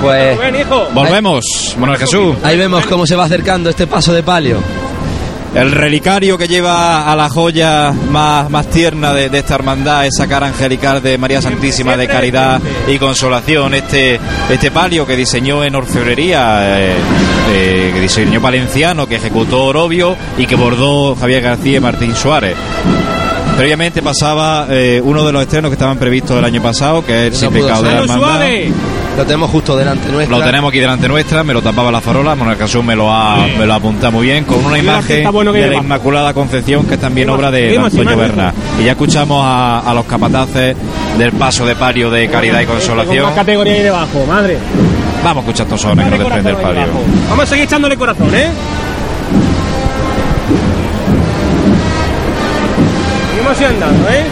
Pues 0.00 0.38
Volvemos, 0.94 1.76
Manuel 1.78 1.98
Jesús. 1.98 2.36
ahí 2.42 2.56
vemos 2.56 2.86
cómo 2.86 3.06
se 3.06 3.16
va 3.16 3.24
acercando 3.24 3.70
este 3.70 3.86
paso 3.86 4.12
de 4.12 4.22
palio. 4.22 4.58
El 5.54 5.72
relicario 5.72 6.36
que 6.36 6.48
lleva 6.48 7.10
a 7.10 7.16
la 7.16 7.30
joya 7.30 7.90
más, 8.10 8.50
más 8.50 8.66
tierna 8.66 9.14
de, 9.14 9.30
de 9.30 9.38
esta 9.38 9.54
hermandad, 9.54 10.04
esa 10.04 10.28
cara 10.28 10.48
angelical 10.48 11.02
de 11.02 11.16
María 11.16 11.40
Santísima 11.40 11.96
de 11.96 12.06
Caridad 12.06 12.60
y 12.86 12.98
Consolación, 12.98 13.72
este, 13.72 14.20
este 14.50 14.70
palio 14.70 15.06
que 15.06 15.16
diseñó 15.16 15.64
en 15.64 15.74
orfebrería, 15.74 16.78
eh, 16.78 16.92
eh, 17.54 17.90
que 17.94 18.00
diseñó 18.00 18.38
Valenciano, 18.38 19.06
que 19.06 19.16
ejecutó 19.16 19.64
Orobio 19.64 20.14
y 20.36 20.46
que 20.46 20.56
bordó 20.56 21.16
Javier 21.16 21.40
García 21.42 21.78
y 21.78 21.80
Martín 21.80 22.14
Suárez. 22.14 22.54
Previamente 23.56 24.02
pasaba 24.02 24.66
eh, 24.68 25.00
uno 25.02 25.24
de 25.24 25.32
los 25.32 25.40
estrenos 25.40 25.70
que 25.70 25.74
estaban 25.76 25.96
previstos 25.96 26.38
el 26.38 26.44
año 26.44 26.60
pasado, 26.60 27.02
que 27.06 27.28
es 27.28 27.32
el 27.32 27.32
No 27.32 27.38
Sin 27.38 27.62
Pecado 27.62 27.82
de 27.82 27.94
la. 27.94 28.00
Hermandad. 28.02 28.46
Lo 29.16 29.24
tenemos 29.24 29.50
justo 29.50 29.76
delante 29.76 30.10
nuestra. 30.10 30.36
Lo 30.38 30.44
tenemos 30.44 30.68
aquí 30.68 30.78
delante 30.78 31.08
nuestra, 31.08 31.42
me 31.42 31.54
lo 31.54 31.62
tapaba 31.62 31.90
la 31.90 32.00
farola, 32.02 32.34
Manuel 32.34 32.58
Jesús 32.58 32.84
me 32.84 32.94
lo 32.94 33.10
ha, 33.10 33.46
me 33.58 33.64
lo 33.64 33.72
apunta 33.74 34.10
muy 34.10 34.26
bien, 34.26 34.44
con 34.44 34.62
una 34.64 34.78
imagen 34.78 35.30
bueno 35.32 35.52
de 35.52 35.60
la 35.62 35.66
lleva. 35.68 35.82
Inmaculada 35.82 36.34
Concepción, 36.34 36.84
que 36.86 36.94
es 36.94 37.00
también 37.00 37.30
obra 37.30 37.50
de 37.50 37.76
Antonio 37.78 38.04
más, 38.04 38.16
Berna. 38.16 38.52
Y 38.78 38.84
ya 38.84 38.92
escuchamos 38.92 39.42
a, 39.42 39.80
a 39.80 39.94
los 39.94 40.04
capataces 40.04 40.76
del 41.18 41.32
paso 41.32 41.64
de 41.64 41.74
palio 41.76 42.10
de 42.10 42.28
Caridad 42.28 42.60
y 42.60 42.66
Con 42.66 42.76
Consolación. 42.76 43.24
más 43.24 43.34
categoría 43.34 43.72
ahí 43.74 43.82
debajo, 43.82 44.26
madre. 44.28 44.58
Vamos 45.24 45.44
a 45.44 45.46
escuchar 45.46 45.66
estos 45.66 45.80
sones 45.80 46.04
que 46.04 46.10
nos 46.10 46.18
desprende 46.20 46.50
el 46.50 46.56
palio. 46.56 46.82
Vamos 47.30 47.44
a 47.44 47.46
seguir 47.46 47.64
echándole 47.64 47.96
corazón, 47.96 48.28
¿eh? 48.34 48.50
Seguimos 53.30 53.60
andando, 53.60 54.08
¿eh? 54.10 54.24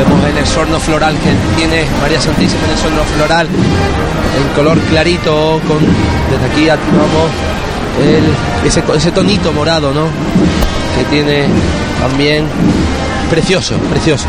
Vemos 0.00 0.24
el 0.24 0.38
exorno 0.38 0.80
floral 0.80 1.14
que 1.18 1.30
tiene 1.58 1.84
María 2.00 2.20
Santísima, 2.20 2.64
el 2.64 2.70
exorno 2.72 3.02
floral 3.16 3.46
en 3.46 4.54
color 4.54 4.78
clarito, 4.88 5.60
con 5.68 5.78
desde 6.30 6.46
aquí 6.46 6.68
activamos 6.70 7.28
el- 8.00 8.66
ese, 8.66 8.82
ese 8.96 9.10
tonito 9.12 9.52
morado, 9.52 9.92
¿no? 9.92 10.06
Que 10.96 11.04
tiene 11.10 11.44
también 12.00 12.46
precioso, 13.28 13.74
precioso. 13.90 14.26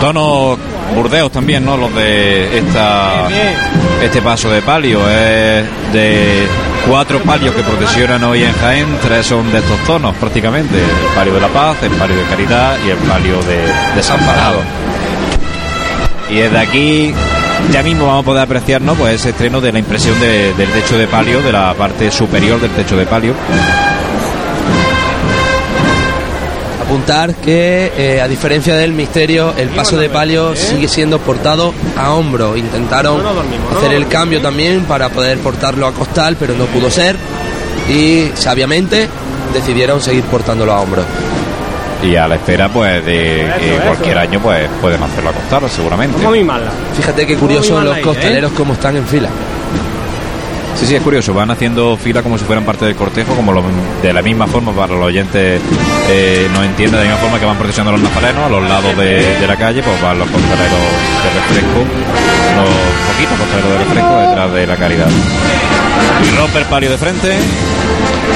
Tonos 0.00 0.58
burdeos 0.94 1.30
también, 1.32 1.64
¿no? 1.64 1.76
Los 1.76 1.94
de 1.94 2.58
esta 2.58 3.28
este 4.02 4.20
paso 4.22 4.50
de 4.50 4.62
palio. 4.62 5.00
Es 5.08 5.64
de 5.92 6.46
cuatro 6.88 7.20
palios 7.20 7.54
que 7.54 7.62
procesionan 7.62 8.22
hoy 8.24 8.42
en 8.44 8.52
Jaén, 8.54 8.86
tres 9.02 9.26
son 9.26 9.50
de 9.52 9.58
estos 9.58 9.78
tonos 9.86 10.14
prácticamente. 10.16 10.76
El 10.78 11.14
palio 11.14 11.34
de 11.34 11.40
la 11.40 11.48
paz, 11.48 11.76
el 11.82 11.90
palio 11.92 12.16
de 12.16 12.22
caridad 12.24 12.76
y 12.86 12.90
el 12.90 12.98
palio 12.98 13.36
de 13.42 13.58
desamparado. 13.94 14.58
Y 16.30 16.36
desde 16.36 16.58
aquí 16.58 17.14
ya 17.70 17.82
mismo 17.82 18.06
vamos 18.06 18.22
a 18.22 18.24
poder 18.26 18.42
apreciar 18.42 18.80
¿no? 18.80 18.94
pues 18.94 19.14
ese 19.16 19.30
estreno 19.30 19.60
de 19.60 19.70
la 19.72 19.78
impresión 19.78 20.18
de- 20.18 20.52
del 20.54 20.68
techo 20.70 20.96
de 20.98 21.06
palio, 21.06 21.42
de 21.42 21.52
la 21.52 21.74
parte 21.74 22.10
superior 22.10 22.60
del 22.60 22.70
techo 22.70 22.96
de 22.96 23.06
palio. 23.06 23.34
Apuntar 26.92 27.34
que, 27.36 27.90
eh, 27.96 28.20
a 28.20 28.28
diferencia 28.28 28.76
del 28.76 28.92
misterio, 28.92 29.54
el 29.56 29.70
paso 29.70 29.96
de 29.96 30.10
palio 30.10 30.54
sigue 30.54 30.88
siendo 30.88 31.18
portado 31.20 31.72
a 31.96 32.12
hombro. 32.12 32.54
Intentaron 32.54 33.18
hacer 33.74 33.94
el 33.94 34.08
cambio 34.08 34.42
también 34.42 34.84
para 34.84 35.08
poder 35.08 35.38
portarlo 35.38 35.86
a 35.86 35.92
costal, 35.92 36.36
pero 36.38 36.52
no 36.54 36.66
pudo 36.66 36.90
ser. 36.90 37.16
Y 37.88 38.30
sabiamente 38.34 39.08
decidieron 39.54 40.02
seguir 40.02 40.24
portándolo 40.24 40.70
a 40.74 40.82
hombro. 40.82 41.02
Y 42.02 42.14
a 42.14 42.28
la 42.28 42.34
espera 42.34 42.68
pues 42.68 43.02
de 43.06 43.50
que 43.58 43.78
cualquier 43.86 44.18
año 44.18 44.40
pues 44.42 44.68
pueden 44.82 45.02
hacerlo 45.02 45.30
a 45.30 45.32
costar 45.32 45.70
seguramente. 45.70 46.18
Fíjate 46.94 47.26
qué 47.26 47.36
curioso 47.36 47.80
los 47.80 47.96
¿eh? 47.96 48.02
costaleros 48.02 48.52
como 48.52 48.74
están 48.74 48.98
en 48.98 49.06
fila. 49.06 49.30
Sí, 50.76 50.86
sí, 50.86 50.94
es 50.96 51.02
curioso. 51.02 51.32
Van 51.34 51.50
haciendo 51.50 51.96
fila 51.96 52.22
como 52.22 52.36
si 52.38 52.44
fueran 52.44 52.64
parte 52.64 52.84
del 52.86 52.96
cortejo, 52.96 53.34
como 53.36 53.52
lo- 53.52 53.62
de 54.02 54.12
la 54.12 54.20
misma 54.22 54.46
forma 54.48 54.72
para 54.72 54.94
los 54.94 55.04
oyentes 55.06 55.60
eh, 56.08 56.48
no 56.52 56.62
entienden, 56.64 56.98
de 57.00 57.04
la 57.06 57.10
misma 57.12 57.20
forma 57.22 57.38
que 57.38 57.46
van 57.46 57.56
procesionando 57.56 57.92
los 58.00 58.10
nazarenos 58.10 58.44
a 58.46 58.48
los 58.48 58.68
lados 58.68 58.96
de, 58.96 59.38
de 59.38 59.46
la 59.46 59.56
calle, 59.56 59.82
pues 59.82 60.00
van 60.02 60.18
los 60.18 60.28
costaleros 60.28 60.80
de 61.22 61.30
refresco, 61.40 61.78
los 62.56 62.68
poquitos 63.06 63.38
costaleros 63.38 63.70
de 63.70 63.78
refresco 63.84 64.18
detrás 64.28 64.52
de 64.52 64.66
la 64.66 64.76
caridad. 64.76 65.08
Y 66.26 66.36
rompe 66.36 66.58
el 66.58 66.64
palio 66.64 66.90
de 66.90 66.98
frente, 66.98 67.36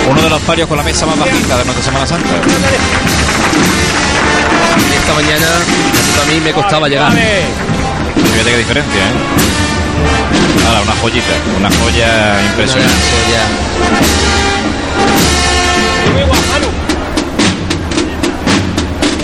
uno 0.08 0.22
de 0.22 0.30
los 0.30 0.40
palios 0.42 0.68
con 0.68 0.76
la 0.76 0.84
mesa 0.84 1.04
más 1.06 1.18
bajita 1.18 1.58
de 1.58 1.64
nuestra 1.64 1.84
Semana 1.84 2.06
Santa. 2.06 2.28
Esta 4.94 5.14
mañana 5.14 5.46
a 6.22 6.32
mí 6.32 6.40
me 6.44 6.52
costaba 6.52 6.88
llegar. 6.88 7.10
Fíjate 7.12 8.50
qué 8.50 8.58
diferencia, 8.58 9.00
¿eh? 9.00 9.12
Ahora, 10.66 10.82
una 10.82 10.92
joyita, 11.00 11.32
una 11.58 11.70
joya 11.70 12.42
impresionante. 12.50 13.16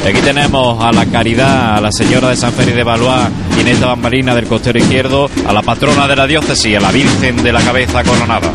Y 0.05 0.09
aquí 0.09 0.21
tenemos 0.21 0.82
a 0.82 0.91
la 0.91 1.06
caridad, 1.06 1.77
a 1.77 1.81
la 1.81 1.93
señora 1.93 2.31
de 2.31 2.37
San 2.37 2.53
Félix 2.53 2.75
de 2.75 2.82
Valois 2.82 3.28
en 3.61 3.69
esta 3.69 3.87
bambalina 3.87 4.34
del 4.34 4.47
costero 4.47 4.77
izquierdo, 4.77 5.31
a 5.47 5.53
la 5.53 5.62
patrona 5.62 6.09
de 6.09 6.16
la 6.16 6.27
diócesis, 6.27 6.77
a 6.77 6.81
la 6.81 6.91
Virgen 6.91 7.41
de 7.43 7.53
la 7.53 7.61
Cabeza 7.61 8.03
Coronada. 8.03 8.50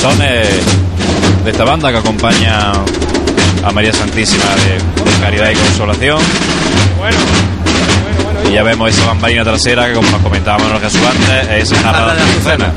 Son 0.00 0.22
eh, 0.22 0.44
de 1.44 1.50
esta 1.50 1.64
banda 1.64 1.90
que 1.90 1.98
acompaña 1.98 2.72
a 3.64 3.72
María 3.72 3.92
Santísima 3.92 4.44
de, 4.56 5.10
de 5.10 5.18
Caridad 5.20 5.50
y 5.50 5.54
Consolación. 5.54 6.18
Y 8.48 8.52
ya 8.54 8.62
vemos 8.62 8.90
esa 8.90 9.06
bambalina 9.06 9.42
trasera 9.44 9.88
que, 9.88 9.94
como 9.94 10.10
nos 10.10 10.20
comentábamos 10.20 10.70
en 10.70 10.80
Jesús 10.80 11.00
antes, 11.08 11.72
es 11.72 11.82
narrada 11.82 12.14
de 12.14 12.22
Azucena. 12.22 12.72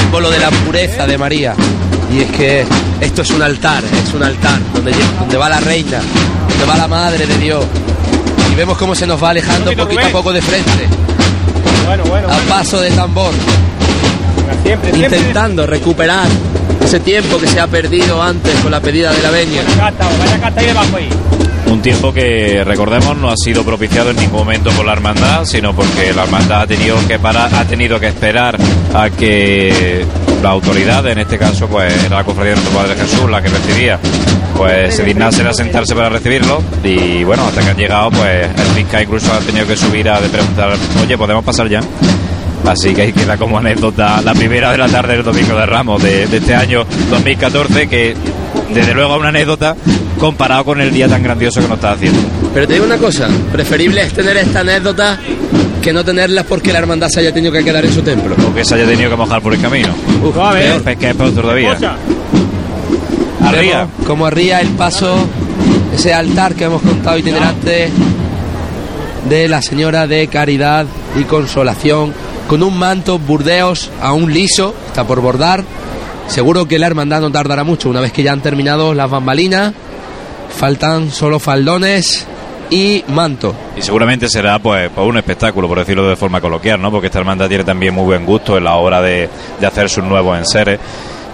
símbolo 0.00 0.30
de 0.30 0.38
la 0.38 0.50
pureza 0.50 1.06
de 1.06 1.16
María. 1.18 1.54
Y 2.12 2.20
es 2.20 2.30
que 2.32 2.66
esto 3.00 3.22
es 3.22 3.30
un 3.30 3.42
altar, 3.42 3.82
es 4.06 4.12
un 4.14 4.22
altar 4.22 4.58
donde, 4.74 4.92
donde 5.18 5.36
va 5.36 5.48
la 5.48 5.60
reina, 5.60 6.00
donde 6.48 6.64
va 6.66 6.76
la 6.76 6.88
madre 6.88 7.26
de 7.26 7.38
Dios. 7.38 7.64
Y 8.52 8.54
vemos 8.54 8.76
cómo 8.76 8.94
se 8.94 9.06
nos 9.06 9.22
va 9.22 9.30
alejando 9.30 9.66
poquito, 9.70 9.84
poquito 9.84 10.06
a 10.06 10.10
poco 10.10 10.32
de 10.32 10.42
frente, 10.42 10.88
Bueno, 11.86 12.04
bueno. 12.04 12.28
a 12.28 12.36
paso 12.48 12.80
de 12.80 12.90
tambor, 12.90 13.32
Siempre, 14.62 14.92
siempre. 14.92 15.18
intentando 15.18 15.66
recuperar 15.66 16.28
ese 16.84 17.00
tiempo 17.00 17.38
que 17.38 17.46
se 17.46 17.60
ha 17.60 17.66
perdido 17.66 18.22
antes 18.22 18.54
con 18.60 18.70
la 18.70 18.80
pedida 18.80 19.12
de 19.12 19.22
la 19.22 19.30
veña. 19.30 19.62
Un 21.66 21.80
tiempo 21.80 22.12
que, 22.12 22.62
recordemos, 22.64 23.16
no 23.16 23.30
ha 23.30 23.36
sido 23.36 23.64
propiciado 23.64 24.10
en 24.10 24.16
ningún 24.16 24.40
momento 24.40 24.70
por 24.72 24.84
la 24.84 24.92
hermandad, 24.92 25.44
sino 25.44 25.74
porque 25.74 26.12
la 26.12 26.24
hermandad 26.24 26.62
ha 26.62 26.66
tenido 26.66 26.96
que 27.08 27.18
parar, 27.18 27.54
ha 27.54 27.64
tenido 27.64 27.98
que 27.98 28.08
esperar 28.08 28.58
a 28.94 29.08
que 29.08 30.04
la 30.42 30.50
autoridad, 30.50 31.06
en 31.06 31.18
este 31.18 31.38
caso, 31.38 31.66
pues 31.68 32.04
era 32.04 32.16
la 32.16 32.24
cofradía 32.24 32.50
de 32.50 32.56
nuestro 32.56 32.78
Padre 32.78 32.94
Jesús, 32.96 33.30
la 33.30 33.40
que 33.40 33.48
recibía, 33.48 33.98
pues 34.56 34.94
se 34.94 35.02
dignase 35.02 35.42
a 35.48 35.54
sentarse 35.54 35.94
para 35.94 36.10
recibirlo. 36.10 36.62
Y 36.84 37.24
bueno, 37.24 37.46
hasta 37.46 37.62
que 37.62 37.70
han 37.70 37.76
llegado, 37.76 38.10
pues 38.10 38.48
el 38.54 38.66
fiscal 38.74 39.02
incluso 39.04 39.32
ha 39.32 39.38
tenido 39.38 39.66
que 39.66 39.76
subir 39.76 40.10
a 40.10 40.20
de 40.20 40.28
preguntar, 40.28 40.76
oye, 41.02 41.16
¿podemos 41.16 41.42
pasar 41.42 41.68
ya? 41.70 41.80
Así 42.66 42.94
que 42.94 43.02
ahí 43.02 43.12
queda 43.12 43.36
como 43.36 43.58
anécdota 43.58 44.20
la 44.22 44.34
primera 44.34 44.70
de 44.72 44.78
la 44.78 44.88
tarde 44.88 45.14
del 45.14 45.24
domingo 45.24 45.56
de 45.56 45.66
Ramos 45.66 46.02
de, 46.02 46.26
de 46.26 46.36
este 46.36 46.54
año 46.54 46.84
2014, 47.10 47.88
que 47.88 48.14
desde 48.72 48.94
luego 48.94 49.14
es 49.14 49.20
una 49.20 49.28
anécdota 49.30 49.76
comparado 50.18 50.64
con 50.64 50.80
el 50.80 50.92
día 50.92 51.08
tan 51.08 51.22
grandioso 51.22 51.60
que 51.60 51.68
nos 51.68 51.76
está 51.76 51.92
haciendo. 51.92 52.20
Pero 52.54 52.66
te 52.66 52.74
digo 52.74 52.86
una 52.86 52.98
cosa, 52.98 53.28
preferible 53.50 54.02
es 54.02 54.12
tener 54.12 54.36
esta 54.36 54.60
anécdota 54.60 55.18
que 55.82 55.92
no 55.92 56.04
tenerlas 56.04 56.46
porque 56.46 56.72
la 56.72 56.78
hermandad 56.78 57.08
se 57.08 57.20
haya 57.20 57.34
tenido 57.34 57.52
que 57.52 57.64
quedar 57.64 57.84
en 57.84 57.92
su 57.92 58.02
templo. 58.02 58.36
O 58.48 58.54
que 58.54 58.64
se 58.64 58.76
haya 58.76 58.86
tenido 58.86 59.10
que 59.10 59.16
mojar 59.16 59.42
por 59.42 59.52
el 59.52 59.60
camino. 59.60 59.88
Uf, 60.22 60.34
peor, 60.34 60.88
es 60.88 60.96
que 60.96 61.10
es 61.10 61.16
peor 61.16 61.32
todavía. 61.32 61.76
Arría. 63.42 63.88
Como 64.06 64.26
arría 64.26 64.60
el 64.60 64.68
paso, 64.68 65.16
ese 65.92 66.14
altar 66.14 66.54
que 66.54 66.64
hemos 66.64 66.82
contado 66.82 67.18
itinerante 67.18 67.90
de 69.28 69.48
la 69.48 69.60
Señora 69.60 70.06
de 70.06 70.28
Caridad 70.28 70.86
y 71.18 71.24
Consolación, 71.24 72.12
con 72.52 72.62
un 72.62 72.78
manto 72.78 73.18
burdeos 73.18 73.90
aún 74.02 74.30
liso, 74.30 74.74
está 74.86 75.06
por 75.06 75.22
bordar. 75.22 75.64
Seguro 76.26 76.68
que 76.68 76.78
la 76.78 76.86
hermandad 76.86 77.22
no 77.22 77.32
tardará 77.32 77.64
mucho, 77.64 77.88
una 77.88 78.02
vez 78.02 78.12
que 78.12 78.22
ya 78.22 78.32
han 78.32 78.42
terminado 78.42 78.92
las 78.92 79.10
bambalinas, 79.10 79.72
faltan 80.54 81.10
solo 81.10 81.38
faldones 81.38 82.26
y 82.68 83.04
manto. 83.08 83.54
Y 83.74 83.80
seguramente 83.80 84.28
será 84.28 84.58
pues, 84.58 84.90
pues 84.94 85.08
un 85.08 85.16
espectáculo, 85.16 85.66
por 85.66 85.78
decirlo 85.78 86.06
de 86.06 86.14
forma 86.14 86.42
coloquial, 86.42 86.82
¿no? 86.82 86.90
Porque 86.90 87.06
esta 87.06 87.20
hermandad 87.20 87.48
tiene 87.48 87.64
también 87.64 87.94
muy 87.94 88.04
buen 88.04 88.26
gusto 88.26 88.58
en 88.58 88.64
la 88.64 88.74
hora 88.74 89.00
de, 89.00 89.30
de 89.58 89.66
hacer 89.66 89.88
sus 89.88 90.04
nuevos 90.04 90.36
enseres. 90.36 90.78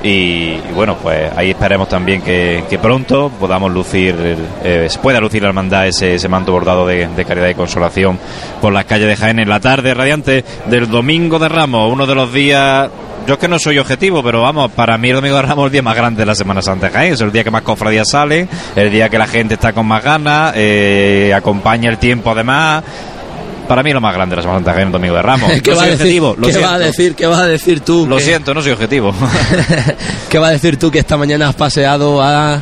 Y, 0.02 0.56
bueno, 0.74 0.96
pues 1.02 1.32
ahí 1.36 1.50
esperemos 1.50 1.88
también 1.88 2.22
que, 2.22 2.78
pronto 2.80 3.30
podamos 3.40 3.72
lucir, 3.72 4.14
eh, 4.62 4.86
se 4.88 4.98
pueda 5.00 5.20
lucir 5.20 5.42
la 5.42 5.48
hermandad 5.48 5.88
ese, 5.88 6.14
ese 6.14 6.28
manto 6.28 6.52
bordado 6.52 6.86
de, 6.86 7.08
de 7.08 7.24
caridad 7.24 7.48
y 7.48 7.54
consolación 7.54 8.18
por 8.60 8.72
las 8.72 8.84
calles 8.84 9.08
de 9.08 9.16
Jaén 9.16 9.40
en 9.40 9.48
la 9.48 9.58
tarde 9.58 9.94
radiante 9.94 10.44
del 10.66 10.88
domingo 10.88 11.38
de 11.38 11.48
Ramos, 11.48 11.92
uno 11.92 12.06
de 12.06 12.14
los 12.14 12.32
días 12.32 12.90
yo 13.28 13.34
es 13.34 13.40
que 13.40 13.48
no 13.48 13.58
soy 13.58 13.76
objetivo, 13.78 14.22
pero 14.22 14.40
vamos, 14.40 14.70
para 14.72 14.96
mí 14.96 15.10
el 15.10 15.16
Domingo 15.16 15.36
de 15.36 15.42
Ramos 15.42 15.64
es 15.64 15.66
el 15.66 15.72
día 15.72 15.82
más 15.82 15.94
grande 15.94 16.20
de 16.20 16.24
la 16.24 16.34
Semana 16.34 16.62
Santa 16.62 16.86
de 16.86 16.94
Jaén. 16.94 17.12
Es 17.12 17.20
el 17.20 17.30
día 17.30 17.44
que 17.44 17.50
más 17.50 17.60
cofradías 17.60 18.08
salen, 18.08 18.48
el 18.74 18.90
día 18.90 19.10
que 19.10 19.18
la 19.18 19.26
gente 19.26 19.52
está 19.52 19.74
con 19.74 19.84
más 19.84 20.02
ganas, 20.02 20.54
eh, 20.56 21.34
acompaña 21.36 21.90
el 21.90 21.98
tiempo 21.98 22.30
además. 22.30 22.82
Para 23.68 23.82
mí 23.82 23.92
lo 23.92 24.00
más 24.00 24.14
grande 24.14 24.32
de 24.32 24.36
la 24.36 24.42
Semana 24.42 24.58
Santa 24.60 24.72
es 24.80 24.86
el 24.86 24.92
Domingo 24.92 25.14
de 25.14 25.22
Ramos. 25.22 25.52
¿Qué, 25.62 25.70
No 25.70 25.76
va 25.76 25.82
a 25.82 25.86
decir, 25.86 26.00
objetivo, 26.00 26.36
¿qué 26.42 26.58
va 26.58 26.74
a 26.74 26.78
decir? 26.78 27.14
¿Qué 27.14 27.26
vas 27.26 27.38
a 27.40 27.46
decir 27.46 27.80
tú? 27.80 28.06
Lo 28.08 28.16
que- 28.16 28.22
siento, 28.24 28.54
no 28.54 28.62
soy 28.62 28.72
objetivo. 28.72 29.14
¿Qué 30.28 30.38
va 30.38 30.48
a 30.48 30.50
decir 30.50 30.78
tú 30.78 30.90
que 30.90 30.98
esta 30.98 31.16
mañana 31.16 31.48
has 31.48 31.54
paseado 31.54 32.22
a, 32.22 32.60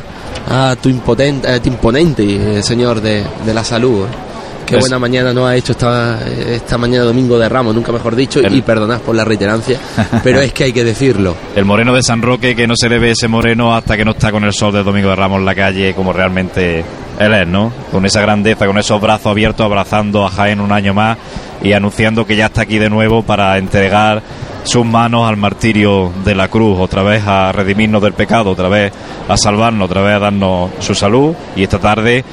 a 0.49 0.75
tu, 0.81 0.89
impotente, 0.89 1.47
a 1.49 1.61
tu 1.61 1.69
imponente 1.69 2.57
eh, 2.57 2.61
señor 2.63 3.01
de, 3.01 3.23
de 3.45 3.53
la 3.53 3.63
salud? 3.63 4.05
eh? 4.05 4.26
Qué 4.67 4.75
Es- 4.75 4.81
buena 4.81 4.99
mañana 4.99 5.33
nos 5.33 5.47
ha 5.49 5.55
hecho 5.55 5.71
esta, 5.71 6.19
esta 6.27 6.77
mañana 6.77 7.05
domingo 7.05 7.39
de 7.39 7.47
Ramos, 7.49 7.73
nunca 7.73 7.91
mejor 7.91 8.15
dicho, 8.15 8.39
El- 8.41 8.53
y 8.53 8.61
perdonad 8.61 8.99
por 8.99 9.15
la 9.15 9.23
reiterancia, 9.25 9.79
pero 10.23 10.41
es 10.41 10.51
que 10.53 10.65
hay 10.65 10.73
que 10.73 10.83
decirlo. 10.83 11.35
El 11.55 11.63
moreno 11.65 11.93
de 11.95 12.03
San 12.03 12.21
Roque, 12.21 12.55
que 12.55 12.67
no 12.67 12.75
se 12.75 12.89
le 12.89 12.99
ve 12.99 13.11
ese 13.11 13.27
moreno 13.27 13.73
hasta 13.73 13.95
que 13.97 14.03
no 14.05 14.11
está 14.11 14.31
con 14.31 14.43
el 14.43 14.53
sol 14.53 14.73
del 14.73 14.83
Domingo 14.83 15.09
de 15.09 15.15
Ramos 15.15 15.39
en 15.39 15.45
la 15.45 15.55
calle, 15.55 15.93
como 15.95 16.11
realmente 16.13 16.83
él 17.17 17.33
es, 17.33 17.47
¿no? 17.47 17.71
Con 17.91 18.05
esa 18.05 18.21
grandeza, 18.21 18.67
con 18.67 18.77
esos 18.77 18.99
brazos 19.01 19.27
abiertos, 19.27 19.65
abrazando 19.65 20.25
a 20.25 20.29
Jaén 20.29 20.59
un 20.59 20.71
año 20.71 20.93
más 20.93 21.17
y 21.63 21.71
anunciando 21.73 22.25
que 22.27 22.35
ya 22.35 22.47
está 22.47 22.61
aquí 22.63 22.77
de 22.77 22.89
nuevo 22.89 23.23
para 23.23 23.57
entregar 23.57 24.21
sus 24.63 24.85
manos 24.85 25.27
al 25.29 25.37
martirio 25.37 26.11
de 26.25 26.35
la 26.35 26.49
cruz, 26.49 26.77
otra 26.77 27.01
vez 27.01 27.23
a 27.25 27.53
redimirnos 27.53 28.01
del 28.01 28.11
pecado, 28.13 28.51
otra 28.51 28.67
vez 28.67 28.91
a 29.29 29.37
salvarnos, 29.37 29.89
otra 29.89 30.01
vez 30.01 30.15
a 30.15 30.19
darnos 30.19 30.71
su 30.79 30.93
salud 30.93 31.33
y 31.55 31.63
esta 31.63 31.79
tarde 31.79 32.25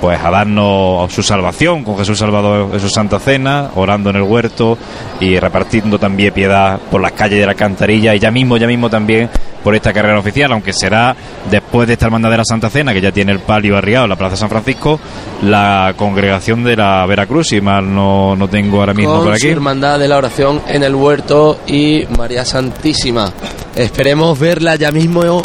pues 0.00 0.18
a 0.22 0.30
darnos 0.30 1.12
su 1.12 1.22
salvación 1.22 1.84
con 1.84 1.98
Jesús 1.98 2.18
Salvador 2.18 2.70
en 2.72 2.80
su 2.80 2.88
Santa 2.88 3.18
Cena, 3.18 3.70
orando 3.74 4.10
en 4.10 4.16
el 4.16 4.22
huerto 4.22 4.78
y 5.20 5.38
repartiendo 5.38 5.98
también 5.98 6.32
piedad 6.32 6.78
por 6.90 7.00
las 7.00 7.12
calles 7.12 7.38
de 7.38 7.46
la 7.46 7.52
Alcantarilla 7.52 8.14
y 8.14 8.18
ya 8.18 8.30
mismo, 8.30 8.56
ya 8.56 8.66
mismo 8.66 8.88
también 8.88 9.28
por 9.62 9.74
esta 9.74 9.92
carrera 9.92 10.18
oficial, 10.18 10.52
aunque 10.52 10.72
será 10.72 11.14
después 11.50 11.86
de 11.88 11.94
esta 11.94 12.06
hermandad 12.06 12.30
de 12.30 12.36
la 12.38 12.44
Santa 12.44 12.70
Cena, 12.70 12.94
que 12.94 13.00
ya 13.00 13.12
tiene 13.12 13.32
el 13.32 13.40
palio 13.40 13.76
arriado 13.76 14.04
en 14.04 14.10
la 14.10 14.16
Plaza 14.16 14.36
San 14.36 14.48
Francisco, 14.48 15.00
la 15.42 15.94
congregación 15.96 16.62
de 16.64 16.76
la 16.76 17.04
Veracruz, 17.06 17.48
si 17.48 17.60
mal 17.60 17.92
no, 17.92 18.36
no 18.36 18.48
tengo 18.48 18.80
ahora 18.80 18.94
mismo 18.94 19.16
con 19.16 19.24
por 19.24 19.36
su 19.36 19.46
aquí. 19.46 19.52
hermandad 19.52 19.98
de 19.98 20.08
la 20.08 20.16
oración 20.16 20.62
en 20.68 20.84
el 20.84 20.94
huerto 20.94 21.58
y 21.66 22.04
María 22.16 22.44
Santísima. 22.44 23.32
Esperemos 23.74 24.38
verla 24.38 24.76
ya 24.76 24.90
mismo. 24.90 25.42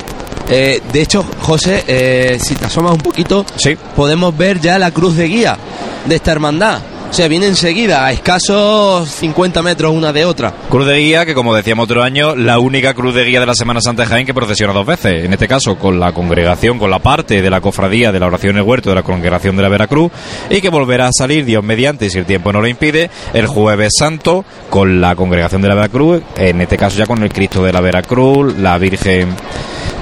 Eh, 0.55 0.81
de 0.91 1.01
hecho, 1.01 1.25
José, 1.41 1.83
eh, 1.87 2.37
si 2.39 2.53
te 2.55 2.65
asomas 2.65 2.91
un 2.93 2.99
poquito, 2.99 3.45
Sí. 3.55 3.75
podemos 3.95 4.37
ver 4.37 4.59
ya 4.59 4.77
la 4.77 4.91
cruz 4.91 5.15
de 5.15 5.27
guía 5.27 5.57
de 6.05 6.15
esta 6.15 6.31
hermandad. 6.31 6.79
O 7.09 7.15
sea, 7.15 7.27
viene 7.27 7.45
enseguida, 7.45 8.03
a 8.05 8.11
escasos 8.11 9.07
50 9.07 9.61
metros 9.61 9.93
una 9.93 10.11
de 10.11 10.25
otra. 10.25 10.51
Cruz 10.69 10.87
de 10.87 10.97
guía, 10.97 11.27
que 11.27 11.35
como 11.35 11.53
decíamos 11.53 11.83
otro 11.83 12.01
año, 12.01 12.35
la 12.35 12.57
única 12.57 12.95
cruz 12.95 13.13
de 13.13 13.23
guía 13.23 13.39
de 13.39 13.45
la 13.45 13.53
Semana 13.53 13.81
Santa 13.81 14.01
de 14.01 14.09
Jaén 14.09 14.25
que 14.25 14.33
procesiona 14.33 14.73
dos 14.73 14.85
veces. 14.85 15.23
En 15.23 15.31
este 15.31 15.47
caso, 15.47 15.77
con 15.77 15.99
la 15.99 16.11
congregación, 16.11 16.79
con 16.79 16.89
la 16.89 16.97
parte 16.97 17.43
de 17.43 17.49
la 17.51 17.61
cofradía 17.61 18.11
de 18.11 18.19
la 18.19 18.25
oración 18.25 18.51
en 18.55 18.57
el 18.57 18.63
huerto 18.63 18.89
de 18.89 18.95
la 18.95 19.03
congregación 19.03 19.55
de 19.55 19.61
la 19.61 19.69
Veracruz, 19.69 20.11
y 20.49 20.59
que 20.59 20.69
volverá 20.69 21.07
a 21.07 21.13
salir, 21.13 21.45
Dios 21.45 21.63
mediante, 21.63 22.09
si 22.09 22.17
el 22.17 22.25
tiempo 22.25 22.51
no 22.51 22.61
lo 22.61 22.67
impide, 22.67 23.11
el 23.33 23.45
Jueves 23.45 23.93
Santo, 23.95 24.43
con 24.71 24.99
la 24.99 25.15
congregación 25.15 25.61
de 25.61 25.67
la 25.67 25.75
Veracruz, 25.75 26.21
en 26.35 26.61
este 26.61 26.77
caso 26.77 26.97
ya 26.97 27.05
con 27.05 27.21
el 27.21 27.31
Cristo 27.31 27.63
de 27.63 27.73
la 27.73 27.81
Veracruz, 27.81 28.57
la 28.57 28.79
Virgen 28.79 29.35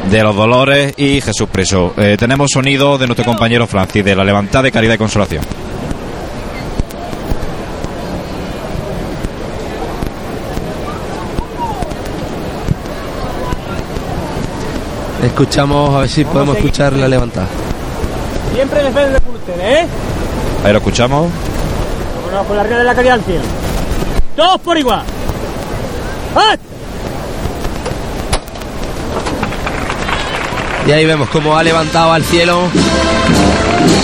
de 0.10 0.24
los 0.24 0.36
Dolores 0.36 0.94
y 0.98 1.22
Jesús 1.22 1.48
preso. 1.50 1.94
Eh, 1.98 2.16
tenemos 2.18 2.50
sonido 2.52 2.98
de 2.98 3.08
nuestro 3.08 3.26
compañero 3.26 3.68
Francis 3.68 4.04
de 4.04 4.16
la 4.16 4.24
Levantada 4.24 4.64
de 4.64 4.72
Caridad 4.72 4.96
y 4.96 4.98
Consolación. 4.98 5.44
Escuchamos, 15.24 15.96
a 15.96 16.00
ver 16.00 16.10
si 16.10 16.26
podemos 16.26 16.58
escuchar 16.58 16.94
la 16.94 17.08
levantada. 17.08 17.48
Siempre 18.56 18.84
defensa 18.84 19.20
por 19.20 19.36
ustedes, 19.36 19.84
¿eh? 19.84 19.88
Ahí 20.66 20.72
lo 20.72 20.80
escuchamos. 20.80 21.30
Vámonos 22.26 22.48
con 22.48 22.58
la 22.58 22.64
reina 22.64 22.80
de 22.80 22.84
la 22.86 22.96
caridad 22.96 23.14
al 23.16 23.24
cielo. 23.24 23.44
Todos 24.36 24.62
por 24.62 24.78
igual. 24.78 25.04
¡Ah! 26.36 26.56
Y 30.88 30.92
ahí 30.92 31.06
vemos 31.06 31.30
cómo 31.30 31.58
ha 31.58 31.64
levantado 31.64 32.12
al 32.12 32.24
cielo 32.24 32.70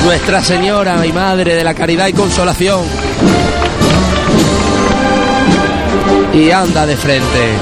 Nuestra 0.03 0.43
Señora 0.43 1.05
y 1.05 1.11
Madre 1.11 1.55
de 1.55 1.63
la 1.63 1.73
Caridad 1.73 2.07
y 2.07 2.13
Consolación. 2.13 2.81
Y 6.33 6.51
anda 6.51 6.85
de 6.85 6.95
frente. 6.95 7.53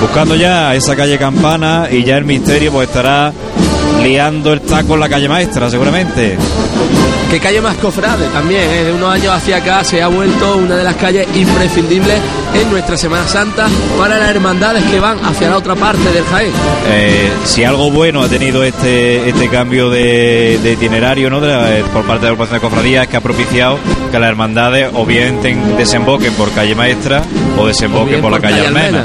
Buscando 0.00 0.36
ya 0.36 0.74
esa 0.74 0.94
calle 0.94 1.18
Campana 1.18 1.88
y 1.90 2.04
ya 2.04 2.16
el 2.16 2.24
misterio 2.24 2.70
pues 2.70 2.88
estará 2.88 3.32
liando 4.04 4.52
el 4.52 4.60
taco 4.60 4.94
en 4.94 5.00
la 5.00 5.08
calle 5.08 5.28
maestra 5.28 5.68
seguramente. 5.70 6.36
Que 7.30 7.40
calle 7.40 7.60
más 7.60 7.74
cofrade 7.78 8.26
también, 8.28 8.62
¿eh? 8.70 8.84
de 8.84 8.92
unos 8.92 9.12
años 9.12 9.32
hacia 9.34 9.56
acá 9.56 9.82
se 9.82 10.00
ha 10.00 10.06
vuelto 10.06 10.56
una 10.58 10.76
de 10.76 10.84
las 10.84 10.94
calles 10.94 11.26
imprescindibles 11.34 12.20
en 12.54 12.70
nuestra 12.70 12.96
Semana 12.96 13.26
Santa 13.26 13.66
para 13.98 14.18
las 14.18 14.30
hermandades 14.30 14.84
que 14.84 15.00
van 15.00 15.18
hacia 15.24 15.50
la 15.50 15.56
otra 15.56 15.74
parte 15.74 16.02
del 16.12 16.22
Jaén. 16.26 16.52
Eh, 16.90 17.32
si 17.44 17.64
algo 17.64 17.90
bueno 17.90 18.22
ha 18.22 18.28
tenido 18.28 18.62
este 18.62 19.28
este 19.28 19.48
cambio 19.48 19.90
de, 19.90 20.60
de 20.62 20.72
itinerario 20.74 21.28
¿no? 21.30 21.40
de 21.40 21.48
la- 21.48 21.78
eh, 21.78 21.84
por 21.92 22.04
parte 22.04 22.20
de 22.20 22.26
la 22.26 22.28
agrupación 22.34 22.58
de 22.58 22.60
cofradías 22.60 23.02
es 23.04 23.08
que 23.08 23.16
ha 23.16 23.20
propiciado 23.20 23.78
que 24.12 24.18
las 24.20 24.28
hermandades 24.28 24.90
o 24.92 25.04
bien 25.04 25.40
ten- 25.40 25.76
desemboquen 25.76 26.34
por 26.34 26.52
calle 26.52 26.74
maestra 26.76 27.22
o 27.58 27.66
desemboquen 27.66 28.20
por 28.20 28.30
la 28.30 28.38
calle 28.38 28.56
calle 28.58 28.66
Almena. 28.68 28.86
Almena. 28.86 29.04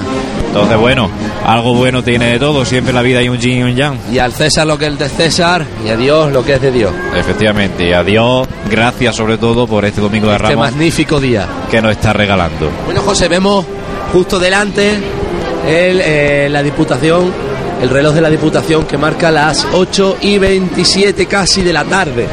Entonces 0.50 0.78
bueno, 0.78 1.10
algo 1.46 1.76
bueno 1.76 2.04
tiene 2.04 2.32
de 2.32 2.40
todo, 2.40 2.66
siempre 2.66 2.90
en 2.90 2.96
la 2.96 3.02
vida 3.04 3.20
hay 3.20 3.30
un 3.30 3.38
yin 3.38 3.60
y 3.60 3.64
un 3.64 3.76
yang. 3.76 3.98
Y 4.12 4.18
al 4.18 4.34
César 4.34 4.66
lo 4.66 4.78
que 4.80 4.88
es 4.88 4.98
de 4.98 5.08
César 5.08 5.64
y 5.86 5.90
a 5.90 5.96
Dios 5.96 6.32
lo 6.32 6.44
que 6.44 6.56
es 6.56 6.62
de 6.62 6.72
Dios. 6.72 6.92
Efectivamente, 7.16 7.88
y 7.90 7.94
a 7.94 8.04
Dios, 8.04 8.48
gracias 8.70 9.16
sobre 9.16 9.38
todo 9.38 9.68
por 9.68 9.86
este 9.86 10.02
domingo 10.02 10.28
de 10.28 10.36
Este 10.38 10.48
Ramos 10.50 10.72
magnífico 10.72 11.20
día. 11.20 11.48
que 11.70 11.82
nos 11.82 11.92
está 11.92 12.14
regalando. 12.14 12.70
Bueno, 12.86 13.02
José, 13.04 13.28
vemos 13.28 13.64
justo 14.12 14.40
delante 14.40 14.96
el, 15.68 16.02
eh, 16.04 16.48
la 16.50 16.64
Diputación, 16.64 17.32
el 17.82 17.90
reloj 17.90 18.16
de 18.16 18.22
la 18.22 18.30
Diputación 18.32 18.86
que 18.86 18.98
marca 18.98 19.30
las 19.30 19.68
8 19.72 20.18
y 20.22 20.40
27 20.40 21.28
casi 21.28 21.62
de 21.62 21.74
la 21.74 21.84
tarde. 21.86 22.28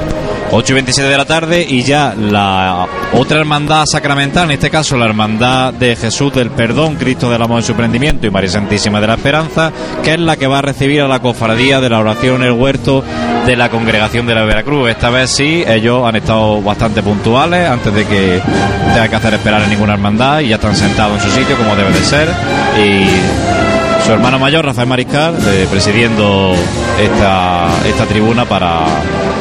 8 0.50 0.72
y 0.72 0.74
27 0.74 1.08
de 1.08 1.16
la 1.16 1.24
tarde 1.24 1.66
y 1.68 1.82
ya 1.82 2.14
la 2.14 2.86
otra 3.12 3.40
hermandad 3.40 3.84
sacramental, 3.86 4.44
en 4.44 4.52
este 4.52 4.70
caso 4.70 4.96
la 4.96 5.06
hermandad 5.06 5.74
de 5.74 5.96
Jesús 5.96 6.32
del 6.32 6.50
Perdón, 6.50 6.96
Cristo 6.96 7.30
del 7.30 7.42
Amor 7.42 7.60
y 7.60 7.64
su 7.64 7.74
Prendimiento 7.74 8.26
y 8.26 8.30
María 8.30 8.50
Santísima 8.50 9.00
de 9.00 9.06
la 9.08 9.14
Esperanza, 9.14 9.72
que 10.02 10.14
es 10.14 10.20
la 10.20 10.36
que 10.36 10.46
va 10.46 10.58
a 10.58 10.62
recibir 10.62 11.00
a 11.02 11.08
la 11.08 11.20
cofradía 11.20 11.80
de 11.80 11.90
la 11.90 11.98
oración 11.98 12.42
en 12.42 12.48
el 12.48 12.52
huerto 12.52 13.02
de 13.44 13.56
la 13.56 13.70
congregación 13.70 14.26
de 14.26 14.34
la 14.34 14.44
Veracruz. 14.44 14.88
Esta 14.88 15.10
vez 15.10 15.30
sí, 15.30 15.64
ellos 15.66 16.06
han 16.06 16.16
estado 16.16 16.62
bastante 16.62 17.02
puntuales 17.02 17.68
antes 17.68 17.92
de 17.92 18.04
que 18.06 18.40
tenga 18.94 19.08
que 19.08 19.16
hacer 19.16 19.34
esperar 19.34 19.62
en 19.62 19.70
ninguna 19.70 19.94
hermandad 19.94 20.40
y 20.40 20.48
ya 20.48 20.56
están 20.56 20.76
sentados 20.76 21.22
en 21.22 21.30
su 21.30 21.36
sitio 21.36 21.56
como 21.56 21.74
debe 21.74 21.90
de 21.90 22.04
ser 22.04 22.28
su 24.06 24.12
hermano 24.12 24.38
mayor, 24.38 24.64
Rafael 24.64 24.86
Mariscal, 24.86 25.34
eh, 25.48 25.66
presidiendo 25.68 26.54
esta, 27.02 28.06
tribuna 28.06 28.44
para, 28.44 28.84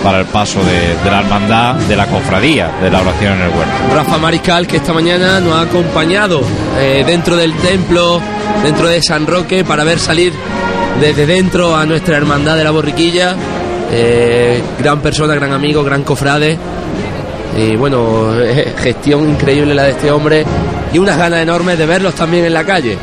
para 0.03 0.21
el 0.21 0.25
paso 0.25 0.59
de, 0.63 0.95
la 1.07 1.19
hermandad 1.19 1.75
de 1.75 1.95
la 1.95 2.07
cofradía 2.07 2.71
de 2.81 2.89
la 2.89 3.01
oración 3.01 3.33
en 3.33 3.41
el 3.41 3.49
huerto. 3.49 3.73
Rafa 3.93 4.17
Mariscal 4.17 4.65
que 4.65 4.77
esta 4.77 4.91
mañana 4.91 5.39
nos 5.39 5.53
ha 5.53 5.61
acompañado 5.61 6.41
eh, 6.79 7.03
dentro 7.05 7.35
del 7.35 7.53
templo, 7.57 8.19
dentro 8.63 8.87
de 8.87 9.03
San 9.03 9.27
Roque, 9.27 9.63
para 9.63 9.83
ver 9.83 9.99
salir 9.99 10.33
desde 10.99 11.27
dentro 11.27 11.75
a 11.75 11.85
nuestra 11.85 12.17
hermandad 12.17 12.57
de 12.57 12.63
la 12.63 12.71
borriquilla. 12.71 13.35
Eh, 13.91 14.63
gran 14.79 14.99
persona, 14.99 15.35
gran 15.35 15.53
amigo, 15.53 15.83
gran 15.83 16.03
cofrade. 16.03 16.57
Y 17.55 17.75
bueno, 17.75 18.31
gestión 18.77 19.29
increíble 19.29 19.75
la 19.75 19.83
de 19.83 19.91
este 19.91 20.09
hombre 20.09 20.43
y 20.91 20.97
unas 20.97 21.19
ganas 21.19 21.41
enormes 21.41 21.77
de 21.77 21.85
verlos 21.85 22.15
también 22.15 22.45
en 22.45 22.53
la 22.53 22.63
calle. 22.63 22.97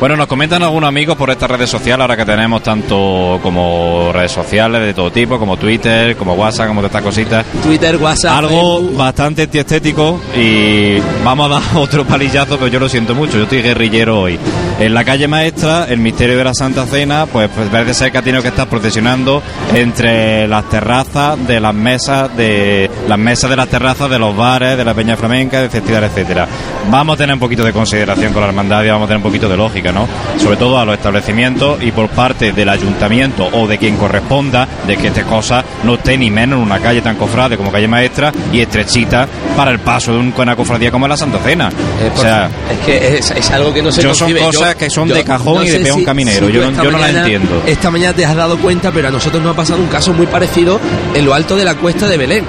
Bueno, 0.00 0.16
nos 0.16 0.28
comentan 0.28 0.62
algunos 0.62 0.86
amigos 0.86 1.16
por 1.16 1.28
estas 1.30 1.50
redes 1.50 1.68
sociales, 1.68 2.02
ahora 2.02 2.16
que 2.16 2.24
tenemos 2.24 2.62
tanto 2.62 3.40
como 3.42 4.10
redes 4.12 4.30
sociales 4.30 4.80
de 4.80 4.94
todo 4.94 5.10
tipo, 5.10 5.40
como 5.40 5.56
Twitter, 5.56 6.16
como 6.16 6.34
WhatsApp, 6.34 6.68
como 6.68 6.80
todas 6.82 6.90
estas 6.90 7.02
cositas. 7.02 7.44
Twitter, 7.64 7.96
WhatsApp, 7.96 8.38
Algo 8.38 8.78
Facebook. 8.78 8.96
bastante 8.96 9.42
antiestético 9.42 10.20
y 10.36 11.00
vamos 11.24 11.50
a 11.50 11.54
dar 11.54 11.62
otro 11.74 12.04
palillazo, 12.04 12.56
pero 12.58 12.68
yo 12.68 12.78
lo 12.78 12.88
siento 12.88 13.16
mucho, 13.16 13.38
yo 13.38 13.42
estoy 13.42 13.60
guerrillero 13.60 14.20
hoy. 14.20 14.38
En 14.78 14.94
la 14.94 15.04
calle 15.04 15.26
maestra, 15.26 15.86
el 15.88 15.98
misterio 15.98 16.38
de 16.38 16.44
la 16.44 16.54
Santa 16.54 16.86
Cena, 16.86 17.26
pues, 17.26 17.50
pues 17.52 17.68
parece 17.68 17.92
ser 17.94 18.12
que 18.12 18.18
ha 18.18 18.22
tenido 18.22 18.40
que 18.40 18.48
estar 18.48 18.68
procesionando 18.68 19.42
entre 19.74 20.46
las 20.46 20.68
terrazas 20.70 21.44
de 21.44 21.58
las 21.58 21.74
mesas, 21.74 22.36
de 22.36 22.88
las 23.08 23.18
mesas 23.18 23.50
de 23.50 23.56
las 23.56 23.66
terrazas 23.66 24.08
de 24.08 24.20
los 24.20 24.36
bares, 24.36 24.76
de 24.76 24.84
la 24.84 24.94
peña 24.94 25.16
flamenca, 25.16 25.60
etcétera, 25.60 26.06
etcétera. 26.06 26.46
Vamos 26.88 27.14
a 27.14 27.16
tener 27.16 27.34
un 27.34 27.40
poquito 27.40 27.64
de 27.64 27.72
consideración 27.72 28.32
con 28.32 28.42
la 28.42 28.48
hermandad 28.48 28.84
y 28.84 28.88
vamos 28.90 29.06
a 29.06 29.08
tener 29.08 29.16
un 29.16 29.24
poquito 29.24 29.48
de 29.48 29.56
lógica. 29.56 29.87
¿No? 29.92 30.06
Sobre 30.38 30.56
todo 30.56 30.78
a 30.78 30.84
los 30.84 30.94
establecimientos 30.96 31.82
y 31.82 31.90
por 31.92 32.08
parte 32.08 32.52
del 32.52 32.68
ayuntamiento 32.68 33.48
o 33.52 33.66
de 33.66 33.78
quien 33.78 33.96
corresponda 33.96 34.66
de 34.86 34.96
que 34.96 35.08
esta 35.08 35.22
cosa 35.24 35.64
no 35.84 35.94
esté 35.94 36.16
ni 36.18 36.30
menos 36.30 36.58
en 36.58 36.64
una 36.64 36.78
calle 36.80 37.00
tan 37.02 37.16
cofrade 37.16 37.56
como 37.56 37.70
calle 37.72 37.88
maestra 37.88 38.32
y 38.52 38.60
estrechita 38.60 39.26
para 39.56 39.70
el 39.70 39.78
paso 39.80 40.12
de 40.12 40.18
una 40.18 40.56
cofradía 40.56 40.90
como 40.90 41.06
la 41.08 41.16
Santa 41.16 41.38
Cena. 41.38 41.68
Eh, 41.68 42.10
o 42.14 42.20
sea, 42.20 42.48
es 42.70 42.78
que 42.86 43.16
es, 43.18 43.30
es 43.30 43.50
algo 43.50 43.72
que 43.72 43.82
no 43.82 43.90
se 43.92 44.02
yo 44.02 44.14
son 44.14 44.28
concibe. 44.32 44.40
cosas 44.40 44.74
que 44.76 44.90
son 44.90 45.08
de 45.08 45.24
cajón 45.24 45.64
y 45.66 45.70
de 45.70 45.78
peón 45.80 45.98
si- 46.00 46.04
caminero. 46.04 46.46
si 46.46 46.52
yo 46.52 46.70
no, 46.70 46.82
yo 46.84 46.90
no 46.90 46.98
la 46.98 47.10
entiendo. 47.10 47.62
Esta 47.66 47.90
mañana 47.90 48.14
te 48.14 48.24
has 48.24 48.34
dado 48.36 48.56
cuenta, 48.58 48.90
pero 48.92 49.08
a 49.08 49.10
nosotros 49.10 49.42
nos 49.42 49.52
ha 49.52 49.56
pasado 49.56 49.80
un 49.80 49.88
caso 49.88 50.12
muy 50.12 50.26
parecido 50.26 50.80
en 51.14 51.24
lo 51.24 51.34
alto 51.34 51.56
de 51.56 51.64
la 51.64 51.74
cuesta 51.74 52.06
de 52.08 52.16
Belén. 52.16 52.44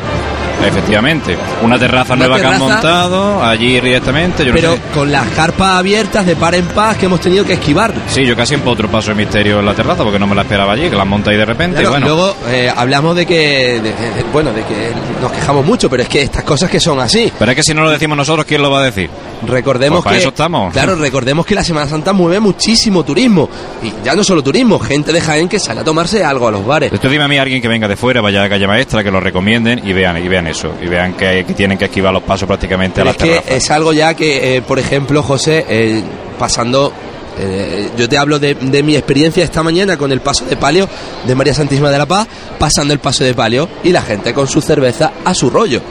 Efectivamente. 0.65 1.37
Una 1.63 1.77
terraza 1.79 2.13
Una 2.13 2.27
nueva 2.27 2.39
que 2.41 2.47
han 2.47 2.59
montado 2.59 3.43
allí 3.43 3.79
directamente. 3.79 4.43
Yo 4.45 4.51
no 4.51 4.55
Pero 4.55 4.73
sé. 4.73 4.81
con 4.93 5.11
las 5.11 5.27
carpas 5.29 5.79
abiertas 5.79 6.25
de 6.25 6.35
par 6.35 6.55
en 6.55 6.65
par 6.65 6.97
que 6.97 7.05
hemos 7.05 7.19
tenido 7.21 7.45
que 7.45 7.53
esquivar. 7.53 7.93
Sí, 8.07 8.25
yo 8.25 8.35
casi 8.35 8.53
empotro 8.55 8.69
otro 8.79 8.87
paso 8.89 9.09
de 9.09 9.15
misterio 9.15 9.59
en 9.59 9.65
la 9.65 9.73
terraza 9.73 10.03
porque 10.03 10.19
no 10.19 10.27
me 10.27 10.35
la 10.35 10.43
esperaba 10.43 10.73
allí, 10.73 10.89
que 10.89 10.95
la 10.95 11.03
monta 11.05 11.31
ahí 11.31 11.37
de 11.37 11.43
repente. 11.45 11.75
Claro, 11.79 11.89
bueno, 11.91 12.05
Luego 12.07 12.35
eh, 12.47 12.71
hablamos 12.73 13.15
de 13.15 13.25
que, 13.25 13.79
de- 13.81 13.81
de- 13.81 14.23
bueno, 14.31 14.53
de 14.53 14.61
que 14.63 14.91
nos 15.21 15.31
quejamos 15.31 15.65
mucho, 15.65 15.89
pero 15.89 16.03
es 16.03 16.09
que 16.09 16.21
estas 16.21 16.43
cosas 16.43 16.69
que 16.69 16.79
son 16.79 16.99
así. 16.99 17.31
pero 17.37 17.51
es 17.51 17.55
que 17.57 17.63
si 17.63 17.73
no 17.73 17.81
lo 17.81 17.89
decimos 17.89 18.15
nosotros, 18.17 18.45
¿quién 18.45 18.61
lo 18.61 18.69
va 18.71 18.79
a 18.81 18.83
decir? 18.85 19.09
Recordemos 19.45 19.97
Pues 19.99 20.03
para 20.03 20.15
que 20.17 20.19
eso 20.21 20.29
estamos. 20.29 20.71
claro, 20.73 20.95
recordemos 20.99 21.45
que 21.45 21.55
la 21.55 21.63
Semana 21.63 21.87
Santa 21.87 22.13
mueve 22.13 22.39
muchísimo 22.39 23.03
turismo 23.03 23.49
y 23.83 23.91
ya 24.03 24.13
no 24.15 24.23
solo 24.23 24.43
turismo, 24.43 24.79
gente 24.79 25.11
de 25.11 25.19
Jaén 25.21 25.49
que 25.49 25.59
sale 25.59 25.81
a 25.81 25.83
tomarse 25.83 26.23
algo 26.23 26.47
a 26.47 26.51
los 26.51 26.65
bares. 26.65 26.93
Esto 26.93 27.09
dime 27.09 27.23
a 27.23 27.27
mí 27.27 27.37
a 27.37 27.41
alguien 27.41 27.61
que 27.61 27.67
venga 27.67 27.87
de 27.87 27.95
fuera, 27.97 28.21
vaya 28.21 28.43
a 28.43 28.49
calle 28.49 28.67
maestra, 28.67 29.03
que 29.03 29.11
lo 29.11 29.19
recomienden 29.19 29.81
y 29.85 29.93
vean 29.93 30.17
y 30.23 30.27
vean 30.27 30.47
eso. 30.49 30.73
Y 30.81 30.87
vean 30.87 31.13
que, 31.13 31.45
que 31.45 31.53
tienen 31.53 31.77
que 31.77 31.85
esquivar 31.85 32.11
los 32.13 32.23
pasos 32.23 32.47
prácticamente 32.47 33.01
Pero 33.01 33.09
a 33.09 33.11
es 33.13 33.17
las 33.17 33.23
que 33.27 33.33
terrazas. 33.35 33.63
es 33.63 33.71
algo 33.71 33.93
ya 33.93 34.13
que, 34.13 34.57
eh, 34.57 34.61
por 34.61 34.79
ejemplo, 34.79 35.23
José, 35.23 35.65
eh, 35.69 36.01
pasando, 36.37 36.91
eh, 37.39 37.89
yo 37.97 38.09
te 38.09 38.17
hablo 38.17 38.39
de, 38.39 38.55
de 38.55 38.83
mi 38.83 38.95
experiencia 38.95 39.43
esta 39.43 39.63
mañana 39.63 39.97
con 39.97 40.11
el 40.11 40.21
paso 40.21 40.45
de 40.45 40.55
palio 40.57 40.87
de 41.25 41.35
María 41.35 41.53
Santísima 41.53 41.89
de 41.89 41.97
la 41.97 42.05
Paz, 42.05 42.27
pasando 42.57 42.93
el 42.93 42.99
paso 42.99 43.23
de 43.23 43.33
palio 43.33 43.67
y 43.83 43.91
la 43.91 44.01
gente 44.01 44.33
con 44.33 44.47
su 44.47 44.61
cerveza 44.61 45.11
a 45.23 45.33
su 45.33 45.49
rollo. 45.49 45.81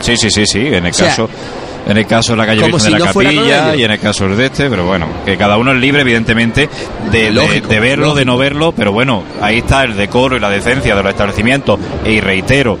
Sí, 0.00 0.16
sí, 0.16 0.30
sí, 0.30 0.44
sí. 0.46 0.60
En 0.66 0.86
el 0.86 0.90
O 0.90 0.94
sea, 0.94 1.08
caso. 1.08 1.28
En 1.84 1.96
el 1.96 2.06
caso 2.06 2.32
de 2.34 2.36
la 2.38 2.46
calle 2.46 2.60
como 2.60 2.76
Virgen 2.76 2.86
si 2.86 2.92
de 2.92 2.98
la 3.00 3.06
no 3.06 3.12
Capilla 3.12 3.74
y 3.74 3.82
en 3.82 3.90
el 3.90 3.98
caso 3.98 4.28
de 4.28 4.46
este, 4.46 4.70
pero 4.70 4.86
bueno, 4.86 5.06
que 5.26 5.36
cada 5.36 5.56
uno 5.56 5.72
es 5.72 5.78
libre, 5.78 6.02
evidentemente, 6.02 6.68
de, 7.10 7.22
de- 7.24 7.30
Lógico, 7.32 7.66
de 7.66 7.80
verlo, 7.80 8.14
de 8.14 8.24
no 8.24 8.38
verlo, 8.38 8.70
pero 8.70 8.92
bueno, 8.92 9.24
ahí 9.40 9.58
está 9.58 9.82
el 9.82 9.96
decoro 9.96 10.36
y 10.36 10.40
la 10.40 10.48
decencia 10.48 10.94
de 10.94 11.02
los 11.02 11.10
establecimientos, 11.10 11.80
y 12.06 12.20
reitero, 12.20 12.78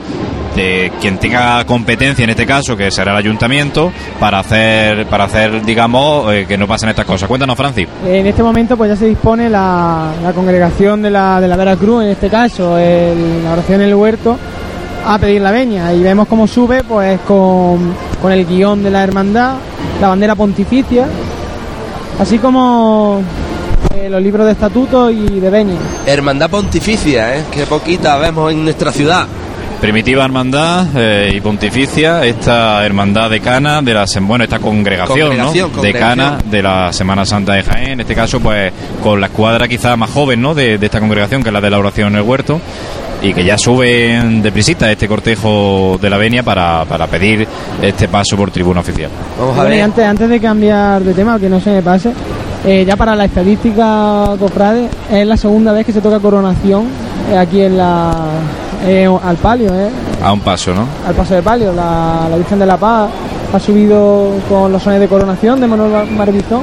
de 0.56 0.92
quien 1.00 1.18
tenga 1.18 1.64
competencia 1.64 2.24
en 2.24 2.30
este 2.30 2.44
caso, 2.46 2.76
que 2.76 2.90
será 2.90 3.12
el 3.12 3.18
ayuntamiento, 3.18 3.92
para 4.20 4.38
hacer, 4.40 5.06
para 5.06 5.24
hacer 5.24 5.62
digamos, 5.64 6.32
eh, 6.32 6.44
que 6.46 6.58
no 6.58 6.66
pasen 6.66 6.88
estas 6.90 7.04
cosas. 7.06 7.28
Cuéntanos, 7.28 7.56
Francis. 7.56 7.88
En 8.06 8.26
este 8.26 8.42
momento 8.42 8.76
pues 8.76 8.90
ya 8.90 8.96
se 8.96 9.06
dispone 9.06 9.48
la, 9.48 10.12
la 10.22 10.32
congregación 10.32 11.02
de 11.02 11.10
la, 11.10 11.40
de 11.40 11.48
la 11.48 11.56
Veracruz, 11.56 12.04
en 12.04 12.10
este 12.10 12.28
caso, 12.28 12.76
el- 12.78 13.44
la 13.44 13.52
oración 13.52 13.80
en 13.80 13.88
el 13.88 13.94
huerto, 13.94 14.36
a 15.06 15.18
pedir 15.18 15.40
la 15.40 15.50
veña. 15.50 15.92
Y 15.94 16.02
vemos 16.02 16.28
cómo 16.28 16.46
sube 16.46 16.84
pues 16.84 17.18
con, 17.26 17.94
con 18.20 18.30
el 18.32 18.46
guion 18.46 18.82
de 18.82 18.90
la 18.90 19.02
hermandad, 19.02 19.54
la 20.00 20.08
bandera 20.08 20.34
pontificia, 20.34 21.06
así 22.20 22.38
como 22.38 23.20
eh, 23.96 24.08
los 24.10 24.22
libros 24.22 24.46
de 24.46 24.52
estatuto 24.52 25.10
y 25.10 25.40
de 25.40 25.50
veña. 25.50 25.74
Hermandad 26.06 26.50
pontificia, 26.50 27.36
¿eh? 27.38 27.44
que 27.50 27.66
poquita 27.66 28.16
vemos 28.18 28.52
en 28.52 28.64
nuestra 28.64 28.92
ciudad. 28.92 29.26
Primitiva 29.82 30.24
hermandad 30.24 30.86
eh, 30.94 31.32
y 31.34 31.40
pontificia, 31.40 32.24
esta 32.24 32.86
hermandad 32.86 33.28
decana 33.28 33.82
de 33.82 33.92
la 33.92 34.04
bueno, 34.20 34.44
esta 34.44 34.60
congregación, 34.60 35.30
Congregación, 35.30 35.70
¿no? 35.70 35.74
congregación. 35.74 36.16
decana 36.16 36.38
de 36.48 36.62
la 36.62 36.92
Semana 36.92 37.26
Santa 37.26 37.54
de 37.54 37.64
Jaén, 37.64 37.88
en 37.94 38.00
este 38.02 38.14
caso 38.14 38.38
pues 38.38 38.72
con 39.02 39.20
la 39.20 39.26
escuadra 39.26 39.66
quizá 39.66 39.96
más 39.96 40.08
joven, 40.10 40.40
¿no? 40.40 40.54
de, 40.54 40.78
de 40.78 40.86
esta 40.86 41.00
congregación 41.00 41.42
que 41.42 41.48
es 41.48 41.52
la 41.52 41.60
de 41.60 41.68
la 41.68 41.80
oración 41.80 42.12
en 42.12 42.20
el 42.20 42.22
huerto 42.22 42.60
y 43.22 43.34
que 43.34 43.42
ya 43.44 43.58
suben 43.58 44.40
de 44.40 44.52
prisita 44.52 44.88
este 44.88 45.08
cortejo 45.08 45.98
de 46.00 46.08
la 46.08 46.16
venia 46.16 46.44
para, 46.44 46.84
para 46.84 47.08
pedir 47.08 47.44
este 47.82 48.06
paso 48.06 48.36
por 48.36 48.52
tribuna 48.52 48.82
oficial. 48.82 49.10
Vamos 49.36 49.54
a 49.54 49.62
Bueno, 49.62 49.70
ver. 49.70 49.82
antes, 49.82 50.04
antes 50.04 50.28
de 50.28 50.40
cambiar 50.40 51.02
de 51.02 51.12
tema, 51.12 51.40
que 51.40 51.48
no 51.48 51.58
se 51.58 51.70
me 51.70 51.82
pase, 51.82 52.12
eh, 52.64 52.84
ya 52.86 52.96
para 52.96 53.16
la 53.16 53.24
estadística, 53.24 54.26
Cofrade, 54.38 54.88
es 55.10 55.26
la 55.26 55.36
segunda 55.36 55.72
vez 55.72 55.84
que 55.84 55.92
se 55.92 56.00
toca 56.00 56.20
coronación 56.20 56.84
eh, 57.32 57.36
aquí 57.36 57.62
en 57.62 57.76
la 57.78 58.14
eh, 58.84 59.08
al 59.22 59.36
palio, 59.36 59.72
eh, 59.74 59.90
A 60.22 60.32
un 60.32 60.40
paso, 60.40 60.74
¿no? 60.74 60.86
al 61.06 61.14
paso 61.14 61.34
de 61.34 61.42
palio. 61.42 61.72
La, 61.72 62.26
la 62.30 62.36
Virgen 62.36 62.58
de 62.58 62.66
la 62.66 62.76
Paz 62.76 63.10
ha 63.52 63.58
subido 63.60 64.32
con 64.48 64.72
los 64.72 64.82
sones 64.82 65.00
de 65.00 65.08
coronación 65.08 65.60
de 65.60 65.66
Manuel 65.66 66.10
Marbizón 66.10 66.62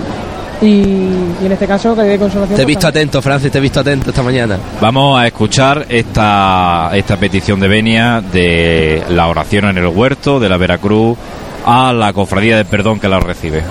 y, 0.62 0.66
y 0.68 1.46
en 1.46 1.52
este 1.52 1.66
caso 1.68 1.96
que 1.96 2.02
de 2.02 2.20
consolación. 2.20 2.56
Te 2.58 2.64
he 2.64 2.66
visto 2.66 2.88
atento, 2.88 3.22
Francis, 3.22 3.52
te 3.52 3.60
he 3.60 3.62
visto 3.62 3.80
atento 3.80 4.10
esta 4.10 4.24
mañana. 4.24 4.58
Vamos 4.82 5.18
a 5.20 5.28
escuchar 5.28 5.86
esta, 5.88 6.90
esta 6.94 7.16
petición 7.18 7.60
de 7.60 7.68
venia 7.68 8.22
de 8.22 9.04
la 9.10 9.28
oración 9.28 9.66
en 9.66 9.78
el 9.78 9.88
huerto 9.88 10.40
de 10.40 10.50
la 10.50 10.58
Veracruz 10.58 11.18
a 11.66 11.94
la 11.94 12.12
cofradía 12.14 12.58
del 12.58 12.66
perdón 12.66 13.00
que 13.00 13.08
la 13.08 13.20
recibe. 13.20 13.60
En 13.60 13.66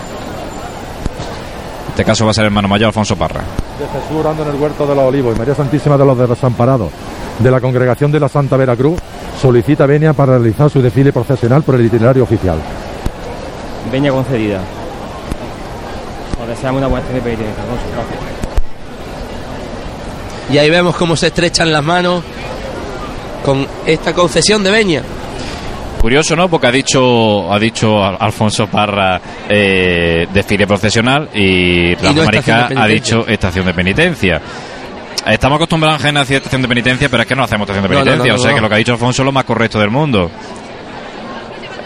este 1.91 2.05
caso 2.05 2.25
va 2.25 2.31
a 2.31 2.35
ser 2.35 2.45
el 2.45 2.47
hermano 2.47 2.69
mayor 2.69 2.87
Alfonso 2.89 3.17
Parra. 3.17 3.41
de 3.79 3.85
Jesús 3.87 4.17
orando 4.21 4.45
en 4.45 4.51
el 4.51 4.55
huerto 4.55 4.87
de 4.87 4.95
los 4.95 5.05
olivos 5.05 5.35
y 5.35 5.39
María 5.39 5.55
Santísima 5.57 5.97
de 5.99 6.05
los 6.05 6.17
Desamparados 6.29 6.91
de 7.39 7.51
la 7.51 7.61
Congregación 7.61 8.11
de 8.13 8.21
la 8.21 8.29
Santa 8.29 8.57
Veracruz 8.57 8.99
solicita 9.41 9.87
venia 9.87 10.13
para 10.13 10.39
realizar 10.39 10.69
su 10.71 10.83
desfile 10.83 11.13
procesional 11.13 11.63
por 11.63 11.77
el 11.77 11.87
itinerario 11.87 12.23
oficial. 12.25 12.59
Veña 13.93 14.11
concedida. 14.11 14.61
Os 16.43 16.49
deseamos 16.49 16.79
una 16.81 16.89
buena. 16.89 17.07
Gracias. 17.09 17.39
Y 20.53 20.59
ahí 20.59 20.71
vemos 20.71 20.97
cómo 20.97 21.15
se 21.17 21.27
estrechan 21.29 21.73
las 21.73 21.85
manos 21.85 22.23
con 23.45 23.67
esta 23.87 24.13
concesión 24.15 24.63
de 24.65 24.71
veña. 24.71 25.03
Curioso, 26.01 26.37
¿no? 26.37 26.49
Porque 26.49 26.69
ha 26.69 26.73
dicho, 26.73 27.53
ha 27.53 27.59
dicho 27.59 28.03
Al- 28.03 28.17
Alfonso 28.21 28.67
Parra 28.69 29.21
eh, 29.49 30.27
desfile 30.33 30.67
procesional 30.67 31.29
y 31.35 31.95
no 32.03 32.25
Mariscal 32.25 32.69
de 32.69 32.81
ha 32.81 32.87
dicho 32.87 33.27
estación 33.27 33.67
de 33.67 33.75
penitencia. 33.75 34.41
Estamos 35.31 35.57
acostumbrados 35.57 36.03
a 36.05 36.13
decir 36.13 36.37
estación 36.37 36.63
de 36.63 36.69
penitencia, 36.69 37.09
pero 37.09 37.23
es 37.23 37.29
que 37.29 37.35
no 37.37 37.45
hacemos 37.45 37.69
estación 37.69 37.83
de 37.83 37.89
no, 37.95 38.03
penitencia. 38.05 38.33
no, 38.33 38.37
no, 38.37 38.41
o 38.41 38.45
sea 38.45 38.55
que 38.55 38.61
lo 38.61 38.69
que 38.69 38.75
ha 38.75 38.79
dicho 38.79 38.93
Alfonso 38.93 39.23
es 39.23 39.27
lo 39.27 39.33
más 39.33 39.45
correcto 39.45 39.79
del 39.79 39.91
mundo. 39.91 40.31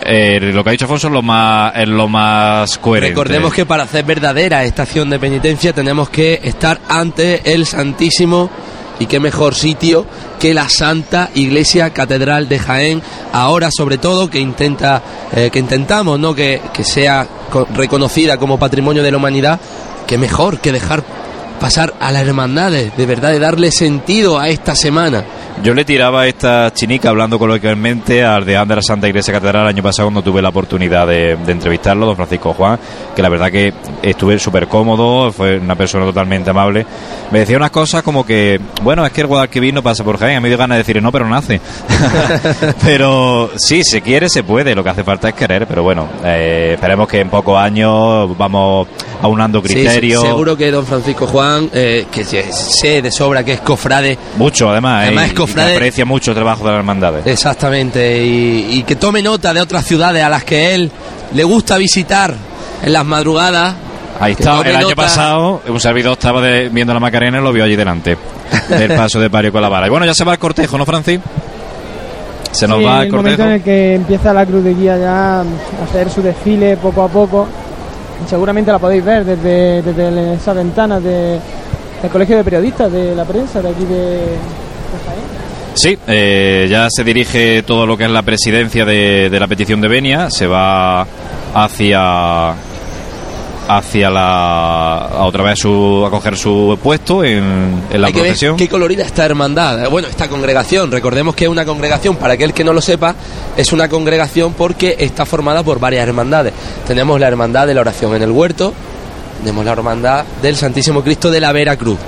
Eh, 0.05 0.41
lo 0.53 0.65
que 0.65 0.71
ha 0.71 0.73
dicho 0.73 0.85
Alfonso 0.85 1.07
es 1.09 1.13
lo 1.13 1.23
más, 1.23 1.73
es 1.77 1.89
lo 1.89 2.09
más 2.09 2.79
coherente. 2.79 3.11
Recordemos 3.15 3.53
que 3.55 3.65
para 3.67 3.85
hacer 3.85 4.05
verdadera 4.05 4.65
estación 4.65 5.11
de 5.11 5.19
penitencia 5.19 5.73
tenemos 5.73 6.09
que 6.09 6.41
estar 6.43 6.81
ante 6.89 7.53
el 7.55 7.67
Santísimo 7.67 8.51
y 8.99 9.07
qué 9.07 9.21
mejor 9.21 9.55
sitio 9.55 10.07
que 10.39 10.55
la 10.55 10.69
Santa 10.69 11.31
Iglesia 11.35 11.91
Catedral 11.91 12.49
de 12.49 12.59
Jaén, 12.59 13.03
ahora 13.33 13.71
sobre 13.71 13.99
todo 13.99 14.29
que 14.29 14.39
intenta 14.41 15.03
eh, 15.35 15.51
que 15.53 15.59
intentamos 15.61 16.19
no 16.19 16.35
que, 16.35 16.61
que 16.73 16.85
sea 16.85 17.27
co- 17.51 17.67
reconocida 17.75 18.37
como 18.37 18.59
patrimonio 18.59 19.03
de 19.03 19.11
la 19.11 19.17
humanidad, 19.17 19.61
qué 20.07 20.19
mejor 20.19 20.59
que 20.61 20.73
dejar 20.73 21.03
pasar 21.63 21.95
a 22.01 22.11
las 22.11 22.27
hermandades, 22.27 22.97
de 22.97 23.07
verdad 23.07 23.31
de 23.31 23.39
darle 23.39 23.71
sentido 23.71 24.37
a 24.37 24.49
esta 24.49 24.75
semana. 24.75 25.25
Yo 25.63 25.75
le 25.75 25.85
tiraba 25.85 26.27
esta 26.27 26.73
chinica 26.73 27.11
hablando 27.11 27.39
coloquialmente 27.39 28.25
al 28.25 28.45
deán 28.45 28.67
de 28.67 28.77
la 28.77 28.83
Santa 28.83 29.07
Iglesia 29.07 29.33
Catedral 29.33 29.63
el 29.63 29.69
año 29.69 29.83
pasado 29.83 30.07
cuando 30.09 30.23
tuve 30.23 30.43
la 30.43 30.49
oportunidad 30.49 31.07
de, 31.07 31.37
de 31.37 31.53
entrevistarlo, 31.53 32.07
don 32.07 32.17
Francisco 32.17 32.53
Juan, 32.53 32.79
que 33.15 33.23
la 33.23 33.29
verdad 33.29 33.51
que 33.51 33.73
estuve 34.03 34.39
súper 34.39 34.67
cómodo, 34.67 35.31
fue 35.31 35.59
una 35.59 35.77
persona 35.77 36.05
totalmente 36.05 36.51
amable. 36.51 36.85
Me 37.31 37.41
decía 37.41 37.57
unas 37.57 37.71
cosas 37.71 38.03
como 38.03 38.27
que, 38.27 38.61
bueno, 38.83 39.07
es 39.07 39.13
que 39.13 39.21
el 39.21 39.27
Guadalquivir 39.29 39.73
no 39.73 39.83
pasa 39.83 40.03
por 40.03 40.19
Jaén, 40.19 40.37
a 40.37 40.41
mí 40.41 40.45
me 40.45 40.49
dio 40.49 40.59
ganas 40.59 40.77
de 40.77 40.83
decir 40.85 41.03
no, 41.03 41.13
pero 41.13 41.29
nace. 41.29 41.61
pero 42.83 43.51
sí, 43.57 43.85
se 43.85 44.01
quiere, 44.01 44.29
se 44.29 44.43
puede, 44.43 44.75
lo 44.75 44.83
que 44.83 44.91
hace 44.91 45.05
falta 45.05 45.29
es 45.29 45.35
querer, 45.35 45.67
pero 45.67 45.83
bueno, 45.83 46.09
eh, 46.25 46.73
esperemos 46.75 47.07
que 47.07 47.21
en 47.21 47.31
pocos 47.31 47.59
años 47.59 48.37
vamos 48.37 48.89
aunando 49.23 49.63
criterios. 49.63 50.21
sí, 50.21 50.27
seguro 50.27 50.57
que 50.57 50.71
don 50.71 50.85
Francisco 50.85 51.27
Juan, 51.27 51.71
eh, 51.73 52.07
que 52.11 52.25
sé 52.25 53.03
de 53.03 53.11
sobra 53.11 53.45
que 53.45 53.55
es 53.55 53.61
cofrade, 53.61 54.19
Mucho, 54.37 54.71
además, 54.71 55.07
Además 55.07 55.25
eh, 55.25 55.29
es 55.29 55.33
que 55.55 55.75
aprecia 55.75 56.05
mucho 56.05 56.31
el 56.33 56.35
trabajo 56.37 56.65
de 56.65 56.71
las 56.71 56.79
hermandades. 56.79 57.27
Exactamente, 57.27 58.25
y, 58.25 58.79
y 58.79 58.83
que 58.85 58.97
tome 58.97 59.23
nota 59.23 59.53
de 59.55 59.61
otras 59.61 59.85
ciudades 59.85 60.23
a 60.23 60.29
las 60.29 60.45
que 60.45 60.75
él 60.75 60.91
le 61.35 61.45
gusta 61.45 61.77
visitar 61.79 62.35
en 62.83 62.93
las 62.93 63.05
madrugadas. 63.05 63.75
Ahí 64.21 64.33
está, 64.33 64.61
el 64.61 64.77
año 64.77 64.83
nota. 64.91 64.95
pasado 64.97 65.63
un 65.67 65.81
servidor 65.81 66.13
estaba 66.13 66.41
de- 66.41 66.69
viendo 66.69 66.93
la 66.95 67.01
Macarena 67.01 67.39
y 67.39 67.43
lo 67.43 67.53
vio 67.53 67.65
allí 67.65 67.75
delante 67.77 68.17
del 68.69 68.93
paso 68.97 69.19
de 69.19 69.31
Pario 69.31 69.51
con 69.51 69.63
la 69.63 69.69
vara. 69.69 69.87
Y 69.87 69.91
bueno, 69.91 70.07
ya 70.07 70.15
se 70.15 70.25
va 70.25 70.33
el 70.35 70.39
cortejo, 70.39 70.77
¿no, 70.79 70.85
Francis? 70.87 71.19
Se 72.53 72.69
nos 72.69 72.79
Sí, 72.79 72.85
va 72.85 73.01
el 73.01 73.07
el 73.07 73.13
momento 73.13 73.39
cortejo. 73.43 73.49
en 73.49 73.55
el 73.55 73.63
que 73.63 73.95
empieza 73.95 74.33
la 74.33 74.45
cruz 74.45 74.63
de 74.63 74.75
guía 74.75 74.99
ya 74.99 75.41
a 75.41 75.45
hacer 75.89 76.11
su 76.11 76.21
desfile 76.23 76.77
poco 76.77 77.03
a 77.03 77.09
poco. 77.09 77.49
Seguramente 78.29 78.71
la 78.71 78.79
podéis 78.79 79.05
ver 79.05 79.25
desde, 79.25 79.83
desde 79.83 80.35
esa 80.35 80.53
ventana 80.53 81.01
de, 81.01 81.41
del 82.03 82.11
Colegio 82.13 82.37
de 82.37 82.45
Periodistas, 82.45 82.93
de 82.93 83.15
la 83.17 83.25
prensa, 83.25 83.61
de 83.63 83.69
aquí 83.71 83.85
de. 83.87 84.21
Sí, 85.75 85.99
eh, 86.07 86.67
ya 86.71 86.89
se 86.91 87.03
dirige 87.03 87.63
todo 87.63 87.87
lo 87.87 87.97
que 87.97 88.05
es 88.05 88.11
la 88.11 88.23
presidencia 88.23 88.85
de, 88.85 89.31
de 89.31 89.41
la 89.41 89.47
petición 89.47 89.81
de 89.81 89.89
Benia, 89.89 90.31
se 90.31 90.47
va 90.47 91.07
hacia 91.55 92.55
hacia 93.69 94.11
la 94.11 94.97
a 95.07 95.25
otra 95.25 95.45
vez 95.45 95.59
su, 95.61 96.05
a 96.07 96.11
coger 96.11 96.37
su 96.37 96.77
puesto 96.83 97.25
en, 97.25 97.81
en 97.91 98.01
la 98.01 98.09
Hay 98.09 98.13
que 98.13 98.19
ver 98.21 98.31
procesión. 98.31 98.57
qué 98.57 98.69
colorida 98.69 99.05
esta 99.05 99.25
hermandad. 99.25 99.89
Bueno, 99.89 100.09
esta 100.09 100.29
congregación, 100.29 100.91
recordemos 100.91 101.35
que 101.35 101.45
es 101.45 101.51
una 101.51 101.65
congregación, 101.65 102.17
para 102.17 102.35
aquel 102.35 102.53
que 102.53 102.65
no 102.65 102.73
lo 102.73 102.81
sepa, 102.83 103.15
es 103.57 103.73
una 103.73 103.89
congregación 103.89 104.53
porque 104.53 104.97
está 104.99 105.25
formada 105.25 105.63
por 105.63 105.79
varias 105.79 106.07
hermandades. 106.07 106.53
Tenemos 106.87 107.19
la 107.21 107.29
hermandad 107.29 107.67
de 107.67 107.75
la 107.75 107.81
oración 107.83 108.15
en 108.17 108.23
el 108.23 108.31
huerto, 108.33 108.75
tenemos 109.41 109.65
la 109.65 109.73
hermandad 109.73 110.25
del 110.43 110.57
Santísimo 110.57 111.03
Cristo 111.03 111.31
de 111.31 111.41
la 111.41 111.53
Vera 111.53 111.77
Cruz. 111.77 111.99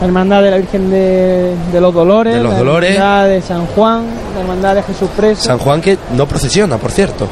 La 0.00 0.06
hermandad 0.06 0.42
de 0.42 0.50
la 0.50 0.56
Virgen 0.58 0.90
de, 0.90 1.54
de 1.72 1.80
los 1.80 1.92
Dolores, 1.94 2.34
De 2.34 2.42
los 2.42 2.52
la 2.52 2.58
Dolores. 2.58 2.90
hermandad 2.96 3.28
de 3.28 3.42
San 3.42 3.66
Juan, 3.66 4.04
la 4.34 4.40
hermandad 4.42 4.74
de 4.74 4.82
Jesús 4.82 5.08
Preso. 5.16 5.42
San 5.42 5.58
Juan 5.58 5.80
que 5.80 5.96
no 6.14 6.26
procesiona, 6.28 6.76
por 6.76 6.90
cierto. 6.90 7.26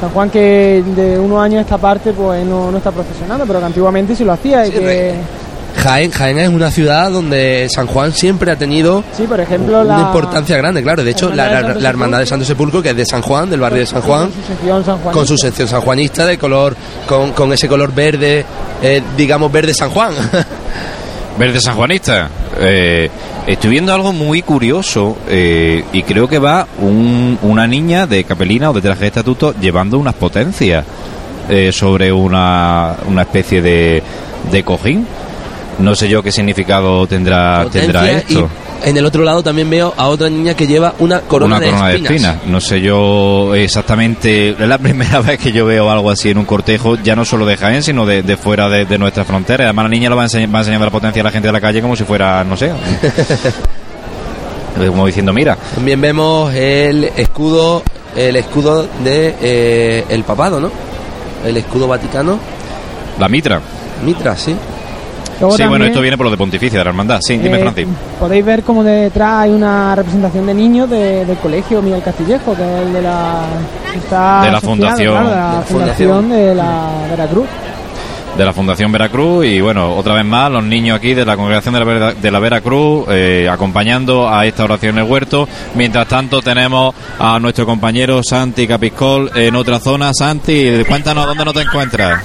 San 0.00 0.10
Juan 0.10 0.28
que 0.30 0.82
de 0.96 1.16
unos 1.18 1.40
años 1.40 1.60
esta 1.60 1.78
parte 1.78 2.12
pues 2.12 2.44
no, 2.44 2.72
no 2.72 2.78
está 2.78 2.90
procesionando, 2.90 3.46
pero 3.46 3.60
que 3.60 3.66
antiguamente 3.66 4.16
sí 4.16 4.24
lo 4.24 4.32
hacía. 4.32 4.66
y 4.66 4.70
que, 4.72 5.14
Jaén, 5.76 6.10
Jaén 6.10 6.38
es 6.38 6.48
una 6.48 6.70
ciudad 6.72 7.10
donde 7.10 7.66
San 7.72 7.86
Juan 7.86 8.12
siempre 8.12 8.50
ha 8.52 8.56
tenido 8.56 9.02
sí, 9.16 9.22
por 9.22 9.38
ejemplo, 9.40 9.82
la 9.84 9.94
una 9.94 10.02
importancia 10.08 10.56
grande, 10.56 10.82
claro. 10.82 11.02
De 11.04 11.12
hecho, 11.12 11.30
la, 11.30 11.44
Hermandad 11.44 11.46
de 11.46 11.62
la- 11.62 11.68
Santo 11.68 11.80
la 11.80 11.88
hermandad 11.88 12.18
de 12.18 12.26
Sepulcro. 12.26 12.28
Santo 12.28 12.44
Sepulcro, 12.44 12.82
que 12.82 12.90
es 12.90 12.96
de 12.96 13.06
San 13.06 13.22
Juan, 13.22 13.48
del 13.48 13.60
barrio 13.60 13.78
de 13.78 13.86
San 13.86 14.02
Juan, 14.02 14.28
con 14.28 14.32
su 14.34 14.42
sección 14.48 14.84
San 14.84 14.98
Juan. 14.98 15.14
con 15.14 15.26
su 15.26 15.38
sección 15.38 15.68
sanjuanista 15.68 16.26
de 16.26 16.36
color, 16.36 16.76
con, 17.08 17.30
con 17.32 17.52
ese 17.52 17.68
color 17.68 17.94
verde, 17.94 18.44
eh, 18.82 19.02
digamos 19.16 19.50
verde 19.52 19.72
San 19.72 19.90
Juan. 19.90 20.12
Verde 21.38 21.60
sanjuanista. 21.60 22.28
Eh, 22.60 23.10
estoy 23.46 23.70
viendo 23.70 23.92
algo 23.94 24.12
muy 24.12 24.42
curioso 24.42 25.16
eh, 25.28 25.82
y 25.92 26.02
creo 26.02 26.28
que 26.28 26.38
va 26.38 26.66
un- 26.78 27.38
una 27.42 27.66
niña 27.66 28.06
de 28.06 28.24
capelina 28.24 28.70
o 28.70 28.72
de 28.74 28.80
traje 28.82 29.00
de 29.00 29.06
estatuto 29.08 29.54
llevando 29.58 29.98
unas 29.98 30.14
potencias 30.14 30.84
eh, 31.48 31.72
sobre 31.72 32.12
una, 32.12 32.96
una 33.06 33.22
especie 33.22 33.62
de, 33.62 34.02
de 34.50 34.62
cojín. 34.62 35.06
No 35.78 35.94
sé 35.94 36.08
yo 36.08 36.22
qué 36.22 36.30
significado 36.30 37.06
tendrá, 37.06 37.62
tendrá 37.72 38.02
esto. 38.18 38.48
En 38.84 38.96
el 38.96 39.04
otro 39.06 39.22
lado 39.24 39.42
también 39.42 39.68
veo 39.70 39.94
a 39.96 40.08
otra 40.08 40.28
niña 40.28 40.54
que 40.54 40.66
lleva 40.66 40.94
una 40.98 41.20
corona, 41.20 41.56
una 41.58 41.66
corona 41.66 41.86
de, 41.88 41.92
de 41.92 41.98
espinas. 42.02 42.34
espinas. 42.34 42.52
No 42.52 42.60
sé 42.60 42.80
yo 42.80 43.54
exactamente. 43.54 44.50
Es 44.50 44.58
la 44.58 44.78
primera 44.82 45.20
vez 45.20 45.38
que 45.38 45.52
yo 45.52 45.66
veo 45.66 45.90
algo 45.90 46.10
así 46.10 46.30
en 46.30 46.38
un 46.38 46.44
cortejo, 46.44 46.96
ya 46.96 47.14
no 47.16 47.24
solo 47.24 47.46
de 47.46 47.56
Jaén, 47.56 47.82
sino 47.82 48.06
de, 48.06 48.22
de 48.22 48.36
fuera 48.36 48.68
de, 48.68 48.84
de 48.84 48.98
nuestra 48.98 49.24
frontera. 49.24 49.64
Además, 49.64 49.84
la 49.84 49.88
niña 49.90 50.10
lo 50.10 50.16
va, 50.16 50.24
enseñ- 50.24 50.52
va 50.54 50.60
enseñando 50.60 50.84
la 50.86 50.90
potencia 50.92 51.22
a 51.22 51.24
la 51.24 51.30
gente 51.30 51.48
de 51.48 51.52
la 51.52 51.60
calle 51.60 51.80
como 51.82 51.96
si 51.96 52.04
fuera, 52.04 52.44
no 52.44 52.56
sé. 52.56 52.72
como 54.88 55.06
diciendo, 55.06 55.32
mira, 55.32 55.56
También 55.74 56.00
vemos 56.00 56.52
el 56.54 57.04
escudo, 57.16 57.82
el 58.16 58.36
escudo 58.36 58.88
de 59.04 59.34
eh, 59.40 60.04
el 60.08 60.24
papado, 60.24 60.60
¿no? 60.60 60.70
El 61.46 61.56
escudo 61.56 61.86
vaticano, 61.88 62.38
la 63.18 63.28
mitra. 63.28 63.60
Mitra, 64.04 64.36
sí. 64.36 64.54
Luego 65.40 65.56
sí, 65.56 65.64
bueno, 65.64 65.84
esto 65.84 66.00
viene 66.00 66.16
por 66.16 66.26
lo 66.26 66.30
de 66.30 66.36
pontificia 66.36 66.78
de 66.78 66.84
la 66.84 66.90
hermandad. 66.90 67.18
Sí, 67.20 67.36
dime, 67.36 67.56
eh, 67.58 67.60
Francis. 67.62 67.86
Podéis 68.20 68.44
ver 68.44 68.62
como 68.62 68.84
detrás 68.84 69.40
hay 69.40 69.50
una 69.50 69.94
representación 69.94 70.46
de 70.46 70.54
niños 70.54 70.88
de- 70.90 71.24
del 71.24 71.36
colegio 71.38 71.82
Miguel 71.82 72.02
Castillejo, 72.02 72.54
que 72.54 72.62
es 72.62 72.86
el 72.86 72.92
de 72.92 73.02
la. 73.02 73.44
está 73.94 74.42
De 74.42 74.50
la 74.52 74.58
asociado, 74.58 74.60
fundación. 74.60 75.14
claro, 75.14 75.28
de 75.28 75.34
De 75.34 75.40
la 75.40 75.52
la 75.56 75.62
fundación 75.62 76.30
de 76.30 76.54
la 76.54 76.88
Veracruz. 77.10 77.46
de 78.36 78.44
la 78.46 78.52
Fundación 78.54 78.90
Veracruz 78.92 79.44
y 79.44 79.60
bueno, 79.60 79.94
otra 79.94 80.14
vez 80.14 80.24
más 80.24 80.50
los 80.50 80.64
niños 80.64 80.96
aquí 80.96 81.12
de 81.12 81.22
la 81.26 81.36
congregación 81.36 81.74
de 81.74 81.80
la, 81.80 81.84
Vera- 81.86 82.14
de 82.14 82.30
la 82.30 82.38
Veracruz 82.38 83.04
eh, 83.10 83.46
acompañando 83.50 84.26
a 84.26 84.46
esta 84.46 84.64
oración 84.64 84.96
en 84.98 85.04
el 85.04 85.10
huerto. 85.10 85.46
Mientras 85.74 86.08
tanto 86.08 86.40
tenemos 86.40 86.94
a 87.18 87.38
nuestro 87.38 87.66
compañero 87.66 88.22
Santi 88.22 88.66
Capiscol 88.66 89.30
en 89.34 89.54
otra 89.54 89.78
zona. 89.80 90.12
Santi, 90.14 90.82
cuéntanos 90.88 91.26
dónde 91.26 91.44
no 91.44 91.52
te 91.52 91.60
encuentras. 91.60 92.22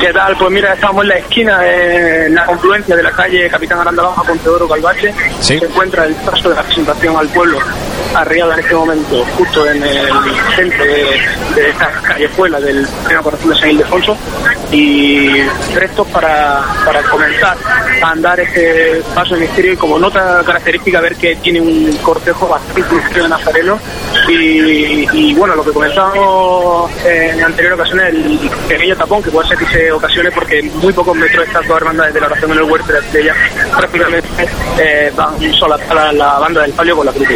¿Qué 0.00 0.14
tal? 0.14 0.34
Pues 0.38 0.50
mira, 0.50 0.72
estamos 0.72 1.02
en 1.02 1.08
la 1.10 1.16
esquina, 1.16 1.60
en 1.62 2.34
la 2.34 2.46
confluencia 2.46 2.96
de 2.96 3.02
la 3.02 3.10
calle 3.12 3.50
Capitán 3.50 3.80
Aranda 3.80 4.04
Baja 4.04 4.22
con 4.22 4.38
Teodoro 4.38 4.66
Calvache. 4.66 5.12
Sí. 5.40 5.58
Se 5.58 5.66
encuentra 5.66 6.06
el 6.06 6.14
paso 6.14 6.48
de 6.48 6.54
la 6.54 6.62
presentación 6.62 7.18
al 7.18 7.28
pueblo, 7.28 7.58
arriada 8.14 8.54
en 8.54 8.60
este 8.60 8.74
momento, 8.74 9.24
justo 9.36 9.66
en 9.68 9.82
el 9.82 10.08
centro 10.56 10.84
de, 10.84 11.20
de 11.54 11.70
esta 11.70 11.90
callejuela 12.02 12.60
del 12.60 12.86
Pleno 13.04 13.22
Corazón 13.22 13.50
de 13.50 13.56
San 13.56 13.70
Ildefonso. 13.70 14.16
Y 14.72 15.42
prestos 15.74 16.06
para, 16.08 16.62
para 16.84 17.02
comenzar 17.02 17.56
a 18.02 18.10
andar 18.10 18.38
este 18.38 19.02
paso 19.14 19.34
de 19.34 19.40
misterio. 19.40 19.72
Y 19.72 19.76
como 19.76 19.98
nota 19.98 20.42
característica, 20.44 21.00
ver 21.00 21.16
que 21.16 21.36
tiene 21.36 21.60
un 21.60 21.92
cortejo 22.02 22.48
bastante 22.48 22.94
misterio 22.94 23.24
de 23.24 23.28
Nazareno. 23.28 23.78
Y, 24.28 25.08
y 25.12 25.34
bueno, 25.34 25.56
lo 25.56 25.64
que 25.64 25.72
comenzábamos 25.72 26.90
en 27.04 27.42
anterior 27.42 27.74
ocasiones, 27.74 28.14
el 28.14 28.50
pequeño 28.68 28.96
tapón 28.96 29.22
que 29.22 29.30
puede 29.30 29.48
ser 29.48 29.58
que 29.58 29.66
se 29.66 29.92
ocasione 29.92 30.30
porque 30.30 30.62
muy 30.62 30.92
pocos 30.92 31.16
metros 31.16 31.46
estas 31.46 31.66
dos 31.66 31.76
hermandades 31.76 32.14
de 32.14 32.20
la 32.20 32.26
oración 32.26 32.52
en 32.52 32.58
el 32.58 32.64
huerto 32.64 32.92
de 32.92 33.24
la 33.24 33.34
prácticamente 33.76 34.48
eh, 34.78 35.12
van 35.16 35.52
solas 35.54 35.80
a 35.88 35.94
la, 35.94 36.12
la 36.12 36.38
banda 36.38 36.62
del 36.62 36.72
palio 36.72 36.96
con 36.96 37.06
la 37.06 37.12
cruz. 37.12 37.28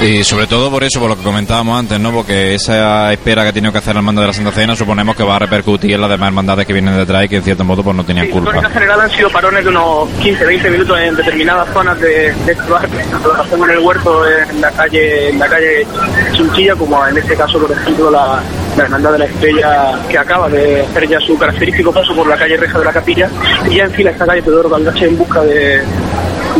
Y 0.00 0.24
sobre 0.24 0.46
todo 0.46 0.70
por 0.70 0.82
eso, 0.84 1.00
por 1.00 1.08
lo 1.08 1.16
que 1.16 1.22
comentábamos 1.22 1.78
antes, 1.78 1.98
¿no? 2.00 2.12
Porque 2.12 2.54
esa 2.54 3.12
espera 3.12 3.42
que 3.42 3.48
ha 3.48 3.52
tenido 3.52 3.72
que 3.72 3.78
hacer 3.78 3.96
el 3.96 4.02
mando 4.02 4.20
de 4.20 4.26
la 4.26 4.32
Santa 4.32 4.52
Cena 4.52 4.74
suponemos 4.76 5.16
que 5.16 5.22
va 5.22 5.36
a 5.36 5.38
repercutir 5.38 5.92
en 5.92 6.00
las 6.00 6.10
demás 6.10 6.28
hermandades 6.28 6.66
que 6.66 6.72
vienen 6.72 6.96
detrás 6.96 7.24
y 7.24 7.28
que 7.28 7.36
en 7.36 7.42
cierto 7.42 7.64
modo 7.64 7.82
pues 7.82 7.96
no 7.96 8.04
tenían 8.04 8.26
Sí, 8.26 8.32
culpa. 8.32 8.50
tónica 8.50 8.70
general 8.70 9.00
han 9.00 9.10
sido 9.10 9.30
parones 9.30 9.64
de 9.64 9.70
unos 9.70 10.08
15-20 10.20 10.70
minutos 10.70 10.98
en 10.98 11.16
determinadas 11.16 11.68
zonas 11.72 12.00
de, 12.00 12.32
de 12.32 12.52
este 12.52 12.68
barrio, 12.70 12.98
tanto 13.10 13.64
en 13.64 13.70
el 13.70 13.78
huerto 13.78 14.22
en 14.28 14.60
la 14.60 14.70
calle 14.72 15.30
en 15.30 15.38
la 15.38 15.48
calle 15.48 15.86
Chinchilla, 16.32 16.74
como 16.74 17.06
en 17.06 17.16
este 17.18 17.34
caso, 17.36 17.58
por 17.58 17.70
ejemplo, 17.72 18.10
la, 18.10 18.42
la 18.76 18.82
Hermandad 18.84 19.12
de 19.12 19.18
la 19.18 19.24
Estrella, 19.26 19.98
que 20.08 20.18
acaba 20.18 20.48
de 20.48 20.82
hacer 20.82 21.08
ya 21.08 21.20
su 21.20 21.38
característico 21.38 21.92
paso 21.92 22.14
por 22.14 22.26
la 22.26 22.36
calle 22.36 22.56
Reja 22.56 22.78
de 22.78 22.84
la 22.84 22.92
Capilla, 22.92 23.28
y 23.70 23.76
ya 23.76 23.84
enfila 23.84 24.10
esta 24.10 24.26
calle 24.26 24.42
Pedro 24.42 24.68
Caldache 24.70 25.06
en 25.06 25.16
busca 25.18 25.42
de, 25.42 25.82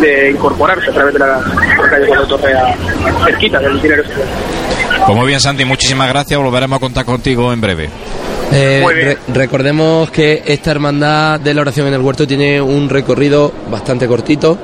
de 0.01 0.31
incorporarse 0.31 0.91
a 0.91 0.93
través 0.95 1.13
de 1.15 1.19
la, 1.21 1.39
de 1.39 1.83
la 1.83 1.91
calle 1.91 2.07
Cuando 2.07 2.27
Torrea, 2.27 2.77
cerquita 3.25 3.59
del 3.61 3.81
dinero. 3.81 4.03
Pues 5.07 5.17
muy 5.19 5.27
bien, 5.27 5.41
Santi, 5.41 5.65
muchísimas 5.65 6.09
gracias. 6.09 6.39
Volveremos 6.41 6.77
a 6.77 6.81
contar 6.81 7.05
contigo 7.05 7.53
en 7.53 7.61
breve. 7.61 7.89
Eh, 8.53 8.85
re- 8.95 9.19
recordemos 9.35 10.11
que 10.11 10.43
esta 10.47 10.71
hermandad 10.71 11.41
de 11.41 11.53
la 11.55 11.63
oración 11.63 11.89
en 11.89 11.95
el 11.95 12.01
huerto 12.01 12.27
tiene 12.27 12.61
un 12.61 12.89
recorrido 12.89 13.53
bastante 13.71 14.07
cortito, 14.07 14.57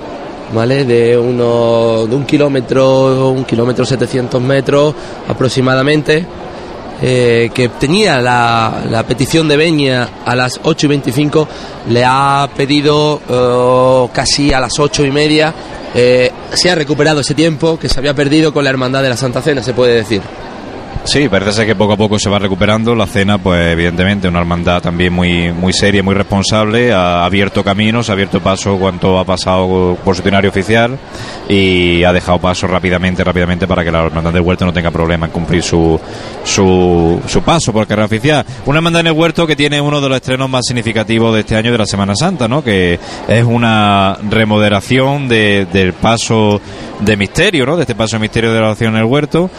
¿vale? 0.55 0.85
De 0.85 1.19
unos 1.19 2.09
de 2.09 2.15
un 2.15 2.25
kilómetro, 2.25 3.31
un 3.31 3.45
kilómetro 3.45 3.85
700 3.85 4.41
metros 4.41 4.95
aproximadamente. 5.29 6.25
Eh, 7.03 7.51
que 7.53 7.69
tenía 7.69 8.21
la, 8.21 8.83
la 8.89 9.03
petición 9.03 9.49
de 9.49 9.57
Beña 9.57 10.09
a 10.25 10.37
las 10.37 10.61
8 10.63 10.87
y 10.87 10.89
25, 10.89 11.49
le 11.91 12.05
ha 12.07 12.49
pedido 12.57 13.21
eh, 13.29 14.11
casi 14.15 14.53
a 14.53 14.61
las 14.61 14.79
8 14.79 15.05
y 15.05 15.11
media. 15.11 15.53
eh, 15.95 16.31
se 16.55 16.71
ha 16.71 16.75
recuperado 16.75 17.21
ese 17.21 17.35
tiempo 17.35 17.79
que 17.79 17.89
se 17.89 17.99
había 17.99 18.15
perdido 18.15 18.53
con 18.53 18.65
la 18.65 18.71
hermandad 18.71 19.03
de 19.03 19.09
la 19.09 19.17
Santa 19.17 19.43
Cena, 19.43 19.63
se 19.63 19.75
puede 19.75 19.95
decir. 19.97 20.23
Sí, 21.05 21.29
parece 21.29 21.53
ser 21.53 21.67
que 21.67 21.75
poco 21.75 21.95
a 21.95 21.97
poco 21.97 22.17
se 22.17 22.31
va 22.31 22.39
recuperando. 22.39 22.95
La 22.95 23.07
cena, 23.09 23.37
pues 23.37 23.73
evidentemente, 23.73 24.29
una 24.29 24.39
hermandad 24.39 24.81
también 24.81 25.13
muy, 25.13 25.51
muy 25.53 25.73
seria, 25.73 26.01
muy 26.01 26.15
responsable. 26.15 26.93
Ha 26.93 27.25
abierto 27.25 27.65
caminos, 27.65 28.09
ha 28.09 28.13
abierto 28.13 28.41
paso 28.41 28.77
cuanto 28.79 29.19
ha 29.19 29.25
pasado 29.25 29.99
por 30.05 30.15
su 30.15 30.21
itinerario 30.23 30.51
oficial 30.51 30.97
y 31.49 32.05
ha 32.05 32.13
dejado 32.13 32.39
paso 32.39 32.69
rápidamente, 32.69 33.25
rápidamente 33.25 33.67
para 33.67 33.83
que 33.83 33.91
la 33.91 34.05
hermandad 34.05 34.33
del 34.33 34.43
huerto 34.43 34.65
no 34.65 34.73
tenga 34.73 34.93
problema 34.93 35.27
en 35.27 35.33
cumplir 35.33 35.63
su, 35.65 36.01
su, 36.45 37.21
su 37.27 37.43
paso 37.43 37.73
por 37.73 37.85
carrera 37.89 38.07
oficial. 38.07 38.47
Una 38.67 38.79
hermandad 38.79 39.01
en 39.01 39.09
el 39.09 39.13
huerto 39.15 39.45
que 39.45 39.57
tiene 39.57 39.81
uno 39.81 40.01
de 40.01 40.09
los 40.09 40.17
estrenos 40.17 40.49
más 40.49 40.65
significativos 40.67 41.35
de 41.35 41.41
este 41.41 41.57
año 41.57 41.73
de 41.73 41.79
la 41.79 41.87
Semana 41.87 42.15
Santa, 42.15 42.47
¿no? 42.47 42.63
Que 42.63 43.01
es 43.27 43.45
una 43.45 44.17
remodelación 44.31 45.27
de- 45.29 45.67
del 45.67 45.95
paso 45.95 46.61
de 47.01 47.17
misterio, 47.17 47.67
¿no? 47.67 47.75
De 47.77 47.83
este 47.83 47.97
paso 47.97 48.17
de 48.17 48.21
misterio 48.21 48.53
de 48.53 48.61
la 48.61 48.67
oración 48.69 48.95
en 48.95 49.01
el 49.01 49.07
huerto 49.07 49.51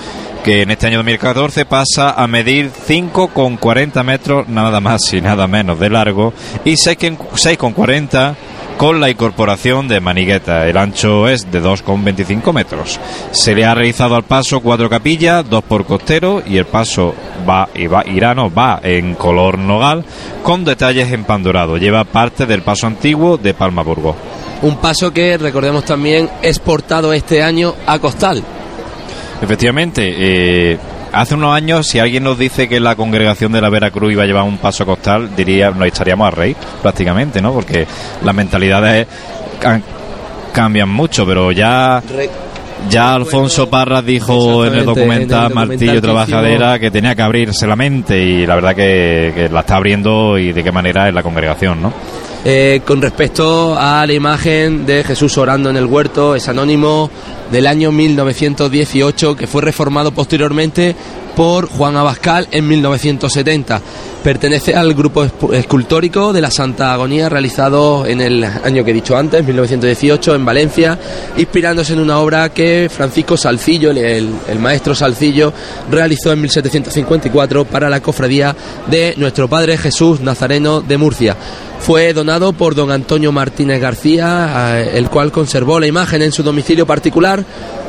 que 0.44 0.62
en 0.62 0.72
este 0.72 0.88
año 0.88 0.98
2014 0.98 1.66
pasa 1.66 2.12
a 2.12 2.28
medir 2.28 2.70
5,40 2.70 4.04
metros 4.04 4.48
nada 4.50 4.82
más 4.82 5.14
y 5.14 5.22
nada 5.22 5.48
menos 5.48 5.80
de 5.80 5.90
largo 5.90 6.34
y 6.66 6.74
6,40 6.74 8.36
con 8.78 9.00
la 9.00 9.10
incorporación 9.10 9.88
de 9.88 10.02
manigueta. 10.02 10.68
El 10.68 10.78
ancho 10.78 11.30
es 11.30 11.50
de 11.50 11.62
2,25 11.62 12.52
metros. 12.52 13.00
Se 13.32 13.56
le 13.56 13.66
ha 13.66 13.74
realizado 13.74 14.16
al 14.16 14.24
paso 14.24 14.60
cuatro 14.60 14.90
capillas, 14.90 15.50
dos 15.50 15.64
por 15.64 15.86
costero 15.86 16.44
y 16.46 16.58
el 16.58 16.66
paso 16.66 17.16
va 17.48 17.70
y 17.74 17.88
va 17.88 18.82
en 18.84 19.16
color 19.16 19.58
nogal 19.58 20.04
con 20.44 20.66
detalles 20.66 21.12
en 21.14 21.24
pan 21.24 21.44
dorado. 21.44 21.78
Lleva 21.78 22.04
parte 22.04 22.46
del 22.46 22.64
paso 22.64 22.88
antiguo 22.88 23.38
de 23.38 23.54
Palma 23.54 23.84
Burgos. 23.84 24.16
Un 24.62 24.76
paso 24.78 25.12
que 25.12 25.38
recordemos 25.38 25.86
también 25.86 26.30
es 26.42 26.60
portado 26.60 27.14
este 27.14 27.42
año 27.42 27.76
a 27.86 28.00
Costal. 28.00 28.44
Efectivamente, 29.42 30.14
eh, 30.18 30.78
hace 31.12 31.36
unos 31.36 31.54
años, 31.56 31.88
si 31.88 32.00
alguien 32.00 32.24
nos 32.24 32.38
dice 32.38 32.68
que 32.70 32.80
la 32.80 32.96
congregación 32.96 33.52
de 33.52 33.62
la 33.62 33.70
Veracruz 33.70 34.12
iba 34.14 34.24
a 34.24 34.26
llevar 34.26 34.44
un 34.44 34.58
paso 34.58 34.86
costal, 34.86 35.36
diría, 35.36 35.72
nos 35.72 35.88
estaríamos 35.88 36.28
a 36.28 36.32
reír 36.32 36.56
prácticamente, 36.82 37.42
¿no? 37.42 37.52
Porque 37.54 37.86
las 38.24 38.34
mentalidades 38.36 39.08
can- 39.60 39.84
cambian 40.54 40.90
mucho, 40.90 41.26
pero 41.26 41.52
ya 41.52 42.02
Re- 42.08 42.30
Ya 42.90 43.14
Alfonso 43.14 43.70
Parras 43.70 44.06
dijo 44.06 44.66
en 44.66 44.74
el 44.74 44.86
documental 44.86 45.46
en 45.46 45.50
el 45.52 45.56
Martillo 45.56 45.94
documental 45.96 46.02
Trabajadera 46.28 46.80
que 46.80 46.92
tenía 46.92 47.16
que 47.16 47.22
abrirse 47.22 47.66
la 47.68 47.76
mente 47.78 48.20
y 48.22 48.46
la 48.46 48.56
verdad 48.56 48.76
que, 48.76 49.32
que 49.36 49.50
la 49.50 49.62
está 49.62 49.78
abriendo 49.78 50.38
y 50.38 50.52
de 50.52 50.64
qué 50.64 50.72
manera 50.72 51.08
en 51.08 51.16
la 51.16 51.24
congregación, 51.24 51.82
¿no? 51.82 51.94
Eh, 52.46 52.82
con 52.86 53.02
respecto 53.02 53.76
a 53.80 54.06
la 54.06 54.12
imagen 54.14 54.86
de 54.86 55.04
Jesús 55.06 55.38
orando 55.38 55.70
en 55.70 55.78
el 55.78 55.86
huerto, 55.86 56.36
es 56.36 56.50
anónimo 56.50 57.10
del 57.52 57.68
año 57.68 57.92
1918 57.94 59.36
que 59.38 59.48
fue 59.48 59.62
reformado 59.62 60.12
posteriormente 60.12 60.94
por 61.38 61.68
Juan 61.70 61.96
Abascal 61.96 62.48
en 62.52 62.68
1970. 62.68 63.82
Pertenece 64.24 64.76
al 64.76 64.94
grupo 64.94 65.26
escultórico 65.54 66.32
de 66.34 66.42
la 66.42 66.52
Santa 66.52 66.94
Agonía 66.94 67.28
realizado 67.30 68.06
en 68.06 68.20
el 68.22 68.44
año 68.44 68.84
que 68.84 68.92
he 68.92 68.94
dicho 68.94 69.16
antes, 69.18 69.44
1918, 69.46 70.36
en 70.36 70.46
Valencia, 70.46 71.00
inspirándose 71.38 71.94
en 71.94 72.00
una 72.00 72.20
obra 72.20 72.50
que 72.50 72.90
Francisco 72.94 73.36
Salcillo, 73.38 73.92
el- 73.92 74.30
el 74.48 74.60
maestro 74.60 74.94
Salcillo, 74.96 75.54
realizó 75.90 76.34
en 76.34 76.42
1754 76.42 77.66
para 77.66 77.90
la 77.90 78.02
cofradía 78.02 78.56
de 78.88 79.14
nuestro 79.18 79.48
Padre 79.50 79.78
Jesús 79.78 80.20
Nazareno 80.22 80.82
de 80.82 80.98
Murcia. 80.98 81.36
Fue 81.84 82.14
donado 82.14 82.54
por 82.54 82.76
don 82.76 82.92
Antonio 82.92 83.32
Martínez 83.34 83.82
García, 83.82 84.80
eh, 84.80 84.92
el 84.96 85.10
cual 85.10 85.32
conservó 85.32 85.80
la 85.80 85.88
imagen 85.88 86.22
en 86.22 86.32
su 86.32 86.42
domicilio 86.42 86.86
particular, 86.88 87.44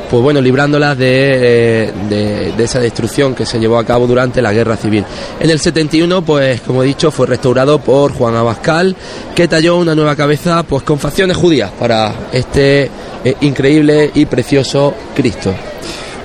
pues 0.09 0.21
bueno, 0.21 0.41
librándola 0.41 0.95
de, 0.95 1.85
eh, 1.87 1.91
de- 2.09 2.51
de 2.51 2.63
esa 2.63 2.79
destrucción 2.81 3.33
que 3.33 3.45
se 3.45 3.57
llevó 3.57 3.77
a 3.77 3.85
cabo 3.85 4.05
durante 4.05 4.41
la 4.41 4.51
Guerra 4.51 4.75
Civil. 4.75 5.05
En 5.39 5.49
el 5.49 5.59
71, 5.61 6.21
pues 6.23 6.59
como 6.61 6.83
he 6.83 6.87
dicho, 6.87 7.09
fue 7.09 7.25
restaurado 7.25 7.79
por 7.79 8.11
Juan 8.11 8.35
Abascal, 8.35 8.95
que 9.33 9.47
talló 9.47 9.77
una 9.77 9.95
nueva 9.95 10.15
cabeza 10.17 10.63
pues 10.63 10.83
con 10.83 10.99
facciones 10.99 11.37
judías 11.37 11.71
para 11.79 12.13
este 12.33 12.91
eh, 13.23 13.35
increíble 13.41 14.11
y 14.13 14.25
precioso 14.25 14.93
Cristo. 15.15 15.53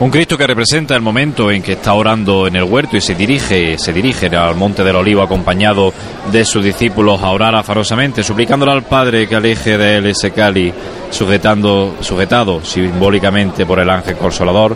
Un 0.00 0.10
Cristo 0.10 0.38
que 0.38 0.46
representa 0.46 0.96
el 0.96 1.02
momento 1.02 1.50
en 1.50 1.62
que 1.62 1.72
está 1.72 1.92
orando 1.92 2.46
en 2.46 2.56
el 2.56 2.64
huerto 2.64 2.96
y 2.96 3.02
se 3.02 3.14
dirige, 3.14 3.78
se 3.78 3.92
dirige 3.92 4.34
al 4.34 4.54
monte 4.54 4.82
del 4.82 4.96
olivo 4.96 5.20
acompañado 5.20 5.92
de 6.32 6.42
sus 6.46 6.64
discípulos 6.64 7.22
a 7.22 7.28
orar 7.28 7.54
afarosamente, 7.54 8.22
suplicándole 8.22 8.72
al 8.72 8.84
Padre 8.84 9.28
que 9.28 9.36
aleje 9.36 9.76
de 9.76 9.96
él 9.96 10.06
ese 10.06 10.30
cáliz, 10.30 10.72
sujetando, 11.10 11.96
sujetado 12.00 12.64
simbólicamente 12.64 13.66
por 13.66 13.78
el 13.78 13.90
ángel 13.90 14.16
consolador 14.16 14.74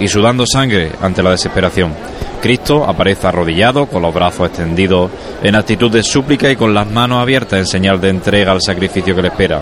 y 0.00 0.08
sudando 0.08 0.44
sangre 0.46 0.90
ante 1.00 1.22
la 1.22 1.30
desesperación. 1.30 1.94
Cristo 2.40 2.86
aparece 2.86 3.26
arrodillado, 3.26 3.86
con 3.86 4.00
los 4.02 4.14
brazos 4.14 4.48
extendidos, 4.48 5.10
en 5.42 5.54
actitud 5.54 5.90
de 5.90 6.02
súplica 6.02 6.50
y 6.50 6.56
con 6.56 6.72
las 6.72 6.90
manos 6.90 7.20
abiertas 7.20 7.58
en 7.58 7.66
señal 7.66 8.00
de 8.00 8.08
entrega 8.08 8.52
al 8.52 8.62
sacrificio 8.62 9.14
que 9.14 9.22
le 9.22 9.28
espera. 9.28 9.60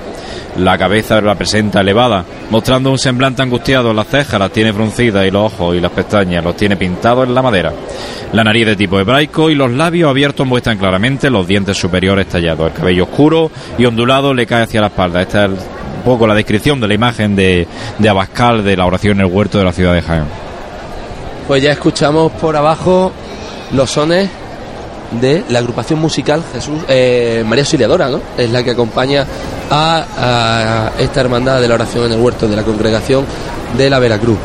La 0.58 0.78
cabeza 0.78 1.20
la 1.20 1.34
presenta 1.34 1.80
elevada, 1.80 2.24
mostrando 2.50 2.90
un 2.90 2.98
semblante 2.98 3.42
angustiado. 3.42 3.92
Las 3.92 4.06
cejas 4.06 4.38
las 4.38 4.52
tiene 4.52 4.72
fruncidas 4.72 5.26
y 5.26 5.30
los 5.30 5.52
ojos 5.52 5.76
y 5.76 5.80
las 5.80 5.90
pestañas 5.90 6.44
los 6.44 6.56
tiene 6.56 6.76
pintados 6.76 7.26
en 7.26 7.34
la 7.34 7.42
madera. 7.42 7.72
La 8.32 8.44
nariz 8.44 8.66
de 8.66 8.76
tipo 8.76 8.98
hebraico 8.98 9.50
y 9.50 9.54
los 9.54 9.70
labios 9.72 10.10
abiertos 10.10 10.46
muestran 10.46 10.78
claramente 10.78 11.30
los 11.30 11.46
dientes 11.46 11.76
superiores 11.76 12.28
tallados. 12.28 12.68
El 12.68 12.74
cabello 12.74 13.04
oscuro 13.04 13.50
y 13.76 13.86
ondulado 13.86 14.32
le 14.32 14.46
cae 14.46 14.62
hacia 14.62 14.80
la 14.80 14.88
espalda. 14.88 15.22
Esta 15.22 15.46
es 15.46 15.50
poco 16.08 16.26
la 16.26 16.34
descripción 16.34 16.80
de 16.80 16.88
la 16.88 16.94
imagen 16.94 17.36
de, 17.36 17.66
de 17.98 18.08
Abascal 18.08 18.64
de 18.64 18.76
la 18.76 18.86
oración 18.86 19.20
en 19.20 19.26
el 19.26 19.32
huerto 19.32 19.58
de 19.58 19.64
la 19.64 19.72
ciudad 19.72 19.92
de 19.92 20.00
Jaén. 20.00 20.24
Pues 21.46 21.62
ya 21.62 21.72
escuchamos 21.72 22.32
por 22.32 22.56
abajo 22.56 23.12
los 23.72 23.90
sones 23.90 24.30
de 25.20 25.44
la 25.50 25.58
agrupación 25.58 25.98
musical 25.98 26.42
Jesús 26.52 26.80
eh, 26.88 27.44
María 27.46 27.62
Auxiliadora, 27.62 28.08
¿no? 28.08 28.20
Es 28.38 28.50
la 28.50 28.62
que 28.62 28.70
acompaña 28.70 29.26
a, 29.70 30.92
a 30.96 31.02
esta 31.02 31.20
hermandad 31.20 31.60
de 31.60 31.68
la 31.68 31.74
oración 31.74 32.06
en 32.06 32.12
el 32.12 32.20
huerto 32.20 32.48
de 32.48 32.56
la 32.56 32.62
congregación 32.62 33.26
de 33.76 33.90
la 33.90 33.98
Veracruz. 33.98 34.38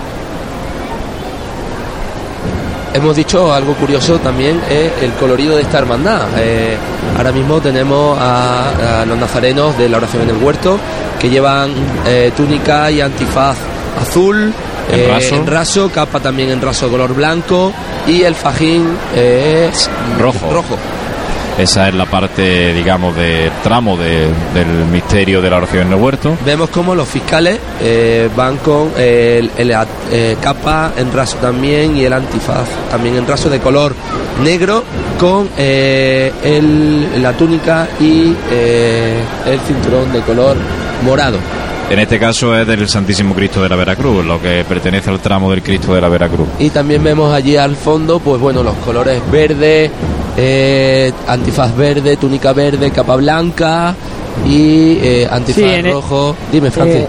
Hemos 2.94 3.16
dicho 3.16 3.52
algo 3.52 3.74
curioso 3.74 4.20
también 4.20 4.62
es 4.70 4.92
el 5.02 5.12
colorido 5.14 5.56
de 5.56 5.64
esta 5.64 5.80
hermandad. 5.80 6.28
Eh, 6.38 6.78
ahora 7.18 7.32
mismo 7.32 7.60
tenemos 7.60 8.18
a, 8.20 9.02
a 9.02 9.06
los 9.06 9.18
nazarenos 9.18 9.76
de 9.78 9.90
la 9.90 9.98
oración 9.98 10.24
en 10.24 10.30
el 10.30 10.38
huerto 10.38 10.78
que 11.20 11.30
llevan 11.30 11.72
eh, 12.06 12.32
túnica 12.38 12.92
y 12.92 13.02
antifaz 13.02 13.58
azul, 14.00 14.54
En 14.92 15.00
eh, 15.00 15.08
raso. 15.10 15.36
en 15.36 15.48
raso, 15.48 15.90
capa 15.92 16.20
también 16.20 16.52
en 16.52 16.62
raso 16.62 16.88
color 16.90 17.16
blanco 17.16 17.74
y 18.06 18.22
el 18.24 18.36
fajín 18.36 18.86
es 19.16 19.90
Rojo. 20.20 20.52
rojo. 20.52 20.78
Esa 21.58 21.88
es 21.88 21.94
la 21.94 22.06
parte, 22.06 22.74
digamos, 22.74 23.16
de 23.16 23.52
tramo 23.64 23.96
de- 23.96 24.28
del 24.56 24.86
misterio 24.92 25.40
de 25.40 25.50
la 25.52 25.58
oración 25.58 25.88
en 25.88 25.94
el 25.94 26.00
huerto. 26.00 26.36
Vemos 26.44 26.70
como 26.72 26.96
los 26.96 27.08
fiscales 27.08 27.60
eh, 27.82 28.28
van 28.36 28.58
con 28.58 28.90
el, 28.98 29.52
el, 29.56 29.72
eh, 30.12 30.36
capa 30.42 30.94
en 30.98 31.14
raso 31.14 31.38
también 31.38 31.96
y 31.96 32.06
el 32.06 32.14
antifaz 32.14 32.68
también 32.90 33.18
en 33.18 33.28
raso 33.28 33.50
de 33.52 33.60
color 33.60 33.94
negro 34.44 34.84
con 35.20 35.48
eh, 35.58 36.32
el- 36.44 37.22
la 37.22 37.34
túnica 37.34 37.88
y 38.00 38.34
eh, 38.52 39.20
el 39.46 39.60
cinturón 39.60 40.12
de 40.12 40.22
color 40.22 40.58
morado. 41.06 41.38
En 41.90 42.00
este 42.00 42.18
caso 42.18 42.58
es 42.58 42.66
del 42.66 42.90
Santísimo 42.90 43.36
Cristo 43.36 43.62
de 43.62 43.70
la 43.70 43.76
Veracruz, 43.76 44.26
lo 44.26 44.42
que 44.42 44.66
pertenece 44.68 45.12
al 45.12 45.20
tramo 45.20 45.52
del 45.52 45.62
Cristo 45.62 45.94
de 45.94 46.02
la 46.02 46.10
Veracruz. 46.10 46.48
Y 46.58 46.72
también 46.72 47.04
vemos 47.04 47.32
allí 47.32 47.58
al 47.58 47.76
fondo, 47.76 48.20
pues 48.20 48.42
bueno, 48.42 48.64
los 48.64 48.74
colores 48.78 49.22
verde, 49.32 49.92
eh, 50.38 51.12
antifaz 51.28 51.76
verde, 51.76 52.18
túnica 52.18 52.54
verde, 52.54 52.92
capa 52.92 53.16
blanca 53.16 53.94
y 54.48 54.98
eh, 55.02 55.28
antifaz 55.30 55.64
Sí, 55.64 55.70
el- 55.70 55.92
rojo. 55.92 56.36
Dime, 56.52 56.72
Francis. 56.72 57.02
Eh, 57.02 57.08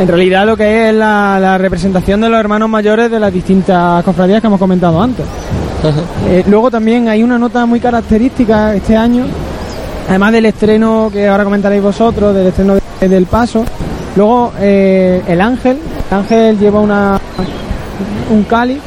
en 0.00 0.08
realidad 0.08 0.46
lo 0.46 0.56
que 0.56 0.88
es 0.88 0.94
la, 0.94 1.38
la 1.40 1.56
representación 1.58 2.20
de 2.20 2.28
los 2.28 2.38
hermanos 2.40 2.68
mayores 2.68 3.10
de 3.10 3.20
las 3.20 3.32
distintas 3.32 4.02
cofradías 4.04 4.40
que 4.40 4.46
hemos 4.48 4.58
comentado 4.58 5.00
antes. 5.00 5.24
Eh, 6.28 6.42
luego 6.48 6.70
también 6.70 7.08
hay 7.08 7.22
una 7.22 7.38
nota 7.38 7.66
muy 7.66 7.78
característica 7.78 8.74
este 8.74 8.96
año, 8.96 9.24
además 10.08 10.32
del 10.32 10.46
estreno 10.46 11.10
que 11.12 11.28
ahora 11.28 11.44
comentaréis 11.44 11.82
vosotros, 11.82 12.34
del 12.34 12.46
estreno 12.48 12.74
de- 13.00 13.08
del 13.08 13.26
paso. 13.26 13.64
Luego 14.16 14.52
eh, 14.60 15.22
el 15.28 15.40
ángel, 15.40 15.78
el 16.10 16.16
ángel 16.16 16.58
lleva 16.58 16.80
una 16.80 17.20
un 18.30 18.42
cáliz 18.44 18.78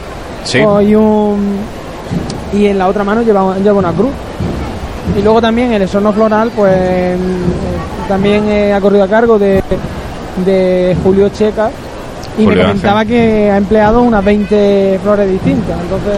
Sí. 0.44 0.58
y 0.60 0.96
un 0.96 1.58
y 2.54 2.68
en 2.68 2.78
la 2.78 2.88
otra 2.88 3.04
mano 3.04 3.22
lleva, 3.22 3.58
lleva 3.58 3.80
una 3.80 3.92
cruz. 3.92 4.12
Y 5.18 5.22
luego 5.22 5.42
también 5.42 5.72
el 5.74 5.82
esorno 5.82 6.12
floral, 6.14 6.52
pues 6.56 6.74
eh, 6.76 7.18
también 8.08 8.48
eh, 8.50 8.74
ha 8.74 8.82
corrido 8.82 9.04
a 9.04 9.08
cargo 9.08 9.40
de, 9.40 9.64
de 10.46 10.96
Julio 11.04 11.30
Checa 11.30 11.72
y 12.38 12.44
Julio 12.44 12.64
me 12.64 12.68
comentaba 12.68 13.06
que 13.06 13.50
ha 13.50 13.58
empleado 13.58 14.02
unas 14.02 14.24
20 14.24 15.00
flores 15.02 15.30
distintas. 15.32 15.80
Entonces, 15.82 16.16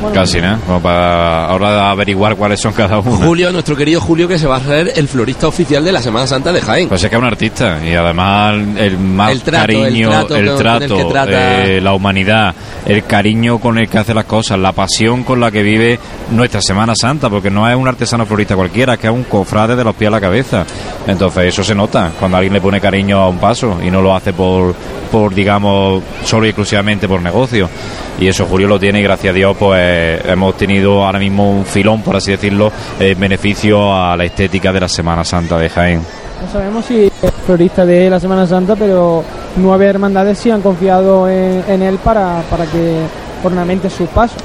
bueno, 0.00 0.14
Casi, 0.14 0.40
¿no? 0.40 0.58
Como 0.66 0.80
para 0.80 1.46
ahora 1.46 1.90
averiguar 1.90 2.36
cuáles 2.36 2.60
son 2.60 2.72
cada 2.72 2.98
una. 2.98 3.24
Julio, 3.26 3.52
nuestro 3.52 3.76
querido 3.76 4.00
Julio, 4.00 4.26
que 4.28 4.38
se 4.38 4.46
va 4.46 4.56
a 4.56 4.58
hacer 4.58 4.92
el 4.96 5.08
florista 5.08 5.48
oficial 5.48 5.84
de 5.84 5.92
la 5.92 6.00
Semana 6.02 6.26
Santa 6.26 6.52
de 6.52 6.60
Jaén. 6.60 6.88
Pues 6.88 7.02
es 7.04 7.10
que 7.10 7.16
es 7.16 7.20
un 7.22 7.26
artista 7.28 7.78
y 7.84 7.94
además 7.94 8.54
el 8.78 8.98
más 8.98 9.30
El 9.32 9.42
trato, 9.42 9.60
cariño, 9.66 10.08
el 10.10 10.16
trato 10.26 10.36
el 10.36 10.46
con- 10.48 10.58
trato, 10.58 10.88
con 10.88 10.98
el 11.00 11.06
que 11.06 11.12
trata. 11.12 11.64
eh, 11.66 11.80
la 11.80 11.92
humanidad, 11.92 12.54
el 12.86 13.04
cariño 13.04 13.58
con 13.58 13.78
el 13.78 13.88
que 13.88 13.98
hace 13.98 14.14
las 14.14 14.24
cosas, 14.24 14.58
la 14.58 14.72
pasión 14.72 15.22
con 15.24 15.38
la 15.40 15.50
que 15.50 15.62
vive 15.62 15.98
nuestra 16.30 16.60
Semana 16.62 16.94
Santa, 16.94 17.28
porque 17.28 17.50
no 17.50 17.68
es 17.68 17.76
un 17.76 17.86
artesano 17.88 18.24
florista 18.26 18.56
cualquiera, 18.56 18.94
es 18.94 18.98
que 19.00 19.06
es 19.06 19.12
un 19.12 19.24
cofrade 19.24 19.76
de 19.76 19.84
los 19.84 19.94
pies 19.94 20.08
a 20.08 20.12
la 20.12 20.20
cabeza. 20.20 20.64
Entonces 21.06 21.44
eso 21.46 21.62
se 21.64 21.74
nota 21.74 22.10
cuando 22.18 22.36
alguien 22.36 22.52
le 22.52 22.60
pone 22.60 22.80
cariño 22.80 23.18
a 23.18 23.28
un 23.28 23.38
paso 23.38 23.78
y 23.84 23.90
no 23.90 24.00
lo 24.02 24.14
hace 24.14 24.32
por, 24.32 24.74
por 25.10 25.34
digamos, 25.34 26.02
solo 26.24 26.46
y 26.46 26.50
exclusivamente 26.50 27.08
por 27.08 27.20
negocio. 27.20 27.68
Y 28.20 28.26
eso 28.28 28.44
Julio 28.46 28.68
lo 28.68 28.78
tiene 28.78 29.00
y 29.00 29.02
gracias 29.02 29.30
a 29.32 29.34
Dios 29.34 29.56
pues 29.58 29.89
hemos 30.24 30.56
tenido 30.56 31.04
ahora 31.04 31.18
mismo 31.18 31.50
un 31.50 31.64
filón, 31.64 32.02
por 32.02 32.16
así 32.16 32.30
decirlo, 32.32 32.72
en 32.98 33.18
beneficio 33.18 33.94
a 33.94 34.16
la 34.16 34.24
estética 34.24 34.72
de 34.72 34.80
la 34.80 34.88
Semana 34.88 35.24
Santa 35.24 35.58
de 35.58 35.68
Jaén. 35.68 36.02
no 36.40 36.52
sabemos 36.52 36.84
si 36.84 37.04
es 37.04 37.32
florista 37.46 37.84
de 37.84 38.08
la 38.08 38.20
Semana 38.20 38.46
Santa, 38.46 38.76
pero 38.76 39.24
nueve 39.56 39.86
hermandades 39.86 40.38
sí 40.38 40.50
han 40.50 40.62
confiado 40.62 41.28
en, 41.28 41.82
él 41.82 41.98
para, 42.02 42.42
para 42.50 42.66
que 42.66 42.96
ornamente 43.42 43.90
sus 43.90 44.08
pasos. 44.08 44.40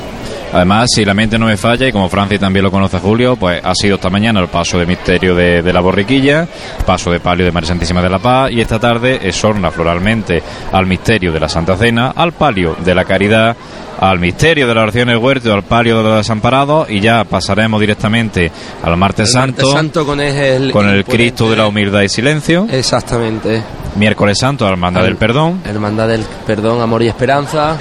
Además, 0.54 0.90
si 0.94 1.04
la 1.04 1.14
mente 1.14 1.38
no 1.38 1.48
me 1.48 1.58
falla, 1.58 1.88
y 1.88 1.92
como 1.92 2.08
Francis 2.08 2.40
también 2.40 2.64
lo 2.64 2.72
conoce 2.72 3.00
Julio, 3.00 3.36
pues 3.36 3.62
ha 3.64 3.74
sido 3.76 3.96
esta 3.96 4.10
mañana 4.10 4.40
el 4.40 4.48
paso 4.48 4.78
de 4.80 4.86
misterio 4.86 5.36
de, 5.36 5.62
de 5.62 5.74
la 5.74 5.82
borriquilla, 5.82 6.48
paso 6.86 7.12
de 7.12 7.20
palio 7.20 7.46
de 7.46 7.52
María 7.52 7.68
Santísima 7.68 8.02
de 8.02 8.10
la 8.10 8.20
Paz, 8.20 8.52
y 8.52 8.62
esta 8.62 8.80
tarde 8.80 9.20
exorna 9.22 9.72
floralmente 9.72 10.42
al 10.72 10.86
misterio 10.86 11.32
de 11.32 11.40
la 11.40 11.50
Santa 11.50 11.76
Cena, 11.76 12.14
al 12.16 12.32
palio 12.34 12.76
de 12.84 12.96
la 12.96 13.04
caridad, 13.04 13.56
al 14.00 14.20
misterio 14.20 14.68
de 14.68 14.76
la 14.76 14.82
oración 14.84 15.08
del 15.08 15.18
huerto, 15.18 15.54
al 15.54 15.64
palio 15.64 15.98
de 15.98 16.04
los 16.04 16.18
desamparados, 16.18 16.90
y 16.90 17.00
ya 17.02 17.24
pasaremos 17.26 17.80
directamente 17.82 18.52
al 18.84 18.96
martes 18.98 19.28
El 19.28 19.34
santo, 19.34 19.62
martes 19.64 19.74
santo 19.74 20.06
con 20.06 20.20
el, 20.22 20.72
con 20.72 20.88
el 20.88 21.04
Cristo 21.06 21.50
de 21.50 21.58
la 21.58 21.68
humildad 21.68 22.02
y 22.02 22.10
silencio, 22.10 22.68
Exactamente. 22.72 23.62
miércoles 23.96 24.38
santo, 24.40 24.68
hermandad 24.68 25.04
del 25.04 25.16
perdón, 25.18 25.62
Hermandad 25.66 26.08
del 26.08 26.24
perdón, 26.46 26.82
amor 26.82 27.04
y 27.04 27.08
esperanza. 27.08 27.78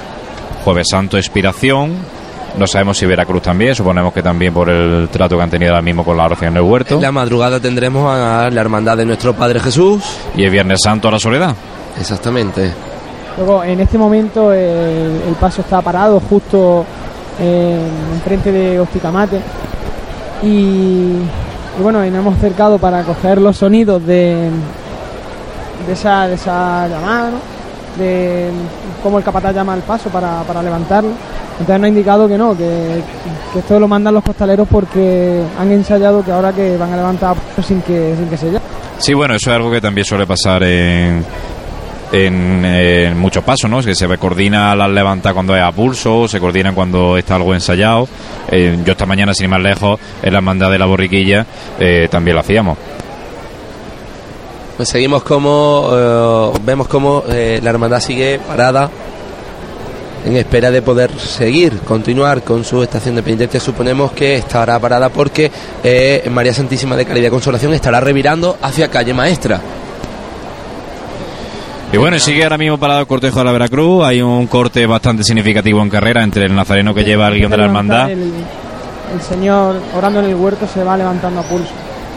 Jueves 0.64 0.86
Santo 0.90 1.18
Expiración. 1.18 2.13
No 2.58 2.66
sabemos 2.68 2.96
si 2.96 3.04
Veracruz 3.06 3.42
también, 3.42 3.74
suponemos 3.74 4.12
que 4.12 4.22
también 4.22 4.54
por 4.54 4.68
el 4.70 5.08
trato 5.08 5.36
que 5.36 5.42
han 5.42 5.50
tenido 5.50 5.72
ahora 5.72 5.82
mismo 5.82 6.04
con 6.04 6.16
la 6.16 6.24
oración 6.24 6.54
del 6.54 6.62
huerto. 6.62 6.94
En 6.94 7.02
la 7.02 7.10
madrugada 7.10 7.58
tendremos 7.58 8.08
a 8.08 8.48
la 8.48 8.60
hermandad 8.60 8.96
de 8.96 9.04
nuestro 9.04 9.34
Padre 9.34 9.58
Jesús. 9.58 10.04
Y 10.36 10.44
el 10.44 10.50
Viernes 10.50 10.80
Santo 10.82 11.08
a 11.08 11.10
la 11.10 11.18
Soledad. 11.18 11.54
Exactamente. 11.98 12.72
Luego, 13.36 13.64
en 13.64 13.80
este 13.80 13.98
momento, 13.98 14.52
el, 14.52 15.20
el 15.26 15.34
paso 15.40 15.62
está 15.62 15.82
parado 15.82 16.20
justo 16.20 16.84
eh, 17.40 17.76
enfrente 18.14 18.52
de 18.52 18.78
Hosticamate. 18.78 19.40
Y, 20.44 20.46
y 20.46 21.82
bueno, 21.82 22.04
y 22.06 22.10
nos 22.10 22.20
hemos 22.20 22.36
acercado 22.36 22.78
para 22.78 23.02
coger 23.02 23.40
los 23.40 23.56
sonidos 23.56 24.06
de, 24.06 24.48
de, 25.86 25.92
esa, 25.92 26.28
de 26.28 26.34
esa 26.34 26.86
llamada, 26.86 27.30
¿no? 27.30 27.54
de 27.98 28.50
cómo 29.02 29.18
el 29.18 29.24
capataz 29.24 29.54
llama 29.54 29.72
al 29.72 29.82
paso 29.82 30.08
para, 30.10 30.42
para 30.42 30.62
levantarlo. 30.62 31.10
Entonces 31.60 31.78
nos 31.78 31.84
ha 31.84 31.88
indicado 31.88 32.28
que 32.28 32.36
no, 32.36 32.56
que, 32.56 33.00
que 33.52 33.58
esto 33.60 33.78
lo 33.78 33.86
mandan 33.86 34.14
los 34.14 34.24
costaleros 34.24 34.66
porque 34.68 35.40
han 35.58 35.70
ensayado 35.70 36.24
que 36.24 36.32
ahora 36.32 36.52
que 36.52 36.76
van 36.76 36.92
a 36.92 36.96
levantar 36.96 37.36
pues, 37.54 37.66
sin 37.66 37.80
que, 37.82 38.14
sin 38.16 38.28
que 38.28 38.36
se 38.36 38.46
llame. 38.46 38.60
Sí, 38.98 39.14
bueno, 39.14 39.34
eso 39.34 39.50
es 39.50 39.56
algo 39.56 39.70
que 39.70 39.80
también 39.80 40.04
suele 40.04 40.26
pasar 40.26 40.62
en, 40.64 41.24
en, 42.12 42.64
en 42.64 43.18
muchos 43.18 43.44
pasos, 43.44 43.70
¿no? 43.70 43.80
Que 43.80 43.94
se 43.94 44.06
coordina 44.18 44.74
las 44.74 44.90
levantas 44.90 45.32
cuando 45.32 45.54
es 45.56 45.62
a 45.62 45.70
pulso, 45.72 46.26
se 46.26 46.40
coordinan 46.40 46.74
cuando 46.74 47.16
está 47.16 47.36
algo 47.36 47.54
ensayado. 47.54 48.08
Eh, 48.50 48.78
yo 48.84 48.92
esta 48.92 49.06
mañana, 49.06 49.32
sin 49.34 49.44
ir 49.44 49.50
más 49.50 49.60
lejos, 49.60 49.98
en 50.22 50.32
la 50.32 50.38
hermandad 50.38 50.70
de 50.70 50.78
la 50.78 50.86
borriquilla 50.86 51.46
eh, 51.78 52.08
también 52.10 52.34
lo 52.34 52.40
hacíamos. 52.40 52.78
Pues 54.76 54.88
seguimos 54.88 55.22
como 55.22 55.88
eh, 55.92 56.58
vemos 56.64 56.88
como 56.88 57.22
eh, 57.28 57.60
la 57.62 57.70
hermandad 57.70 58.00
sigue 58.00 58.40
parada 58.40 58.90
en 60.24 60.36
espera 60.36 60.70
de 60.70 60.82
poder 60.82 61.10
seguir, 61.18 61.78
continuar 61.80 62.42
con 62.42 62.64
su 62.64 62.82
estación 62.82 63.14
de 63.16 63.22
penitencia. 63.22 63.60
Suponemos 63.60 64.12
que 64.12 64.36
estará 64.36 64.78
parada 64.78 65.08
porque 65.10 65.50
eh, 65.82 66.28
María 66.30 66.54
Santísima 66.54 66.96
de 66.96 67.04
Caridad 67.04 67.28
y 67.28 67.30
Consolación 67.30 67.74
estará 67.74 68.00
revirando 68.00 68.56
hacia 68.62 68.88
calle 68.88 69.12
Maestra. 69.12 69.60
Y 71.92 71.96
bueno, 71.96 72.18
sigue 72.18 72.42
ahora 72.42 72.58
mismo 72.58 72.78
parado 72.78 73.00
el 73.00 73.06
cortejo 73.06 73.38
de 73.38 73.44
la 73.44 73.52
Veracruz. 73.52 74.04
Hay 74.04 74.20
un 74.20 74.46
corte 74.48 74.84
bastante 74.86 75.22
significativo 75.22 75.80
en 75.80 75.90
carrera 75.90 76.24
entre 76.24 76.46
el 76.46 76.54
nazareno 76.54 76.92
que 76.92 77.04
lleva 77.04 77.28
el 77.28 77.34
guion 77.34 77.50
de 77.50 77.56
la 77.56 77.64
hermandad. 77.66 78.10
El, 78.10 78.32
el 79.14 79.20
señor 79.20 79.76
orando 79.96 80.20
en 80.20 80.26
el 80.26 80.34
huerto 80.34 80.66
se 80.66 80.82
va 80.82 80.96
levantando 80.96 81.40
a 81.40 81.42
pulso. 81.44 81.70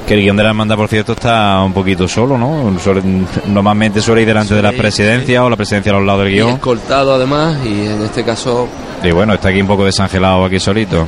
Que 0.08 0.14
el 0.14 0.22
guion 0.22 0.38
de 0.38 0.44
la 0.44 0.50
hermandad, 0.50 0.78
por 0.78 0.88
cierto, 0.88 1.12
está 1.12 1.62
un 1.62 1.74
poquito 1.74 2.08
solo, 2.08 2.38
¿no? 2.38 2.80
Suele- 2.80 3.04
normalmente 3.48 4.00
suele 4.02 4.22
ir 4.22 4.28
delante 4.28 4.56
de 4.56 4.62
la 4.62 4.72
presidencia 4.72 5.44
o 5.44 5.50
la 5.50 5.58
presidencia 5.58 5.92
a 5.92 5.96
los 5.98 6.06
lados 6.06 6.24
del 6.24 6.32
Y 6.32 6.36
guion. 6.36 6.50
escoltado 6.52 7.14
además 7.16 7.58
y 7.66 7.88
en 7.88 8.02
este 8.04 8.24
caso 8.24 8.70
Y 9.04 9.12
bueno, 9.12 9.34
está 9.34 9.50
aquí 9.50 9.60
un 9.60 9.68
poco 9.68 9.84
desangelado 9.84 10.46
aquí 10.46 10.60
solito. 10.62 11.06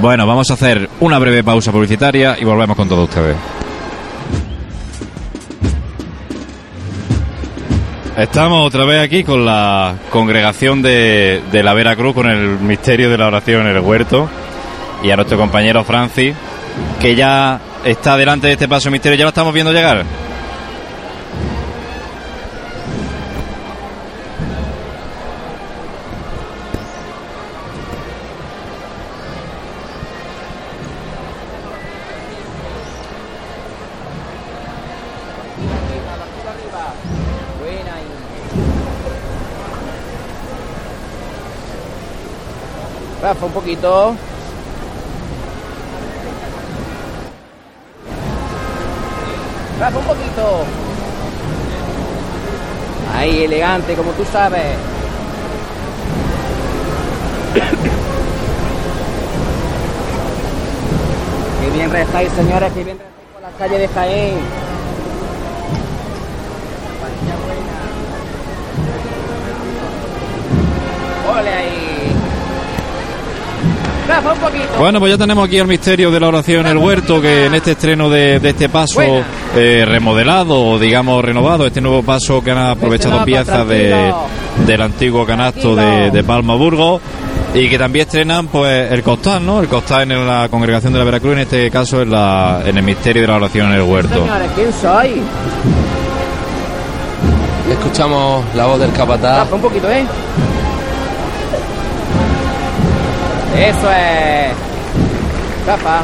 Bueno, 0.00 0.28
vamos 0.28 0.48
a 0.50 0.54
hacer 0.54 0.88
una 1.00 1.18
breve 1.18 1.42
pausa 1.42 1.72
publicitaria 1.72 2.36
y 2.40 2.44
volvemos 2.44 2.76
con 2.76 2.88
todos 2.88 3.08
ustedes. 3.08 3.36
Estamos 8.16 8.66
otra 8.66 8.84
vez 8.84 9.00
aquí 9.02 9.22
con 9.22 9.44
la 9.44 9.94
congregación 10.10 10.82
de, 10.82 11.40
de 11.52 11.62
la 11.62 11.72
Veracruz, 11.74 12.14
con 12.14 12.28
el 12.28 12.58
misterio 12.60 13.10
de 13.10 13.18
la 13.18 13.26
oración 13.28 13.66
en 13.66 13.76
el 13.76 13.80
huerto. 13.80 14.28
Y 15.02 15.10
a 15.10 15.16
nuestro 15.16 15.38
compañero 15.38 15.84
Francis, 15.84 16.34
que 17.00 17.14
ya 17.14 17.60
está 17.84 18.16
delante 18.16 18.46
de 18.46 18.54
este 18.54 18.68
paso 18.68 18.90
misterio, 18.90 19.18
ya 19.18 19.24
lo 19.24 19.28
estamos 19.30 19.52
viendo 19.52 19.72
llegar. 19.72 20.04
Rafa, 43.20 43.46
un 43.46 43.52
poquito. 43.52 44.16
Rafa, 49.78 49.98
un 49.98 50.04
poquito. 50.04 50.64
Ahí, 53.16 53.44
elegante, 53.44 53.94
como 53.94 54.10
tú 54.12 54.24
sabes. 54.24 54.76
Qué 61.60 61.70
bien 61.70 61.90
restáis, 61.90 62.32
señores, 62.32 62.72
qué 62.72 62.84
bien 62.84 62.98
restáis 62.98 63.28
por 63.32 63.42
las 63.42 63.54
calles 63.54 63.80
de 63.80 63.88
Jaén. 63.88 64.38
Buena. 71.24 71.40
¡Ole 71.40 71.50
ahí! 71.50 71.87
Rafa, 74.08 74.32
un 74.32 74.38
poquito. 74.38 74.78
Bueno, 74.78 74.98
pues 75.00 75.12
ya 75.12 75.18
tenemos 75.18 75.46
aquí 75.46 75.58
el 75.58 75.66
misterio 75.66 76.10
de 76.10 76.18
la 76.18 76.28
oración 76.28 76.66
en 76.66 76.72
el 76.72 76.78
huerto, 76.78 77.20
que 77.20 77.46
en 77.46 77.54
este 77.54 77.72
estreno 77.72 78.08
de, 78.08 78.40
de 78.40 78.48
este 78.50 78.68
paso 78.68 79.00
eh, 79.54 79.84
remodelado, 79.86 80.60
o 80.60 80.78
digamos 80.78 81.24
renovado, 81.24 81.66
este 81.66 81.80
nuevo 81.80 82.02
paso 82.02 82.42
que 82.42 82.50
han 82.50 82.58
aprovechado 82.58 83.18
Este 83.18 83.20
no, 83.20 83.24
piezas 83.24 83.68
de, 83.68 84.14
del 84.66 84.82
antiguo 84.82 85.26
canasto 85.26 85.76
de, 85.76 86.24
Palma 86.24 86.54
Burgos 86.56 87.00
y 87.54 87.68
que 87.68 87.78
también 87.78 88.06
estrenan 88.06 88.48
pues 88.48 88.90
el 88.90 89.02
costal, 89.02 89.44
¿no? 89.44 89.60
El 89.60 89.68
costal 89.68 90.10
en 90.10 90.26
la 90.26 90.48
congregación 90.50 90.92
de 90.92 90.98
la 90.98 91.04
Veracruz, 91.04 91.34
en 91.34 91.38
este 91.40 91.70
caso 91.70 92.02
en, 92.02 92.10
la, 92.10 92.62
en 92.66 92.76
el 92.76 92.82
misterio 92.82 93.22
de 93.22 93.28
la 93.28 93.36
oración 93.36 93.68
en 93.68 93.74
el 93.74 93.82
huerto. 93.82 94.14
Señores, 94.14 94.50
¿quién 94.54 94.72
soy? 94.72 95.22
escuchamos 97.70 98.44
la 98.54 98.66
voz 98.66 98.80
del 98.80 98.92
capataz. 98.92 99.38
Rafa, 99.38 99.54
un 99.54 99.60
poquito, 99.60 99.90
¿eh? 99.90 100.04
Eso 103.58 103.90
es. 103.90 104.52
Rafa. 105.66 106.02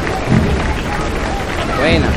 Buena. 1.79 2.07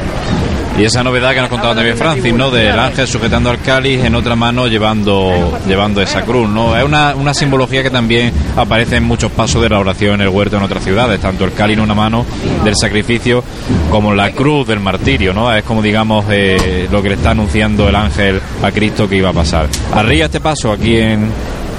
Y 0.78 0.84
esa 0.84 1.02
novedad 1.02 1.34
que 1.34 1.40
nos 1.40 1.50
contaba 1.50 1.74
también 1.74 1.96
Francis, 1.96 2.32
¿no? 2.34 2.52
Del 2.52 2.78
ángel 2.78 3.08
sujetando 3.08 3.50
al 3.50 3.60
cáliz, 3.60 4.04
en 4.04 4.14
otra 4.14 4.36
mano 4.36 4.68
llevando 4.68 5.58
llevando 5.66 6.00
esa 6.00 6.22
cruz, 6.22 6.48
¿no? 6.48 6.76
Es 6.76 6.84
una, 6.84 7.16
una 7.16 7.34
simbología 7.34 7.82
que 7.82 7.90
también 7.90 8.32
aparece 8.56 8.96
en 8.96 9.02
muchos 9.02 9.32
pasos 9.32 9.60
de 9.60 9.68
la 9.68 9.80
oración 9.80 10.14
en 10.14 10.20
el 10.20 10.28
huerto 10.28 10.56
en 10.56 10.62
otras 10.62 10.84
ciudades, 10.84 11.20
tanto 11.20 11.44
el 11.44 11.52
cáliz 11.52 11.78
en 11.78 11.82
una 11.82 11.94
mano 11.94 12.24
del 12.64 12.76
sacrificio 12.76 13.42
como 13.90 14.14
la 14.14 14.30
cruz 14.30 14.68
del 14.68 14.78
martirio, 14.78 15.34
¿no? 15.34 15.52
Es 15.52 15.64
como, 15.64 15.82
digamos, 15.82 16.26
eh, 16.30 16.86
lo 16.92 17.02
que 17.02 17.08
le 17.08 17.14
está 17.16 17.30
anunciando 17.30 17.88
el 17.88 17.96
ángel 17.96 18.40
a 18.62 18.70
Cristo 18.70 19.08
que 19.08 19.16
iba 19.16 19.30
a 19.30 19.32
pasar. 19.32 19.66
Arriba 19.92 20.26
este 20.26 20.38
paso, 20.38 20.70
aquí 20.70 20.96
en 20.96 21.28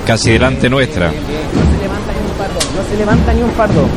casi 0.05 0.31
delante 0.31 0.69
nuestra. 0.69 1.11
Se 2.89 2.97
levanta 2.97 3.33
ni 3.33 3.43
un 3.43 3.51
fardo. 3.51 3.87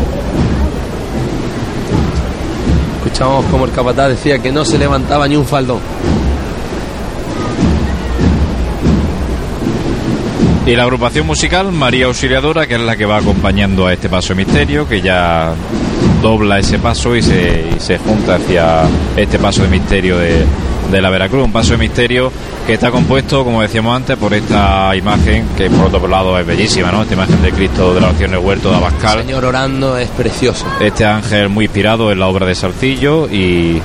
Escuchamos 2.98 3.44
como 3.46 3.64
el 3.64 3.72
capataz 3.72 4.08
decía 4.10 4.38
que 4.38 4.52
no 4.52 4.64
se 4.64 4.78
levantaba 4.78 5.26
ni 5.26 5.36
un 5.36 5.46
faldón. 5.46 5.80
Y 10.64 10.76
la 10.76 10.84
agrupación 10.84 11.26
musical 11.26 11.72
María 11.72 12.06
Auxiliadora, 12.06 12.66
que 12.66 12.74
es 12.74 12.80
la 12.80 12.96
que 12.96 13.04
va 13.04 13.16
acompañando 13.16 13.86
a 13.86 13.92
este 13.92 14.08
paso 14.08 14.28
de 14.28 14.44
misterio, 14.44 14.86
que 14.86 15.00
ya 15.00 15.54
dobla 16.22 16.60
ese 16.60 16.78
paso 16.78 17.16
y 17.16 17.22
se, 17.22 17.64
y 17.76 17.80
se 17.80 17.98
junta 17.98 18.36
hacia 18.36 18.82
este 19.16 19.40
paso 19.40 19.62
de 19.62 19.68
misterio 19.68 20.18
de, 20.18 20.46
de 20.90 21.00
la 21.02 21.10
Veracruz. 21.10 21.44
Un 21.44 21.52
paso 21.52 21.72
de 21.72 21.78
misterio 21.78 22.32
que 22.66 22.74
está 22.74 22.90
compuesto, 22.90 23.44
como 23.44 23.62
decíamos 23.62 23.96
antes, 23.96 24.16
por 24.16 24.32
esta 24.34 24.94
imagen, 24.96 25.46
que 25.56 25.68
por 25.70 25.86
otro 25.86 26.06
lado 26.08 26.38
es 26.38 26.46
bellísima, 26.46 26.90
¿no? 26.92 27.02
Esta 27.02 27.14
imagen 27.14 27.42
de 27.42 27.52
Cristo 27.52 27.94
de 27.94 28.00
la 28.00 28.08
oración 28.08 28.30
en 28.30 28.38
el 28.38 28.44
huerto 28.44 28.70
de 28.70 28.78
El 28.78 28.84
Abascal. 28.84 29.20
señor 29.20 29.44
orando 29.44 29.96
es 29.96 30.08
precioso. 30.10 30.66
Este 30.80 31.04
ángel 31.04 31.48
muy 31.48 31.64
inspirado 31.66 32.12
en 32.12 32.18
la 32.18 32.26
obra 32.28 32.46
de 32.46 32.54
Salcillo 32.54 33.28
y 33.28 33.80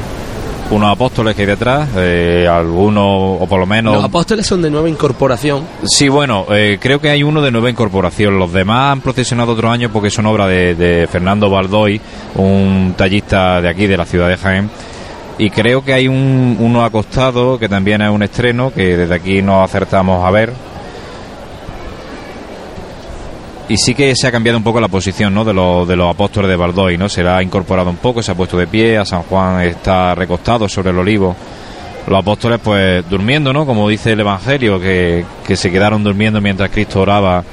unos 0.70 0.92
apóstoles 0.92 1.34
que 1.34 1.44
hay 1.44 1.48
detrás, 1.48 1.88
eh, 1.96 2.46
algunos, 2.52 3.06
o 3.42 3.46
por 3.48 3.58
lo 3.60 3.66
menos... 3.66 3.96
Los 3.96 4.04
apóstoles 4.04 4.46
son 4.46 4.62
de 4.62 4.70
nueva 4.70 4.90
incorporación. 4.90 5.64
Sí, 5.86 6.10
bueno, 6.10 6.46
eh, 6.52 6.78
creo 6.82 7.00
que 7.00 7.10
hay 7.10 7.24
uno 7.24 7.42
de 7.42 7.52
nueva 7.52 7.70
incorporación. 7.70 8.38
Los 8.38 8.52
demás 8.52 8.92
han 8.92 9.00
procesionado 9.02 9.54
otro 9.54 9.70
año 9.72 9.90
porque 9.90 10.10
son 10.10 10.26
obra 10.26 10.46
de, 10.46 10.76
de 10.76 11.08
Fernando 11.08 11.50
Baldoy, 11.50 12.02
un 12.36 12.96
tallista 12.98 13.62
de 13.62 13.70
aquí, 13.70 13.88
de 13.88 13.96
la 13.96 14.06
ciudad 14.06 14.28
de 14.28 14.36
Jaén. 14.36 14.70
Y 15.38 15.50
creo 15.52 15.84
que 15.84 15.94
hay 15.94 16.08
un, 16.08 16.58
uno 16.60 16.84
acostado 16.84 17.60
que 17.60 17.70
también 17.70 18.02
es 18.02 18.10
un 18.10 18.24
estreno 18.24 18.74
que 18.74 18.98
desde 18.98 19.14
aquí 19.14 19.42
nos 19.42 19.64
acertamos 19.64 20.26
a 20.26 20.32
ver. 20.32 20.54
Y 23.70 23.78
sí 23.78 23.94
que 23.94 24.16
se 24.16 24.28
ha 24.28 24.32
cambiado 24.32 24.58
un 24.58 24.64
poco 24.64 24.80
la 24.80 24.88
posición 24.88 25.34
¿no? 25.34 25.44
de, 25.44 25.54
los, 25.54 25.88
de 25.88 25.96
los 25.96 26.10
apóstoles 26.10 26.50
de 26.50 26.56
Baldoy, 26.56 26.98
¿no? 26.98 27.10
Se 27.10 27.22
le 27.22 27.30
ha 27.30 27.44
incorporado 27.44 27.90
un 27.90 27.98
poco, 27.98 28.24
se 28.24 28.32
ha 28.32 28.36
puesto 28.36 28.58
de 28.58 28.66
pie, 28.66 28.98
a 28.98 29.06
San 29.06 29.24
Juan 29.24 29.62
está 29.62 30.16
recostado 30.16 30.70
sobre 30.70 30.92
el 30.92 30.98
olivo 30.98 31.36
los 32.08 32.20
apóstoles 32.20 32.60
pues 32.64 33.08
durmiendo, 33.10 33.52
¿no? 33.52 33.66
Como 33.66 33.88
dice 33.90 34.14
el 34.14 34.22
Evangelio, 34.22 34.80
que, 34.80 35.26
que 35.46 35.56
se 35.56 35.70
quedaron 35.70 36.04
durmiendo 36.04 36.40
mientras 36.40 36.70
Cristo 36.70 37.02
oraba 37.02 37.44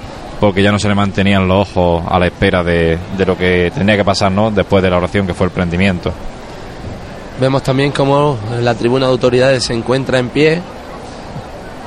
porque 0.41 0.63
ya 0.63 0.71
no 0.71 0.79
se 0.79 0.89
le 0.89 0.95
mantenían 0.95 1.49
los 1.49 1.69
ojos 1.69 2.05
a 2.09 2.19
la 2.19 2.27
espera 2.27 2.63
de, 2.63 2.99
de 3.17 3.27
lo 3.27 3.37
que 3.37 3.73
tenía 3.75 3.97
que 3.97 4.05
pasar, 4.05 4.31
¿no? 4.31 4.51
Después 4.51 4.83
de 4.83 4.91
la 4.91 4.97
oración 4.97 5.27
que 5.27 5.35
fue 5.35 5.47
el 5.47 5.53
prendimiento. 5.53 6.13
Vemos 7.41 7.63
también 7.63 7.91
como 7.91 8.39
la 8.61 8.75
tribuna 8.75 9.07
de 9.07 9.13
autoridades 9.13 9.65
se 9.65 9.75
encuentra 9.75 10.19
en 10.19 10.29
pie. 10.29 10.63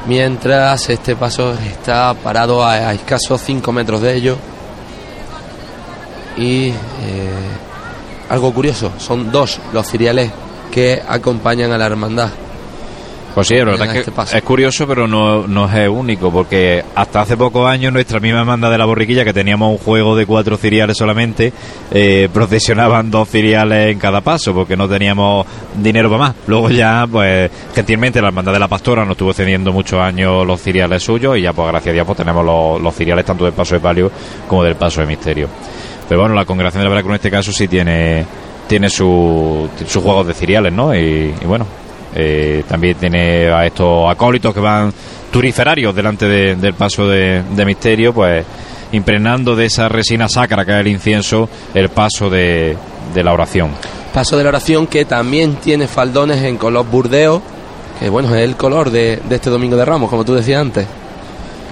mientras 0.05 0.89
este 0.89 1.15
paso 1.15 1.53
está 1.53 2.13
parado 2.13 2.63
a, 2.63 2.73
a 2.73 2.93
escasos 2.93 3.41
5 3.41 3.71
metros 3.71 4.01
de 4.01 4.15
ellos. 4.15 4.37
Y 6.37 6.69
eh, 6.69 6.73
algo 8.29 8.53
curioso, 8.53 8.91
son 8.97 9.31
dos 9.31 9.59
los 9.73 9.87
ciriales 9.87 10.31
que 10.71 11.01
acompañan 11.07 11.71
a 11.71 11.77
la 11.77 11.85
hermandad. 11.85 12.29
Pues 13.37 13.49
sí, 13.49 13.55
la 13.55 13.65
verdad 13.65 13.81
es 13.91 13.97
este 13.99 14.11
que 14.11 14.37
es 14.39 14.43
curioso, 14.43 14.87
pero 14.87 15.07
no, 15.07 15.45
no 15.45 15.71
es 15.71 15.87
único, 15.87 16.31
porque 16.31 16.83
hasta 16.95 17.21
hace 17.21 17.37
pocos 17.37 17.69
años 17.69 17.93
nuestra 17.93 18.19
misma 18.19 18.39
hermandad 18.39 18.71
de 18.71 18.79
la 18.79 18.85
borriquilla, 18.85 19.23
que 19.23 19.31
teníamos 19.31 19.69
un 19.73 19.77
juego 19.77 20.15
de 20.15 20.25
cuatro 20.25 20.57
ciriales 20.57 20.97
solamente, 20.97 21.53
eh, 21.91 22.29
procesionaban 22.33 23.11
dos 23.11 23.29
ciriales 23.29 23.91
en 23.91 23.99
cada 23.99 24.21
paso, 24.21 24.55
porque 24.55 24.75
no 24.75 24.89
teníamos 24.89 25.45
dinero 25.75 26.09
para 26.09 26.19
más. 26.29 26.35
Luego 26.47 26.71
ya, 26.71 27.05
pues, 27.11 27.51
gentilmente 27.75 28.19
la 28.23 28.29
hermandad 28.29 28.53
de 28.53 28.59
la 28.59 28.67
pastora 28.67 29.03
nos 29.05 29.11
estuvo 29.11 29.31
cediendo 29.33 29.71
muchos 29.71 29.99
años 30.01 30.43
los 30.47 30.59
ciriales 30.59 31.03
suyos, 31.03 31.37
y 31.37 31.41
ya, 31.43 31.53
pues, 31.53 31.67
gracias 31.67 31.91
a 31.91 31.93
Dios, 31.93 32.07
pues 32.07 32.17
tenemos 32.17 32.43
los, 32.43 32.81
los 32.81 32.95
ciriales 32.95 33.23
tanto 33.23 33.45
del 33.45 33.53
paso 33.53 33.75
de 33.75 33.81
palio 33.81 34.11
como 34.47 34.63
del 34.63 34.77
paso 34.77 35.01
de 35.01 35.05
misterio. 35.05 35.47
Pero 36.09 36.21
bueno, 36.21 36.33
la 36.33 36.45
congregación 36.45 36.81
de 36.81 36.85
la 36.85 36.89
Veracruz 36.89 37.11
en 37.11 37.15
este 37.17 37.29
caso 37.29 37.51
sí 37.51 37.67
tiene 37.67 38.25
tiene 38.67 38.89
su- 38.89 39.69
sus 39.85 40.01
juegos 40.03 40.25
de 40.25 40.33
ciriales, 40.33 40.73
¿no? 40.73 40.95
Y, 40.95 41.33
y 41.39 41.45
bueno, 41.45 41.67
eh, 42.17 42.63
también 42.67 42.95
tiene 42.97 43.47
a 43.49 43.65
estos 43.65 44.09
acólitos 44.09 44.53
que 44.53 44.59
van 44.59 44.91
turiferarios 45.31 45.93
delante 45.95 46.27
de- 46.27 46.55
del 46.55 46.73
paso 46.73 47.07
de, 47.07 47.43
misterio, 47.65 48.13
pues 48.13 48.43
impregnando 48.91 49.55
de 49.55 49.65
esa 49.65 49.87
resina 49.89 50.27
sacra 50.29 50.65
que 50.65 50.71
es 50.71 50.77
el 50.79 50.87
incienso 50.87 51.47
el 51.73 51.89
paso 51.89 52.29
de, 52.29 52.75
de 53.13 53.23
la 53.23 53.33
oración. 53.33 53.71
Paso 54.13 54.37
de 54.37 54.43
la 54.43 54.49
oración 54.49 54.87
que 54.87 55.05
también 55.05 55.55
tiene 55.57 55.87
faldones 55.87 56.41
en 56.41 56.57
color 56.57 56.85
burdeo, 56.87 57.41
que 57.99 58.09
bueno, 58.09 58.33
es 58.33 58.41
el 58.43 58.55
color 58.55 58.89
de, 58.89 59.17
de 59.27 59.35
este 59.35 59.49
domingo 59.49 59.75
de 59.75 59.85
Ramos, 59.85 60.09
como 60.09 60.23
tú 60.25 60.33
decías 60.33 60.61
antes. 60.61 60.87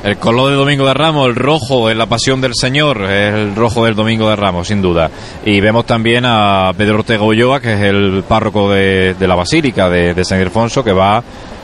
El 0.05 0.17
color 0.17 0.51
de 0.51 0.55
Domingo 0.55 0.85
de 0.85 0.93
Ramos, 0.93 1.27
el 1.27 1.35
rojo 1.35 1.89
en 1.89 1.97
la 1.97 2.05
pasión 2.05 2.39
del 2.39 2.51
Señor, 2.53 3.01
es 3.09 3.33
el 3.33 3.55
rojo 3.55 3.83
del 3.85 3.95
Domingo 3.95 4.29
de 4.29 4.35
Ramos, 4.35 4.67
sin 4.67 4.79
duda. 4.79 5.09
Y 5.43 5.59
vemos 5.59 5.85
también 5.87 6.23
a 6.27 6.71
Pedro 6.77 6.99
Ortega 6.99 7.23
Ulloa, 7.23 7.59
que 7.59 7.73
es 7.73 7.81
el 7.81 8.23
párroco 8.27 8.69
de, 8.71 9.15
de 9.17 9.27
la 9.27 9.33
Basílica 9.33 9.89
de, 9.89 10.13
de 10.13 10.23
San 10.23 10.37
Ildefonso, 10.37 10.83
que 10.83 10.91
va 10.93 11.23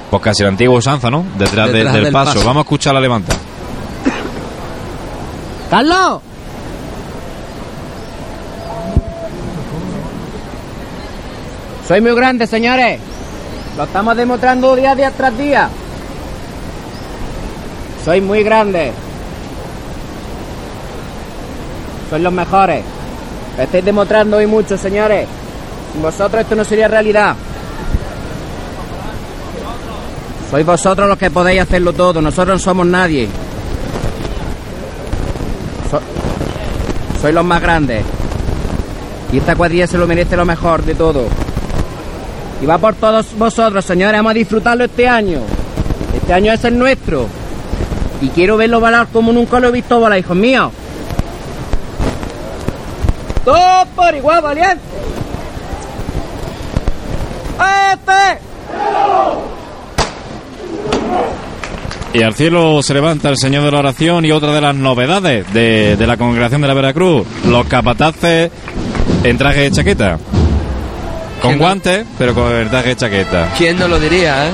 pues 0.10 0.24
casi 0.24 0.42
la 0.42 0.50
antigua 0.50 0.76
usanza, 0.80 1.12
¿no? 1.12 1.24
Detrás, 1.38 1.68
de- 1.68 1.74
Detrás 1.74 1.94
del, 1.94 2.04
del 2.06 2.14
paso. 2.14 2.34
paso. 2.34 2.46
Vamos 2.48 2.62
a 2.62 2.64
escuchar 2.64 2.96
la 2.96 3.00
levanta. 3.02 3.36
¡Carlos! 5.70 6.22
Soy 11.88 12.02
muy 12.02 12.14
grande, 12.16 12.48
señores. 12.48 13.00
Lo 13.78 13.84
estamos 13.84 14.16
demostrando 14.16 14.76
día, 14.76 14.96
día 14.96 15.12
tras 15.12 15.38
día. 15.38 15.70
Soy 18.04 18.22
muy 18.22 18.44
grande. 18.44 18.92
Sois 22.10 22.22
los 22.22 22.34
mejores. 22.34 22.84
Estáis 23.58 23.86
demostrando 23.86 24.38
hoy 24.38 24.48
mucho, 24.48 24.78
señores. 24.78 25.28
Sin 25.94 26.02
vosotros 26.02 26.42
esto 26.42 26.56
no 26.56 26.64
sería 26.64 26.88
realidad. 26.88 27.36
Sois 30.50 30.66
vosotros 30.66 31.08
los 31.08 31.18
que 31.18 31.30
podéis 31.30 31.62
hacerlo 31.62 31.94
todo. 31.94 32.22
Nosotros 32.22 32.56
no 32.56 32.60
somos 32.60 32.86
nadie. 32.88 33.30
So- 35.90 36.02
sois 37.22 37.34
los 37.34 37.46
más 37.46 37.62
grandes. 37.62 38.04
Y 39.32 39.38
esta 39.38 39.56
cuadrilla 39.56 39.88
se 39.88 39.98
lo 39.98 40.08
merece 40.08 40.36
lo 40.36 40.46
mejor 40.46 40.84
de 40.84 40.96
todo. 40.96 41.26
Y 42.62 42.66
va 42.66 42.78
por 42.78 42.96
todos 42.96 43.28
vosotros, 43.38 43.86
señores. 43.86 44.18
Vamos 44.18 44.32
a 44.32 44.34
disfrutarlo 44.34 44.84
este 44.86 45.08
año. 45.08 45.40
Este 46.16 46.34
año 46.34 46.52
es 46.52 46.64
el 46.66 46.78
nuestro. 46.78 47.28
Y 48.22 48.30
quiero 48.30 48.56
verlo 48.56 48.80
volar 48.80 49.08
como 49.12 49.34
nunca 49.34 49.60
lo 49.60 49.70
he 49.70 49.72
visto 49.72 50.00
volar, 50.00 50.20
hijos 50.20 50.38
míos. 50.38 50.72
¡Todos 53.44 53.88
por 53.96 54.16
igual, 54.16 54.42
valiente! 54.42 54.80
¡Este! 57.92 58.40
Y 62.14 62.24
al 62.24 62.36
cielo 62.36 62.82
se 62.84 62.94
levanta 62.94 63.30
el 63.30 63.38
Señor 63.38 63.64
de 63.64 63.72
la 63.72 63.80
Oración 63.80 64.26
y 64.26 64.32
otra 64.32 64.52
de 64.54 64.62
las 64.62 64.76
novedades 64.76 65.52
de, 65.54 65.96
de 65.96 66.08
la 66.08 66.18
congregación 66.18 66.62
de 66.62 66.68
la 66.68 66.74
Veracruz, 66.74 67.26
los 67.48 67.66
capataces 67.68 68.52
en 69.24 69.38
traje 69.38 69.62
de 69.62 69.72
chaqueta. 69.72 70.20
Con 71.42 71.58
guantes, 71.58 72.06
pero 72.20 72.36
con 72.36 72.52
el 72.52 72.70
traje 72.70 72.90
de 72.90 72.96
chaqueta. 72.98 73.54
¿Quién 73.58 73.80
no 73.80 73.88
lo 73.88 74.00
diría, 74.00 74.48
eh? 74.48 74.52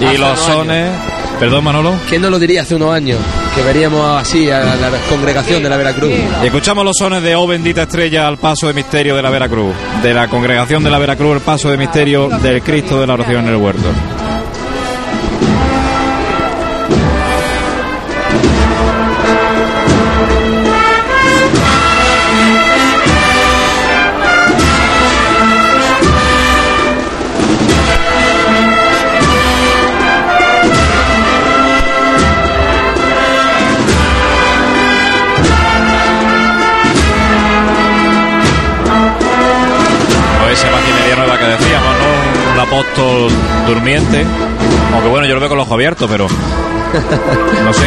Y 0.00 0.04
Hace 0.06 0.18
los 0.18 0.38
sones... 0.38 0.90
Perdón, 1.38 1.64
Manolo. 1.64 1.94
¿Quién 2.08 2.22
no 2.22 2.30
lo 2.30 2.38
diría 2.38 2.62
hace 2.62 2.74
unos 2.74 2.94
años? 2.94 3.18
Que 3.54 3.62
veríamos 3.62 4.20
así 4.20 4.50
a 4.50 4.60
la, 4.60 4.90
congregación 5.08 5.62
de 5.62 5.68
la 5.68 5.76
Veracruz. 5.76 6.10
Y 6.42 6.46
escuchamos 6.46 6.84
los 6.84 6.96
sones 6.98 7.22
de 7.22 7.36
Oh 7.36 7.46
bendita 7.46 7.82
estrella 7.82 8.26
al 8.26 8.38
paso 8.38 8.68
de 8.68 8.72
misterio 8.72 9.14
de 9.14 9.22
la 9.22 9.30
Veracruz, 9.30 9.74
de 10.02 10.14
la 10.14 10.28
congregación 10.28 10.82
de 10.82 10.90
la 10.90 10.98
Veracruz, 10.98 11.36
el 11.36 11.42
paso 11.42 11.70
de 11.70 11.76
misterio 11.76 12.28
del 12.28 12.62
Cristo 12.62 13.00
de 13.00 13.06
la 13.06 13.14
oración 13.14 13.44
en 13.46 13.50
el 13.50 13.56
huerto. 13.56 14.15
Aunque 43.96 45.08
bueno, 45.08 45.26
yo 45.26 45.34
lo 45.34 45.40
veo 45.40 45.48
con 45.48 45.58
los 45.58 45.66
ojos 45.66 45.74
abiertos, 45.74 46.08
pero. 46.10 46.26
No 47.64 47.72
sé. 47.72 47.86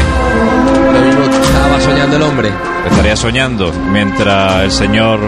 Lo 0.93 1.01
mismo 1.01 1.23
estaba 1.23 1.79
soñando 1.79 2.15
el 2.17 2.23
hombre. 2.23 2.51
Estaría 2.89 3.15
soñando 3.15 3.71
mientras 3.91 4.63
el 4.63 4.71
Señor. 4.71 5.19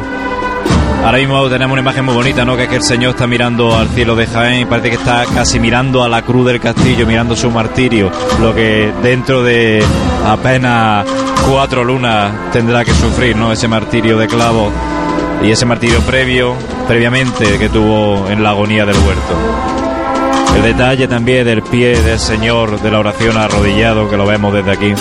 Ahora 1.04 1.17
mismo 1.17 1.50
tenemos 1.50 1.74
una 1.74 1.82
imagen 1.82 2.06
muy 2.06 2.13
bonita, 2.13 2.46
¿no? 2.46 2.56
Que 2.56 2.63
es 2.63 2.70
que 2.70 2.76
el 2.76 2.84
Señor 2.84 3.12
está 3.12 3.26
mirando 3.26 3.76
al 3.76 3.89
cielo 3.89 4.15
de 4.15 4.28
Jaén 4.28 4.62
y 4.62 4.65
parece 4.65 4.89
que 4.89 4.96
está 4.96 5.26
casi 5.26 5.60
mirando 5.60 6.04
a 6.04 6.10
la 6.10 6.22
cruz 6.22 6.46
del 6.46 6.60
castillo, 6.60 7.08
mirando 7.08 7.36
su 7.36 7.50
martirio, 7.50 8.12
lo 8.39 8.54
que 8.54 8.94
dentro 9.02 9.41
de 9.41 9.84
apenas 10.28 11.06
cuatro 11.50 11.84
lunas 11.84 12.32
tendrá 12.52 12.86
que 12.86 12.94
sufrir, 12.94 13.36
¿no? 13.36 13.52
Ese 13.52 13.67
martirio 13.67 14.17
de 14.17 14.28
clavo 14.28 14.72
y 15.44 15.50
ese 15.50 15.65
martirio 15.65 16.00
previo, 16.02 16.54
previamente 16.88 17.58
que 17.58 17.70
tuvo 17.70 18.28
en 18.30 18.44
la 18.44 18.52
agonía 18.52 18.86
del 18.86 18.98
huerto. 18.98 19.70
El 20.56 20.64
detalle 20.64 21.08
también 21.08 21.46
del 21.46 21.62
pie 21.64 22.02
del 22.02 22.20
Señor 22.20 22.80
de 22.82 22.92
la 22.92 23.00
oración 23.00 23.38
arrodillado, 23.38 24.10
que 24.10 24.18
lo 24.18 24.26
vemos 24.26 24.54
desde 24.54 24.72
aquí. 24.72 24.94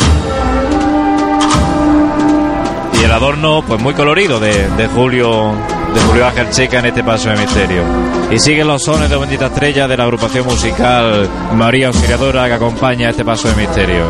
Y 3.01 3.05
el 3.05 3.13
adorno, 3.13 3.63
pues 3.67 3.81
muy 3.81 3.95
colorido 3.95 4.41
de, 4.41 4.69
de 4.71 4.87
Julio 4.89 5.55
de 5.95 6.01
Julio 6.03 6.27
Ángel 6.27 6.51
Checa 6.51 6.79
en 6.79 6.87
este 6.87 7.03
paso 7.03 7.31
de 7.31 7.37
misterio. 7.37 7.83
Y 8.31 8.39
siguen 8.39 8.69
los 8.69 8.83
sones 8.83 9.11
de 9.11 9.17
Bendita 9.17 9.47
Estrella 9.47 9.89
de 9.89 9.97
la 9.97 10.05
agrupación 10.05 10.47
musical 10.47 11.29
María 11.55 11.89
Auxiliadora 11.89 12.47
que 12.47 12.55
acompaña 12.55 13.11
este 13.11 13.25
paso 13.25 13.49
de 13.49 13.57
misterio. 13.57 14.05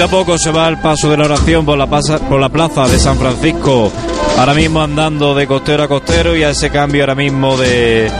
Poquito 0.00 0.16
a 0.16 0.20
poco 0.20 0.38
se 0.38 0.50
va 0.50 0.66
el 0.66 0.78
paso 0.78 1.10
de 1.10 1.18
la 1.18 1.26
oración 1.26 1.66
por 1.66 1.76
la, 1.76 1.86
plaza, 1.86 2.88
de 2.88 2.98
San 2.98 3.18
Francisco. 3.18 3.92
Ahora 4.38 4.54
mismo 4.54 4.80
andando 4.80 5.34
de 5.34 5.46
costero 5.46 5.82
a 5.82 5.88
costero 5.88 6.34
y 6.34 6.42
a 6.42 6.48
ese 6.50 6.70
cambio 6.70 7.02
ahora 7.02 7.14
mismo 7.14 7.54
de, 7.58 8.10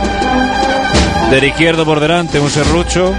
del 1.31 1.45
izquierdo 1.45 1.87
por 1.87 1.99
delante, 1.99 2.39
un 2.39 2.51
serrucho. 2.51 3.15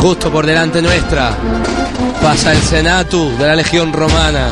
Justo 0.00 0.32
por 0.32 0.46
delante 0.46 0.80
nuestra 0.80 1.36
pasa 2.22 2.52
el 2.52 2.62
Senatu 2.62 3.36
de 3.36 3.46
la 3.46 3.54
Legión 3.54 3.92
Romana, 3.92 4.48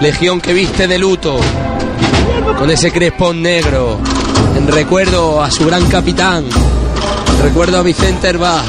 Legión 0.00 0.40
que 0.40 0.54
viste 0.54 0.88
de 0.88 0.96
luto, 0.96 1.38
con 2.58 2.70
ese 2.70 2.90
crespón 2.90 3.42
negro, 3.42 3.98
en 4.56 4.66
recuerdo 4.68 5.42
a 5.42 5.50
su 5.50 5.66
gran 5.66 5.86
capitán, 5.86 6.44
recuerdo 7.42 7.78
a 7.78 7.82
Vicente 7.82 8.28
Herbá. 8.28 8.62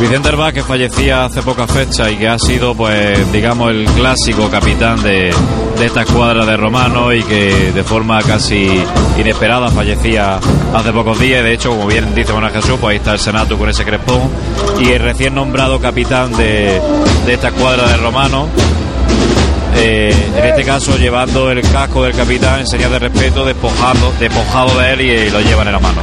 Vicente 0.00 0.28
Herbá 0.28 0.52
que 0.52 0.62
fallecía 0.62 1.24
hace 1.24 1.42
poca 1.42 1.66
fecha 1.66 2.08
y 2.10 2.16
que 2.16 2.28
ha 2.28 2.38
sido 2.38 2.74
pues 2.74 3.32
digamos 3.32 3.70
el 3.70 3.84
clásico 3.86 4.48
capitán 4.48 5.02
de, 5.02 5.34
de 5.78 5.86
esta 5.86 6.02
escuadra 6.02 6.44
de 6.44 6.56
romanos 6.56 7.14
y 7.14 7.22
que 7.22 7.72
de 7.72 7.84
forma 7.84 8.22
casi 8.22 8.80
inesperada 9.18 9.70
fallecía 9.70 10.38
hace 10.74 10.92
pocos 10.92 11.18
días. 11.18 11.42
De 11.42 11.52
hecho, 11.52 11.70
como 11.70 11.86
bien 11.86 12.14
dice 12.14 12.32
Juan 12.32 12.50
Jesús, 12.52 12.76
pues 12.80 12.92
ahí 12.92 12.96
está 12.98 13.12
el 13.12 13.18
Senato 13.18 13.58
con 13.58 13.68
ese 13.68 13.84
crespón 13.84 14.30
y 14.80 14.90
el 14.90 15.00
recién 15.00 15.34
nombrado 15.34 15.80
capitán 15.80 16.30
de, 16.36 16.80
de 17.26 17.34
esta 17.34 17.48
escuadra 17.48 17.88
de 17.88 17.96
romanos. 17.96 18.48
Eh, 19.76 20.14
en 20.36 20.44
este 20.44 20.64
caso 20.64 20.96
llevando 20.96 21.50
el 21.50 21.62
casco 21.62 22.04
del 22.04 22.14
capitán 22.14 22.60
en 22.60 22.66
señal 22.66 22.90
de 22.90 22.98
respeto, 22.98 23.44
despojado, 23.44 24.12
despojado 24.18 24.78
de 24.78 24.92
él 24.92 25.00
y, 25.00 25.10
y 25.10 25.30
lo 25.30 25.40
llevan 25.40 25.66
en 25.68 25.72
la 25.72 25.80
mano. 25.80 26.02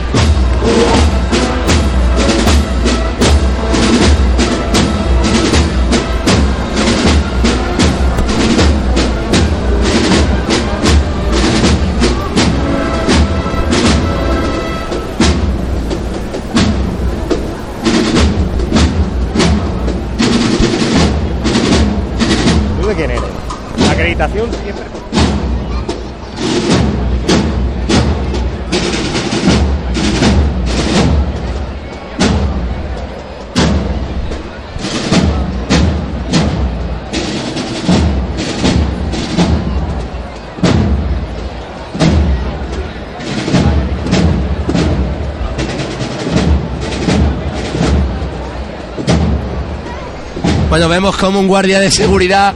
Bueno, 50.76 50.90
vemos 50.90 51.16
como 51.16 51.40
un 51.40 51.48
guardia 51.48 51.80
de 51.80 51.90
seguridad 51.90 52.54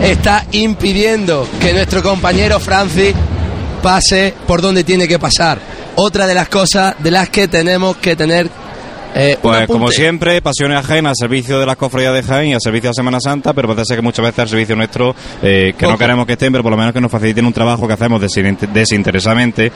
está 0.00 0.46
impidiendo 0.52 1.44
que 1.60 1.72
nuestro 1.72 2.04
compañero 2.04 2.60
Francis 2.60 3.12
pase 3.82 4.32
por 4.46 4.62
donde 4.62 4.84
tiene 4.84 5.08
que 5.08 5.18
pasar. 5.18 5.58
Otra 5.96 6.28
de 6.28 6.34
las 6.36 6.48
cosas 6.48 6.94
de 7.00 7.10
las 7.10 7.30
que 7.30 7.48
tenemos 7.48 7.96
que 7.96 8.14
tener. 8.14 8.48
eh, 9.12 9.36
Pues 9.42 9.66
como 9.66 9.90
siempre, 9.90 10.40
pasiones 10.40 10.78
ajenas 10.78 11.10
al 11.10 11.16
servicio 11.16 11.58
de 11.58 11.66
las 11.66 11.76
cofradías 11.76 12.14
de 12.14 12.22
Jaén 12.22 12.50
y 12.50 12.54
al 12.54 12.60
servicio 12.62 12.90
de 12.90 12.94
Semana 12.94 13.18
Santa, 13.20 13.52
pero 13.52 13.66
parece 13.66 13.86
ser 13.86 13.96
que 13.96 14.02
muchas 14.02 14.24
veces 14.24 14.38
al 14.38 14.48
servicio 14.50 14.76
nuestro, 14.76 15.16
eh, 15.42 15.74
que 15.76 15.84
no 15.84 15.98
queremos 15.98 16.26
que 16.26 16.34
estén, 16.34 16.52
pero 16.52 16.62
por 16.62 16.70
lo 16.70 16.78
menos 16.78 16.92
que 16.92 17.00
nos 17.00 17.10
faciliten 17.10 17.44
un 17.44 17.52
trabajo 17.52 17.88
que 17.88 17.94
hacemos 17.94 18.22
desin- 18.22 18.56
desinteresadamente 18.72 19.72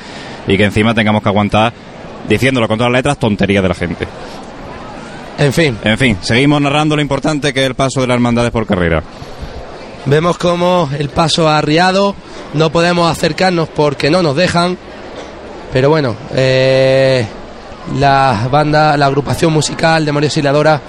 y 0.46 0.56
que 0.56 0.62
encima 0.64 0.94
tengamos 0.94 1.20
que 1.20 1.28
aguantar, 1.30 1.72
diciéndolo 2.28 2.68
con 2.68 2.78
todas 2.78 2.92
las 2.92 3.00
letras, 3.00 3.18
tonterías 3.18 3.60
de 3.60 3.68
la 3.68 3.74
gente. 3.74 4.06
En 5.42 5.52
fin, 5.52 5.76
En 5.84 5.98
fin, 5.98 6.16
seguimos 6.22 6.60
narrando 6.60 6.94
lo 6.96 7.02
importante 7.02 7.52
que 7.52 7.60
es 7.62 7.66
el 7.66 7.74
paso 7.74 8.00
de 8.00 8.06
las 8.06 8.14
hermandades 8.14 8.50
por 8.52 8.66
carrera. 8.66 9.02
vemos 10.06 10.38
como 10.38 10.88
el 10.98 11.08
paso 11.08 11.48
ha 11.48 11.58
arriado. 11.58 12.14
No 12.54 12.70
podemos 12.70 13.10
acercarnos 13.10 13.68
porque 13.68 14.10
no 14.10 14.22
nos 14.22 14.36
dejan. 14.36 14.76
Pero 15.72 15.88
bueno, 15.88 16.14
eh, 16.34 17.26
la 17.98 18.46
banda, 18.50 18.96
la 18.96 19.06
agrupación 19.06 19.52
musical 19.52 20.04
de 20.04 20.12
María 20.12 20.28
Auxiliadora 20.28 20.80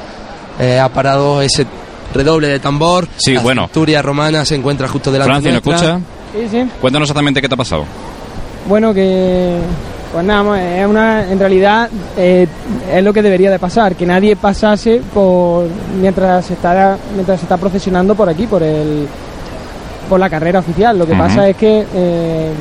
eh, 0.60 0.78
ha 0.80 0.89
parado 0.89 1.41
ese 1.41 1.66
redoble 2.14 2.47
de 2.49 2.60
tambor. 2.60 3.08
Sí, 3.18 3.34
la 3.34 3.41
bueno. 3.41 3.62
Centuria 3.64 4.01
romana 4.01 4.45
se 4.45 4.56
encuentra 4.56 4.88
justo 4.88 5.12
delante 5.12 5.32
Francis, 5.32 5.54
¿nos 5.54 5.66
nuestra. 5.66 5.95
escucha? 5.97 6.49
Sí, 6.51 6.64
sí. 6.66 6.72
Cuéntanos 6.82 7.08
exactamente 7.08 7.41
qué 7.41 7.47
te 7.47 7.54
ha 7.56 7.58
pasado. 7.58 7.86
Bueno, 8.68 8.93
que 8.93 9.58
pues 10.14 10.24
nada, 10.24 10.43
más, 10.43 10.61
es 10.61 10.86
una, 10.86 11.32
en 11.32 11.39
realidad 11.39 11.89
eh, 12.16 12.47
es 12.93 13.03
lo 13.03 13.11
que 13.11 13.24
debería 13.24 13.49
de 13.49 13.57
pasar, 13.57 13.95
que 13.95 14.05
nadie 14.05 14.36
pasase 14.36 15.01
por 15.11 15.66
mientras 15.99 16.45
se 16.45 16.53
está 16.53 16.95
mientras 17.16 17.39
se 17.39 17.45
está 17.45 17.57
procesionando 17.57 18.14
por 18.14 18.30
aquí, 18.30 18.45
por 18.45 18.61
el 18.61 19.07
por 20.07 20.20
la 20.20 20.30
carrera 20.30 20.59
oficial. 20.59 20.99
Lo 20.99 21.07
que 21.07 21.16
pasa 21.16 21.49
es 21.49 21.57
que 21.57 21.88
eh, 21.95 22.51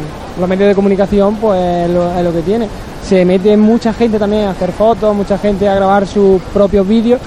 los 0.40 0.48
medios 0.48 0.68
de 0.68 0.74
comunicación, 0.74 1.36
pues 1.36 1.60
es 1.60 1.90
lo, 1.90 2.16
es 2.16 2.24
lo 2.24 2.32
que 2.32 2.40
tiene. 2.40 2.68
Se 3.06 3.22
mete 3.26 3.54
mucha 3.58 3.92
gente 3.92 4.18
también 4.18 4.44
a 4.44 4.52
hacer 4.52 4.72
fotos, 4.72 5.14
mucha 5.14 5.36
gente 5.36 5.68
a 5.68 5.74
grabar 5.74 6.06
sus 6.06 6.40
propios 6.54 6.88
vídeos. 6.88 7.20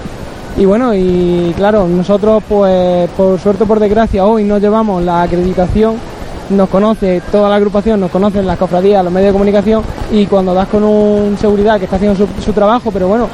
Y 0.58 0.66
bueno, 0.66 0.96
y 0.96 1.54
claro, 1.56 1.88
nosotros 1.88 2.42
pues 2.50 3.08
por 3.12 3.40
suerte 3.40 3.66
o 3.66 3.68
por 3.68 3.80
desgracia 3.80 4.26
hoy 4.26 4.44
no 4.44 4.58
llevamos 4.58 5.04
la 5.04 5.22
acreditación 5.22 6.15
nos 6.50 6.70
conoce 6.70 7.22
toda 7.32 7.50
la 7.50 7.56
agrupación, 7.56 8.00
nos 8.00 8.12
conocen 8.12 8.46
las 8.46 8.58
cofradías, 8.58 9.04
los 9.04 9.12
medios 9.14 9.30
de 9.30 9.34
comunicación 9.34 9.84
y 10.12 10.26
cuando 10.26 10.54
das 10.54 10.68
con 10.68 10.84
un 10.84 11.38
seguridad 11.40 11.78
que 11.80 11.86
está 11.86 11.96
haciendo 11.98 12.16
su, 12.18 12.28
su 12.44 12.54
trabajo, 12.54 12.92
pero 12.92 13.08
bueno, 13.08 13.28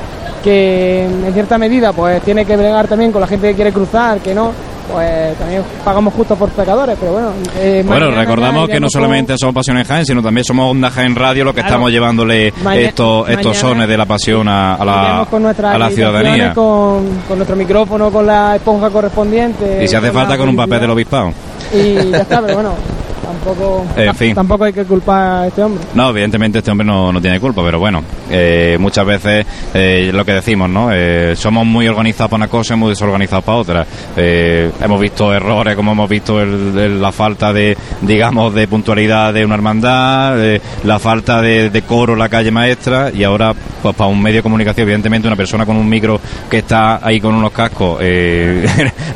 que 0.44 1.06
en 1.06 1.34
cierta 1.34 1.58
medida 1.58 1.94
pues 1.94 2.22
tiene 2.24 2.46
que 2.46 2.58
bregar 2.58 2.88
también 2.88 3.12
con 3.12 3.22
la 3.22 3.28
gente 3.28 3.50
que 3.50 3.56
quiere 3.56 3.72
cruzar, 3.72 4.20
que 4.20 4.34
no, 4.34 4.52
pues 4.92 5.38
también 5.38 5.62
pagamos 5.86 6.14
justo 6.14 6.36
por 6.36 6.50
pecadores, 6.50 6.98
pero 7.00 7.14
bueno. 7.14 7.30
eh, 7.60 7.84
Bueno, 7.86 8.06
mañana 8.08 8.22
recordamos 8.24 8.68
que 8.68 8.80
no 8.80 8.88
solamente 8.90 9.36
somos 9.38 9.54
Pasiones 9.56 9.88
Jaén, 9.88 10.06
sino 10.06 10.22
también 10.22 10.44
somos 10.44 10.72
Onda 10.72 10.90
Jaén 10.90 11.16
Radio, 11.16 11.46
lo 11.46 11.52
que 11.54 11.62
Claro. 11.62 11.76
estamos 11.76 11.92
llevándole 11.92 12.48
estos, 12.76 13.30
estos 13.30 13.56
sones 13.58 13.88
de 13.88 13.98
la 13.98 14.06
pasión 14.06 14.48
a, 14.48 14.74
a 14.76 14.86
la, 14.86 15.28
con 15.30 15.46
a 15.46 15.78
la 15.78 15.90
ciudadanía. 15.92 16.54
Con, 16.54 17.08
con 17.28 17.38
nuestro 17.38 17.56
micrófono, 17.56 18.10
con 18.12 18.26
la 18.26 18.56
esponja 18.56 18.90
correspondiente. 18.90 19.84
Y 19.84 19.88
si 19.88 19.96
hace 19.96 20.12
falta 20.12 20.38
con 20.38 20.50
un 20.50 20.56
papel 20.56 20.80
del 20.82 20.90
obispado. 20.90 21.32
Y 21.74 21.94
ya 22.10 22.18
está, 22.18 22.42
pero 22.42 22.56
bueno, 22.56 22.72
tampoco, 23.44 23.86
En 23.98 24.16
fin. 24.16 24.36
tampoco 24.36 24.64
hay 24.66 24.74
que 24.74 24.84
culpar 24.86 25.44
a 25.44 25.48
este 25.48 25.64
hombre. 25.64 25.84
No, 25.96 26.10
evidentemente 26.10 26.60
este 26.60 26.72
hombre 26.72 26.86
no, 26.86 27.12
no 27.12 27.22
tiene 27.22 27.40
culpa, 27.40 27.64
pero 27.64 27.80
bueno, 27.80 28.04
eh, 28.30 28.78
muchas 28.80 29.06
veces 29.06 29.46
eh, 29.74 30.12
lo 30.14 30.24
que 30.26 30.34
decimos, 30.34 30.70
¿no? 30.70 30.90
Eh, 30.94 31.34
somos 31.36 31.66
muy 31.66 31.88
organizados 31.88 32.30
para 32.30 32.38
una 32.44 32.48
cosa 32.48 32.74
y 32.74 32.78
muy 32.78 32.90
desorganizados 32.90 33.44
para 33.44 33.58
otra. 33.58 33.86
Eh, 34.16 34.72
hemos 34.82 35.00
visto 35.02 35.34
errores, 35.34 35.76
como 35.76 35.92
hemos 35.94 36.10
visto 36.10 36.42
el- 36.42 36.78
el- 36.78 37.02
la 37.02 37.12
falta 37.12 37.52
de, 37.54 37.76
digamos, 38.02 38.54
de 38.54 38.68
puntualidad 38.68 39.34
de 39.34 39.44
una 39.46 39.56
hermandad, 39.56 40.38
la 40.84 41.00
falta 41.00 41.42
de, 41.42 41.70
de 41.70 41.82
coro 41.84 42.14
en 42.14 42.20
la 42.20 42.30
calle 42.30 42.52
maestra 42.52 43.12
y 43.14 43.24
ahora, 43.24 43.54
pues 43.82 43.96
para 43.96 44.10
un 44.10 44.22
medio 44.22 44.38
de 44.38 44.44
comunicación, 44.44 44.84
evidentemente 44.84 45.28
una 45.28 45.36
persona 45.38 45.66
con 45.66 45.76
un 45.78 45.90
micro 45.90 46.20
que 46.50 46.60
está 46.60 47.00
ahí 47.06 47.20
con 47.20 47.34
unos 47.34 47.52
cascos 47.52 47.98
eh, 48.02 48.66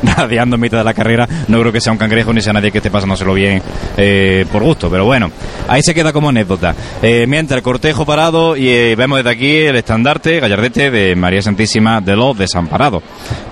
radiando 0.16 0.56
en 0.56 0.60
mitad 0.62 0.78
de 0.78 0.84
la 0.84 0.94
carrera, 0.94 1.28
no 1.48 1.60
creo 1.60 1.72
que 1.72 1.80
sea 1.80 1.92
un 1.92 1.98
cangrejo 1.98 2.32
ni 2.32 2.40
sea 2.40 2.52
nadie 2.52 2.70
que 2.72 2.78
esté 2.78 2.90
pasándoselo 2.90 3.34
bien 3.34 3.62
eh, 3.96 4.14
por 4.52 4.62
gusto, 4.62 4.90
pero 4.90 5.04
bueno, 5.04 5.30
ahí 5.68 5.82
se 5.82 5.94
queda 5.94 6.12
como 6.12 6.28
anécdota. 6.28 6.74
Eh, 7.02 7.26
mientras 7.26 7.58
el 7.58 7.62
cortejo 7.62 8.04
parado 8.04 8.56
y 8.56 8.68
eh, 8.68 8.96
vemos 8.96 9.18
desde 9.18 9.30
aquí 9.30 9.56
el 9.56 9.76
estandarte, 9.76 10.40
gallardete 10.40 10.90
de 10.90 11.16
María 11.16 11.42
Santísima 11.42 12.00
de 12.00 12.16
los 12.16 12.36
Desamparados, 12.36 13.02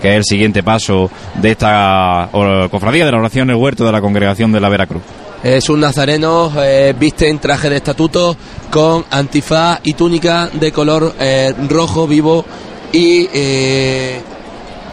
que 0.00 0.10
es 0.10 0.16
el 0.16 0.24
siguiente 0.24 0.62
paso 0.62 1.10
de 1.34 1.50
esta 1.50 2.28
cofradía 2.70 3.04
de 3.06 3.12
la 3.12 3.18
oración 3.18 3.48
en 3.50 3.56
el 3.56 3.62
huerto 3.62 3.84
de 3.84 3.92
la 3.92 4.00
congregación 4.00 4.52
de 4.52 4.60
la 4.60 4.68
Veracruz. 4.68 5.02
Es 5.44 5.68
un 5.68 5.80
nazareno, 5.80 6.50
eh, 6.56 6.94
en 7.20 7.38
traje 7.38 7.68
de 7.68 7.76
estatuto, 7.76 8.34
con 8.70 9.04
antifaz 9.10 9.80
y 9.84 9.92
túnica 9.92 10.48
de 10.50 10.72
color 10.72 11.14
eh, 11.20 11.52
rojo 11.68 12.06
vivo 12.06 12.44
y 12.92 13.28
eh, 13.32 14.22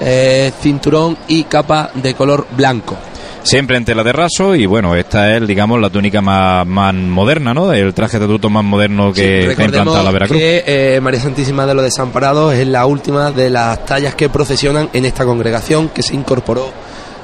eh, 0.01 0.51
cinturón 0.61 1.17
y 1.27 1.43
capa 1.43 1.91
de 1.93 2.13
color 2.15 2.47
blanco. 2.51 2.97
Siempre 3.43 3.77
en 3.77 3.85
tela 3.85 4.03
de 4.03 4.13
raso 4.13 4.55
y 4.55 4.65
bueno, 4.65 4.95
esta 4.95 5.35
es, 5.35 5.47
digamos, 5.47 5.79
la 5.79 5.89
túnica 5.89 6.21
más, 6.21 6.65
más 6.67 6.93
moderna, 6.93 7.53
¿no? 7.53 7.73
El 7.73 7.93
traje 7.93 8.19
de 8.19 8.25
estatuto 8.25 8.49
más 8.49 8.63
moderno 8.63 9.11
que 9.11 9.47
recordemos 9.47 9.65
implantado 9.65 10.03
la 10.03 10.11
Veracruz. 10.11 10.37
que 10.37 10.63
eh, 10.65 11.01
María 11.01 11.19
Santísima 11.19 11.65
de 11.65 11.73
los 11.73 11.83
Desamparados 11.83 12.53
es 12.53 12.67
la 12.67 12.85
última 12.85 13.31
de 13.31 13.49
las 13.49 13.83
tallas 13.85 14.15
que 14.15 14.29
procesionan 14.29 14.89
en 14.93 15.05
esta 15.05 15.25
congregación 15.25 15.89
que 15.89 16.03
se 16.03 16.13
incorporó 16.13 16.71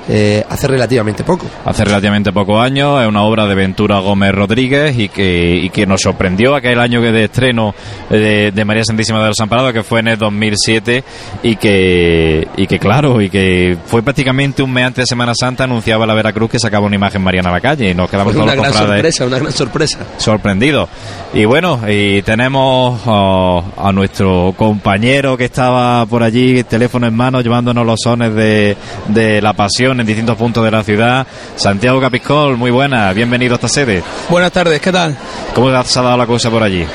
eh, 0.09 0.43
hace 0.49 0.67
relativamente 0.67 1.23
poco. 1.23 1.45
Hace 1.65 1.83
relativamente 1.83 2.31
pocos 2.31 2.61
años, 2.61 3.01
es 3.01 3.07
una 3.07 3.23
obra 3.23 3.45
de 3.45 3.55
Ventura 3.55 3.99
Gómez 3.99 4.33
Rodríguez 4.33 4.97
y 4.97 5.09
que, 5.09 5.55
y 5.55 5.69
que 5.69 5.85
nos 5.85 6.01
sorprendió 6.01 6.55
aquel 6.55 6.79
año 6.79 7.01
que 7.01 7.11
de 7.11 7.25
estreno 7.25 7.75
de, 8.09 8.51
de 8.51 8.65
María 8.65 8.83
Santísima 8.83 9.21
de 9.21 9.27
los 9.27 9.39
Amparados, 9.39 9.73
que 9.73 9.83
fue 9.83 9.99
en 9.99 10.09
el 10.09 10.17
2007, 10.17 11.03
y 11.43 11.55
que, 11.57 12.47
y 12.55 12.67
que 12.67 12.79
claro, 12.79 13.21
y 13.21 13.29
que 13.29 13.77
fue 13.85 14.01
prácticamente 14.01 14.63
un 14.63 14.71
mes 14.71 14.85
antes 14.85 15.03
de 15.03 15.07
Semana 15.07 15.33
Santa, 15.35 15.65
anunciaba 15.65 16.05
la 16.05 16.13
Veracruz 16.13 16.51
que 16.51 16.59
sacaba 16.59 16.85
una 16.85 16.95
imagen 16.95 17.21
mariana 17.21 17.49
a 17.49 17.53
la 17.53 17.61
calle 17.61 17.89
y 17.89 17.93
nos 17.93 18.09
quedamos 18.09 18.33
todos 18.33 18.45
una 18.45 18.55
gran 18.55 18.73
sorpresa, 18.73 19.25
una 19.25 19.39
gran 19.39 19.51
sorpresa. 19.51 19.99
sorprendidos. 20.17 20.89
Y 21.33 21.45
bueno, 21.45 21.81
y 21.87 22.21
tenemos 22.21 23.01
oh, 23.05 23.63
a 23.77 23.91
nuestro 23.91 24.53
compañero 24.55 25.35
que 25.35 25.45
estaba 25.45 26.05
por 26.05 26.23
allí, 26.23 26.63
teléfono 26.63 27.07
en 27.07 27.15
mano, 27.15 27.41
llevándonos 27.41 27.85
los 27.85 27.99
sones 28.01 28.33
de, 28.33 28.77
de 29.09 29.41
la 29.41 29.53
pasión 29.53 29.96
en 30.01 30.07
distintos 30.07 30.37
puntos 30.37 30.63
de 30.63 30.71
la 30.71 30.83
ciudad. 30.83 31.27
Santiago 31.55 31.99
Capiscol, 32.01 32.57
muy 32.57 32.71
buena, 32.71 33.11
bienvenido 33.13 33.53
a 33.53 33.55
esta 33.55 33.67
sede. 33.67 34.03
Buenas 34.29 34.51
tardes, 34.51 34.79
¿qué 34.81 34.91
tal? 34.91 35.15
¿Cómo 35.53 35.69
se 35.83 35.99
ha 35.99 36.01
dado 36.01 36.17
la 36.17 36.27
cosa 36.27 36.49
por 36.49 36.63
allí? 36.63 36.85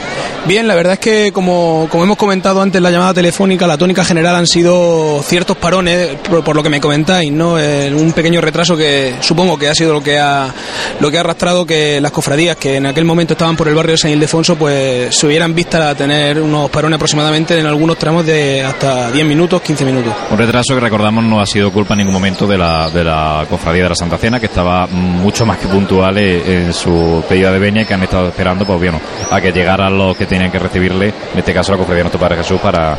Bien, 0.45 0.67
la 0.67 0.75
verdad 0.75 0.95
es 0.95 0.99
que 0.99 1.33
como, 1.33 1.87
como 1.89 2.03
hemos 2.03 2.17
comentado 2.17 2.61
antes 2.61 2.79
en 2.79 2.83
la 2.83 2.91
llamada 2.91 3.15
telefónica, 3.15 3.65
la 3.67 3.79
tónica 3.79 4.05
general 4.05 4.35
han 4.35 4.49
sido 4.49 5.23
ciertos 5.23 5.57
parones, 5.57 6.17
por, 6.29 6.43
por 6.43 6.57
lo 6.57 6.65
que 6.65 6.69
me 6.69 6.81
comentáis, 6.81 7.31
¿no? 7.31 7.61
Eh, 7.61 7.95
un 7.95 8.13
pequeño 8.13 8.41
retraso 8.41 8.77
que 8.77 9.15
supongo 9.21 9.57
que 9.57 9.69
ha 9.69 9.75
sido 9.75 9.93
lo 9.93 10.03
que 10.03 10.19
ha 10.19 10.53
lo 10.99 11.11
que 11.13 11.17
ha 11.17 11.21
arrastrado 11.21 11.65
que 11.65 12.01
las 12.01 12.11
cofradías 12.11 12.57
que 12.57 12.77
en 12.77 12.87
aquel 12.87 13.05
momento 13.05 13.35
estaban 13.35 13.57
por 13.57 13.69
el 13.69 13.75
barrio 13.75 13.93
de 13.93 13.99
San 13.99 14.11
Ildefonso, 14.11 14.57
pues 14.57 15.15
se 15.15 15.27
hubieran 15.27 15.55
visto 15.55 15.81
a 15.81 15.95
tener 15.95 16.41
unos 16.41 16.71
parones 16.71 16.97
aproximadamente 16.97 17.59
en 17.59 17.67
algunos 17.67 17.97
tramos 17.97 18.27
de 18.27 18.65
hasta 18.65 19.13
10 19.13 19.25
minutos, 19.25 19.63
15 19.63 19.85
minutos. 19.85 20.13
Un 20.29 20.39
retraso 20.39 20.75
que 20.75 20.81
recordamos 20.81 21.23
no 21.23 21.41
ha 21.41 21.47
sido 21.47 21.71
culpa 21.73 21.95
en 21.95 21.99
ningún 21.99 22.15
momento 22.15 22.49
de 22.49 22.59
la, 22.59 22.91
de 22.93 23.05
la 23.05 23.47
cofradía 23.49 23.85
de 23.85 23.89
la 23.91 23.95
Santa 23.95 24.19
Cena, 24.19 24.39
que 24.39 24.47
estaba 24.47 24.87
mucho 24.87 25.47
más 25.47 25.59
que 25.59 25.67
puntual 25.67 26.19
en, 26.19 26.73
su 26.73 27.25
pedida 27.29 27.53
de 27.53 27.59
veña 27.59 27.83
y 27.83 27.85
que 27.85 27.95
han 27.95 28.03
estado 28.03 28.29
esperando, 28.29 28.65
pues 28.65 28.79
bueno, 28.79 29.01
a 29.31 29.41
que 29.41 29.53
llegaran 29.53 29.97
los 29.97 30.17
que 30.17 30.27
tenían 30.27 30.51
que 30.51 30.59
recibirle, 30.59 31.09
en 31.33 31.39
este 31.39 31.53
caso 31.53 31.73
la 31.73 31.79
cofradía 31.79 31.99
de 31.99 32.05
nuestro 32.05 32.21
Padre 32.21 32.37
Jesús, 32.37 32.61
para, 32.61 32.97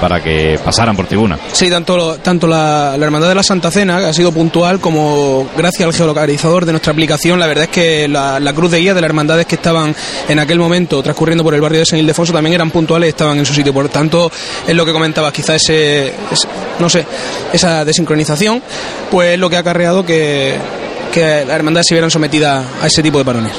para 0.00 0.22
que 0.22 0.58
pasaran 0.64 0.96
por 0.96 1.06
tribuna. 1.06 1.38
Sí, 1.52 1.70
tanto, 1.70 2.16
tanto 2.16 2.46
la, 2.46 2.94
Hermandad 2.96 3.28
de 3.28 3.34
la 3.34 3.42
Santa 3.42 3.70
Cena, 3.70 3.98
ha 3.98 4.12
sido 4.12 4.32
puntual, 4.32 4.80
como 4.80 5.48
gracias 5.56 5.86
al 5.86 5.92
geolocalizador 5.92 6.66
de 6.66 6.72
nuestra 6.72 6.92
aplicación, 6.92 7.38
la 7.38 7.46
verdad 7.46 7.64
es 7.64 7.70
que 7.70 8.08
la, 8.08 8.52
cruz 8.54 8.70
de 8.70 8.78
guía 8.78 8.94
de 8.94 9.00
las 9.00 9.08
hermandades 9.08 9.46
que 9.46 9.56
estaban 9.56 9.94
en 10.28 10.38
aquel 10.38 10.58
momento 10.58 11.02
transcurriendo 11.02 11.44
por 11.44 11.54
el 11.54 11.60
barrio 11.60 11.80
de 11.80 11.86
San 11.86 11.98
Ildefonso 11.98 12.32
también 12.32 12.54
eran 12.54 12.70
puntuales 12.70 13.08
y 13.08 13.10
estaban 13.10 13.38
en 13.38 13.46
su 13.46 13.54
sitio. 13.54 13.72
Por 13.72 13.88
tanto, 13.88 14.30
es 14.66 14.74
lo 14.74 14.84
que 14.84 14.92
comentabas, 14.92 15.32
quizás 15.32 15.56
ese, 15.56 16.12
no 16.78 16.88
sé, 16.88 17.04
esa 17.52 17.84
desincronización, 17.84 18.62
pues 19.10 19.34
es 19.34 19.38
lo 19.38 19.50
que 19.50 19.56
ha 19.56 19.60
acarreado 19.60 20.04
que, 20.04 20.56
que 21.12 21.44
las 21.46 21.56
hermandades 21.56 21.86
se 21.88 21.94
vieran 21.94 22.10
sometidas 22.10 22.64
a 22.82 22.86
ese 22.86 23.02
tipo 23.02 23.18
de 23.18 23.24
parones. 23.24 23.52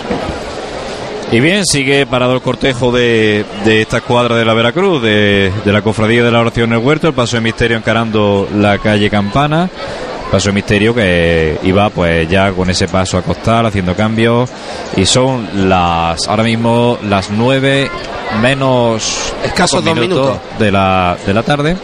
Y 1.30 1.42
bien, 1.42 1.66
sigue 1.66 2.06
parado 2.06 2.34
el 2.36 2.42
cortejo 2.42 2.92
de, 2.92 3.44
de 3.66 3.82
esta 3.82 3.98
escuadra 3.98 4.36
de 4.38 4.46
la 4.46 4.54
Veracruz, 4.54 5.02
de, 5.02 5.52
de 5.66 5.74
la 5.74 5.82
Cofradía 5.82 6.24
de 6.24 6.32
la 6.32 6.40
Oración 6.40 6.72
en 6.72 6.80
el 6.80 6.86
Huerto, 6.86 7.08
el 7.10 7.14
paso 7.14 7.36
de 7.36 7.42
misterio 7.42 7.76
encarando 7.76 8.48
la 8.56 8.78
calle 8.78 9.10
Campana. 9.10 9.70
Paso 10.32 10.50
de 10.50 10.54
misterio 10.54 10.94
que 10.94 11.58
iba 11.64 11.90
pues 11.90 12.30
ya 12.30 12.52
con 12.52 12.70
ese 12.70 12.88
paso 12.88 13.18
a 13.18 13.22
costar, 13.22 13.66
haciendo 13.66 13.94
cambios. 13.96 14.50
Y 14.96 15.06
son 15.06 15.70
las, 15.70 16.28
ahora 16.28 16.44
mismo, 16.44 16.98
las 17.04 17.30
nueve 17.30 17.90
menos 18.42 19.34
Escasos 19.44 19.84
dos 19.84 19.96
minutos. 19.96 20.38
de 20.60 20.72
la, 20.72 21.18
de 21.26 21.34
la 21.34 21.44
tarde. 21.44 21.78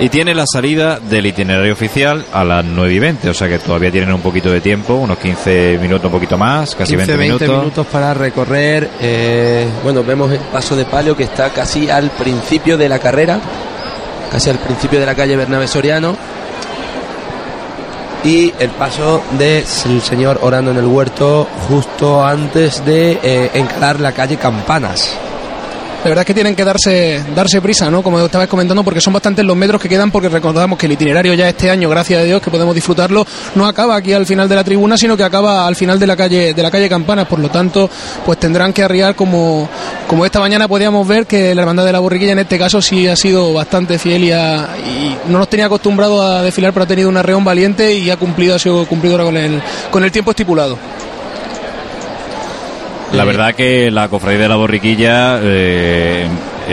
Y 0.00 0.08
tiene 0.08 0.34
la 0.34 0.46
salida 0.50 0.98
del 0.98 1.26
itinerario 1.26 1.74
oficial 1.74 2.24
a 2.32 2.42
las 2.42 2.64
9 2.64 2.94
y 2.94 2.98
20, 2.98 3.28
o 3.28 3.34
sea 3.34 3.48
que 3.48 3.58
todavía 3.58 3.90
tienen 3.90 4.10
un 4.14 4.22
poquito 4.22 4.50
de 4.50 4.62
tiempo, 4.62 4.94
unos 4.94 5.18
15 5.18 5.78
minutos, 5.78 6.06
un 6.06 6.12
poquito 6.12 6.38
más, 6.38 6.74
casi 6.74 6.96
15, 6.96 7.16
20 7.18 7.48
minutos. 7.48 7.86
para 7.86 8.14
recorrer. 8.14 8.88
eh, 8.98 9.68
bueno, 9.84 10.02
vemos 10.02 10.32
el 10.32 10.38
paso 10.38 10.74
de 10.74 10.86
palio 10.86 11.14
que 11.14 11.24
está 11.24 11.50
casi 11.50 11.90
al 11.90 12.08
principio 12.12 12.78
de 12.78 12.88
la 12.88 12.98
carrera, 12.98 13.40
casi 14.32 14.48
al 14.48 14.58
principio 14.58 14.98
de 14.98 15.04
la 15.04 15.14
calle 15.14 15.36
Bernabé 15.36 15.68
Soriano. 15.68 16.16
Y 18.24 18.54
el 18.58 18.70
paso 18.70 19.22
del 19.38 19.66
señor 19.66 20.38
orando 20.42 20.70
en 20.70 20.78
el 20.78 20.86
huerto 20.86 21.46
justo 21.68 22.24
antes 22.24 22.84
de 22.86 23.18
eh, 23.22 23.50
encarar 23.52 24.00
la 24.00 24.12
calle 24.12 24.38
Campanas. 24.38 25.14
La 26.02 26.08
verdad 26.08 26.22
es 26.22 26.26
que 26.28 26.34
tienen 26.34 26.56
que 26.56 26.64
darse 26.64 27.22
darse 27.36 27.60
prisa, 27.60 27.90
¿no? 27.90 28.02
Como 28.02 28.18
estabas 28.24 28.48
comentando, 28.48 28.82
porque 28.82 29.02
son 29.02 29.12
bastantes 29.12 29.44
los 29.44 29.54
metros 29.54 29.82
que 29.82 29.88
quedan, 29.88 30.10
porque 30.10 30.30
recordamos 30.30 30.78
que 30.78 30.86
el 30.86 30.92
itinerario 30.92 31.34
ya 31.34 31.46
este 31.48 31.68
año, 31.70 31.90
gracias 31.90 32.20
a 32.20 32.24
Dios, 32.24 32.40
que 32.40 32.50
podemos 32.50 32.74
disfrutarlo, 32.74 33.26
no 33.54 33.66
acaba 33.66 33.96
aquí 33.96 34.14
al 34.14 34.24
final 34.24 34.48
de 34.48 34.54
la 34.54 34.64
tribuna, 34.64 34.96
sino 34.96 35.14
que 35.14 35.24
acaba 35.24 35.66
al 35.66 35.76
final 35.76 35.98
de 35.98 36.06
la 36.06 36.16
calle 36.16 36.54
de 36.54 36.62
la 36.62 36.70
calle 36.70 36.88
Campanas. 36.88 37.26
Por 37.26 37.38
lo 37.38 37.50
tanto, 37.50 37.90
pues 38.24 38.38
tendrán 38.38 38.72
que 38.72 38.82
arriar 38.82 39.14
como, 39.14 39.68
como 40.08 40.24
esta 40.24 40.40
mañana 40.40 40.66
podíamos 40.68 41.06
ver 41.06 41.26
que 41.26 41.54
la 41.54 41.60
hermandad 41.62 41.84
de 41.84 41.92
la 41.92 41.98
borriquilla 41.98 42.32
en 42.32 42.38
este 42.38 42.58
caso 42.58 42.80
sí 42.80 43.06
ha 43.06 43.14
sido 43.14 43.52
bastante 43.52 43.98
fiel 43.98 44.24
y, 44.24 44.32
ha- 44.32 44.70
y 44.78 45.16
no 45.30 45.36
nos 45.38 45.48
tenía 45.50 45.66
acostumbrado 45.66 46.22
a 46.22 46.42
desfilar, 46.42 46.72
pero 46.72 46.84
ha 46.84 46.88
tenido 46.88 47.10
un 47.10 47.18
arreón 47.18 47.44
valiente 47.44 47.92
y 47.92 48.08
ha 48.10 48.16
cumplido, 48.16 48.54
ha 48.54 48.58
sido 48.58 48.86
cumplidora 48.86 49.24
con 49.24 49.36
el, 49.36 49.60
con 49.90 50.02
el 50.02 50.10
tiempo 50.10 50.30
estipulado. 50.30 50.78
La 53.12 53.24
verdad 53.24 53.54
que 53.54 53.90
la 53.90 54.08
cofradía 54.08 54.40
de 54.40 54.48
la 54.48 54.56
borriquilla, 54.56 55.40
eh, 55.42 56.28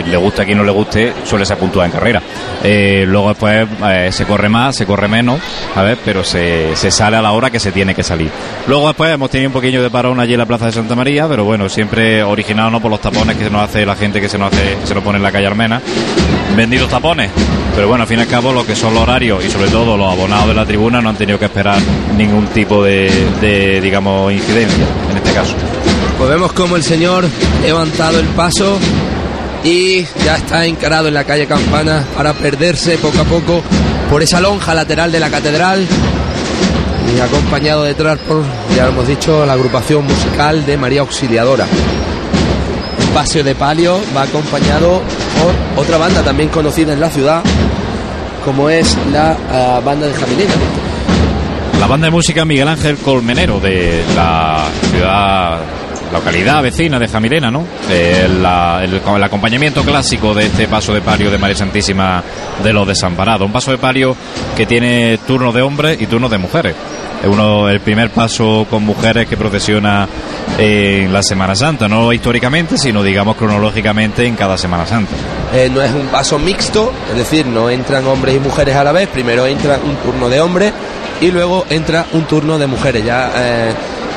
le 0.06 0.16
gusta 0.16 0.42
a 0.42 0.44
quien 0.44 0.58
no 0.58 0.64
le 0.64 0.70
guste, 0.70 1.12
suele 1.24 1.44
ser 1.44 1.58
puntual 1.58 1.86
en 1.86 1.92
carrera. 1.92 2.22
Eh, 2.62 3.04
luego 3.08 3.30
después 3.30 3.66
eh, 3.84 4.10
se 4.12 4.24
corre 4.24 4.48
más, 4.48 4.76
se 4.76 4.86
corre 4.86 5.08
menos, 5.08 5.40
a 5.74 5.82
ver, 5.82 5.98
pero 6.04 6.22
se, 6.22 6.76
se 6.76 6.92
sale 6.92 7.16
a 7.16 7.22
la 7.22 7.32
hora 7.32 7.50
que 7.50 7.58
se 7.58 7.72
tiene 7.72 7.92
que 7.92 8.04
salir. 8.04 8.30
Luego 8.68 8.86
después 8.86 9.12
hemos 9.12 9.30
tenido 9.30 9.48
un 9.48 9.52
poquillo 9.52 9.82
de 9.82 9.90
parón 9.90 10.20
allí 10.20 10.34
en 10.34 10.38
la 10.38 10.46
Plaza 10.46 10.66
de 10.66 10.72
Santa 10.72 10.94
María, 10.94 11.26
pero 11.26 11.44
bueno, 11.44 11.68
siempre 11.68 12.22
originado 12.22 12.70
no 12.70 12.80
por 12.80 12.90
los 12.92 13.00
tapones 13.00 13.36
que 13.36 13.44
se 13.44 13.50
nos 13.50 13.62
hace 13.62 13.84
la 13.84 13.96
gente 13.96 14.20
que 14.20 14.28
se 14.28 14.38
nos 14.38 14.52
hace, 14.52 14.76
que 14.80 14.86
se 14.86 14.94
nos 14.94 15.02
pone 15.02 15.16
en 15.16 15.24
la 15.24 15.32
calle 15.32 15.48
Armena. 15.48 15.82
Vendidos 16.56 16.88
tapones. 16.88 17.30
Pero 17.74 17.88
bueno, 17.88 18.02
al 18.02 18.08
fin 18.08 18.18
y 18.18 18.22
al 18.22 18.28
cabo, 18.28 18.52
lo 18.52 18.64
que 18.64 18.74
son 18.74 18.94
los 18.94 19.02
horarios 19.02 19.44
y 19.44 19.50
sobre 19.50 19.68
todo 19.68 19.96
los 19.96 20.10
abonados 20.10 20.48
de 20.48 20.54
la 20.54 20.64
tribuna 20.64 21.00
no 21.00 21.10
han 21.10 21.16
tenido 21.16 21.38
que 21.38 21.46
esperar 21.46 21.78
ningún 22.16 22.46
tipo 22.48 22.84
de 22.84 23.80
digamos, 23.82 24.32
incidencia 24.32 24.84
en 25.10 25.16
este 25.16 25.32
caso. 25.32 25.54
Pues 26.18 26.30
vemos 26.30 26.52
como 26.52 26.76
el 26.76 26.82
señor 26.82 27.24
ha 27.24 27.62
levantado 27.62 28.18
el 28.18 28.26
paso 28.26 28.78
y 29.62 30.04
ya 30.24 30.36
está 30.36 30.66
encarado 30.66 31.08
en 31.08 31.14
la 31.14 31.24
calle 31.24 31.46
Campana 31.46 32.04
para 32.16 32.32
perderse 32.34 32.98
poco 32.98 33.20
a 33.20 33.24
poco 33.24 33.62
por 34.10 34.22
esa 34.22 34.40
lonja 34.40 34.74
lateral 34.74 35.12
de 35.12 35.20
la 35.20 35.30
catedral 35.30 35.86
y 37.16 37.20
acompañado 37.20 37.84
detrás 37.84 38.18
por, 38.18 38.42
ya 38.76 38.84
lo 38.84 38.90
hemos 38.90 39.06
dicho, 39.08 39.46
la 39.46 39.54
agrupación 39.54 40.04
musical 40.04 40.66
de 40.66 40.76
María 40.76 41.00
Auxiliadora. 41.00 41.66
El 43.00 43.08
paseo 43.14 43.44
de 43.44 43.54
palio 43.54 44.00
va 44.16 44.22
acompañado 44.22 45.00
por 45.40 45.84
otra 45.84 45.98
banda 45.98 46.22
también 46.22 46.48
conocida 46.48 46.92
en 46.92 47.00
la 47.00 47.10
ciudad 47.10 47.42
como 48.44 48.70
es 48.70 48.96
la 49.12 49.36
ah, 49.50 49.80
banda 49.84 50.06
de 50.06 50.14
Jamilena. 50.14 50.54
La 51.78 51.86
banda 51.86 52.06
de 52.06 52.10
música 52.10 52.44
Miguel 52.44 52.66
Ángel 52.66 52.96
Colmenero 52.96 53.60
de 53.60 54.02
la 54.16 54.64
ciudad, 54.90 55.58
localidad 56.12 56.62
vecina 56.62 56.98
de 56.98 57.08
Jamilena, 57.08 57.50
¿no? 57.50 57.64
El, 57.90 58.44
acompañamiento 59.22 59.82
clásico 59.82 60.34
de 60.34 60.46
este 60.46 60.68
paso 60.68 60.94
de 60.94 61.00
palio 61.00 61.30
de 61.30 61.38
María 61.38 61.56
Santísima 61.56 62.22
de 62.62 62.72
los 62.72 62.86
Desamparados. 62.86 63.46
Un 63.46 63.52
paso 63.52 63.70
de 63.70 63.78
palio 63.78 64.16
que 64.56 64.66
tiene 64.66 65.18
turnos 65.26 65.54
de 65.54 65.62
hombres 65.62 66.00
y 66.00 66.06
turnos 66.06 66.30
de 66.30 66.38
mujeres. 66.38 66.74
Es 67.22 67.28
uno, 67.28 67.68
el 67.68 67.80
primer 67.80 68.10
paso 68.10 68.66
con 68.70 68.84
mujeres 68.84 69.26
que 69.26 69.36
procesiona 69.36 70.06
en 70.56 71.12
la 71.12 71.22
Semana 71.22 71.56
Santa, 71.56 71.88
no 71.88 72.12
históricamente, 72.12 72.78
sino 72.78 73.02
digamos 73.02 73.36
cronológicamente 73.36 74.24
en 74.24 74.36
cada 74.36 74.56
Semana 74.56 74.86
Santa. 74.86 75.12
Eh, 75.52 75.68
no 75.72 75.82
es 75.82 75.92
un 75.92 76.06
paso 76.06 76.38
mixto, 76.38 76.92
es 77.10 77.16
decir, 77.16 77.46
no 77.46 77.70
entran 77.70 78.06
hombres 78.06 78.36
y 78.36 78.38
mujeres 78.38 78.76
a 78.76 78.84
la 78.84 78.92
vez, 78.92 79.08
primero 79.08 79.46
entra 79.46 79.80
un 79.84 79.96
turno 79.96 80.28
de 80.28 80.40
hombres 80.40 80.72
y 81.20 81.30
luego 81.30 81.66
entra 81.70 82.06
un 82.12 82.24
turno 82.24 82.58
de 82.58 82.66
mujeres. 82.66 83.04
Ya 83.04 83.32
eh, 83.34 83.72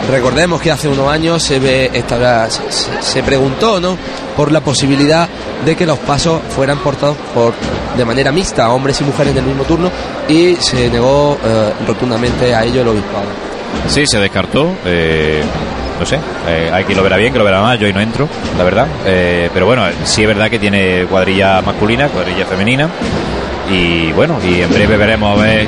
recordemos 0.10 0.62
que 0.62 0.72
hace 0.72 0.88
unos 0.88 1.08
años 1.10 1.44
se 1.44 1.60
ve 1.60 1.90
esta, 1.94 2.50
se, 2.50 3.24
preguntó 3.24 3.80
¿no? 3.80 3.98
por 4.36 4.52
la 4.52 4.62
posibilidad 4.62 5.28
de 5.66 5.76
que 5.76 5.86
los 5.86 5.98
pasos 6.00 6.42
fueran 6.56 6.80
portados 6.80 7.18
por 7.34 7.54
de 7.98 8.06
manera 8.06 8.32
mixta, 8.32 8.70
hombres 8.72 9.00
y 9.02 9.04
mujeres 9.04 9.36
del 9.36 9.46
mismo 9.46 9.64
turno, 9.64 9.92
y 10.28 10.56
se 10.56 10.90
negó 10.90 11.38
eh, 11.44 11.72
rotundamente 11.86 12.56
a 12.56 12.64
ello 12.64 12.82
el 12.82 12.88
obispado. 12.88 13.26
Sí, 13.88 14.06
se 14.06 14.20
descartó. 14.20 14.76
eh, 14.86 15.44
no 16.00 16.06
sé, 16.06 16.20
eh, 16.48 16.72
hay 16.74 16.84
quien 16.84 16.98
lo 16.98 17.04
verá 17.04 17.16
bien, 17.16 17.32
que 17.32 17.38
lo 17.38 17.46
verá 17.46 17.62
mal. 17.62 17.78
Yo 17.78 17.86
ahí 17.86 17.94
no 17.94 18.02
entro, 18.02 18.28
la 18.58 18.64
verdad. 18.64 18.88
Pero 19.06 19.68
bueno, 19.68 19.84
sí 20.04 20.24
es 20.24 20.28
verdad 20.28 20.50
que 20.50 20.58
tiene 20.58 21.06
cuadrilla 21.08 21.62
masculina, 21.62 22.08
cuadrilla 22.08 22.44
femenina. 22.46 22.90
Y 23.72 24.12
bueno, 24.12 24.38
y 24.48 24.62
en 24.62 24.70
breve 24.70 24.98
veremos 24.98 25.38
a 25.38 25.42
ver 25.42 25.68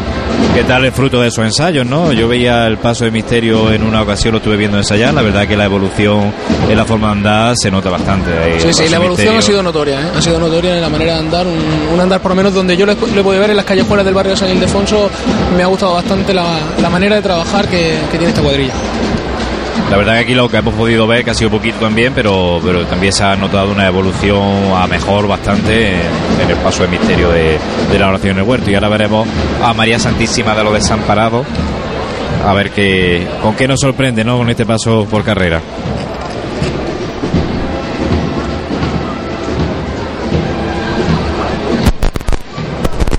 qué 0.54 0.64
tal 0.64 0.86
el 0.86 0.92
fruto 0.92 1.22
de 1.22 1.30
esos 1.30 1.44
ensayos, 1.46 1.86
¿no? 1.86 2.12
Yo 2.12 2.28
veía 2.28 2.68
el 2.68 2.78
paso 2.78 3.06
de 3.06 3.12
Misterio 3.12 3.72
en 3.72 3.84
una 3.84 4.02
ocasión, 4.02 4.34
lo 4.34 4.38
estuve 4.40 4.58
viendo 4.58 4.78
ensayar, 4.78 5.14
la 5.14 5.22
verdad 5.22 5.48
que 5.48 5.56
la 5.56 5.66
evolución 5.66 6.34
en 6.70 6.78
la 6.78 6.86
forma 6.86 7.08
de 7.08 7.14
andar 7.14 7.56
se 7.58 7.72
nota 7.72 7.90
bastante. 7.90 8.30
El 8.56 8.62
Sí, 8.62 8.74
sí, 8.74 8.90
la 8.90 8.98
evolución 8.98 9.36
Misterio- 9.36 9.40
ha 9.40 9.42
sido 9.42 9.64
notoria, 9.64 10.02
¿eh? 10.02 10.12
ha 10.18 10.22
sido 10.22 10.40
notoria 10.40 10.76
en 10.76 10.82
la 10.82 10.90
manera 10.90 11.14
de 11.14 11.20
andar, 11.20 11.48
un, 11.48 11.58
un 11.94 12.00
andar 12.00 12.22
por 12.22 12.32
lo 12.32 12.36
menos 12.36 12.54
donde 12.54 12.76
yo 12.78 12.86
lo 12.86 12.94
lo 12.94 13.22
he 13.22 13.24
podido 13.24 13.42
ver 13.42 13.50
en 13.52 13.58
las 13.58 13.66
callejuelas 13.66 14.06
del 14.06 14.14
barrio 14.14 14.32
de 14.32 14.38
San 14.38 14.50
Ildefonso, 14.50 15.10
me 15.56 15.64
ha 15.64 15.68
gustado 15.68 15.94
bastante 15.94 16.34
la, 16.34 16.46
la 16.82 16.90
manera 16.90 17.16
de 17.16 17.22
trabajar 17.22 17.68
que, 17.68 17.98
que 18.12 18.18
tiene 18.18 18.30
esta 18.30 18.42
cuadrilla. 18.42 18.74
La 19.90 19.98
verdad 19.98 20.14
que 20.14 20.20
aquí 20.20 20.34
lo 20.34 20.50
que 20.50 20.58
hemos 20.58 20.74
podido 20.74 21.06
ver, 21.06 21.24
que 21.24 21.32
ha 21.32 21.34
sido 21.34 21.52
poquito 21.52 21.78
también, 21.80 22.14
pero, 22.14 22.60
pero 22.64 22.86
también 22.86 23.14
se 23.14 23.24
ha 23.24 23.36
notado 23.36 23.72
una 23.72 23.86
evolución 23.86 24.42
a 24.76 24.88
mejor 24.88 25.28
bastante 25.28 25.94
en, 25.94 26.50
el 26.50 26.56
paso 26.58 26.84
de 26.84 26.90
misterio 26.90 27.30
de, 27.30 27.60
de 27.92 28.00
la 28.00 28.10
oración 28.10 28.34
en 28.34 28.44
el 28.44 28.50
huerto. 28.50 28.72
Y 28.72 28.76
ahora 28.76 28.90
veremos 28.90 29.28
a 29.64 29.74
María 29.74 30.00
Santísima 30.00 30.56
de 30.56 30.64
los 30.64 30.74
Desamparados, 30.74 31.46
a 32.46 32.54
ver 32.54 32.72
qué, 32.72 33.28
con 33.42 33.56
qué 33.56 33.68
nos 33.68 33.80
sorprende 33.80 34.24
¿no? 34.24 34.38
con 34.38 34.50
este 34.50 34.66
paso 34.66 35.06
por 35.10 35.24
carrera. 35.24 35.62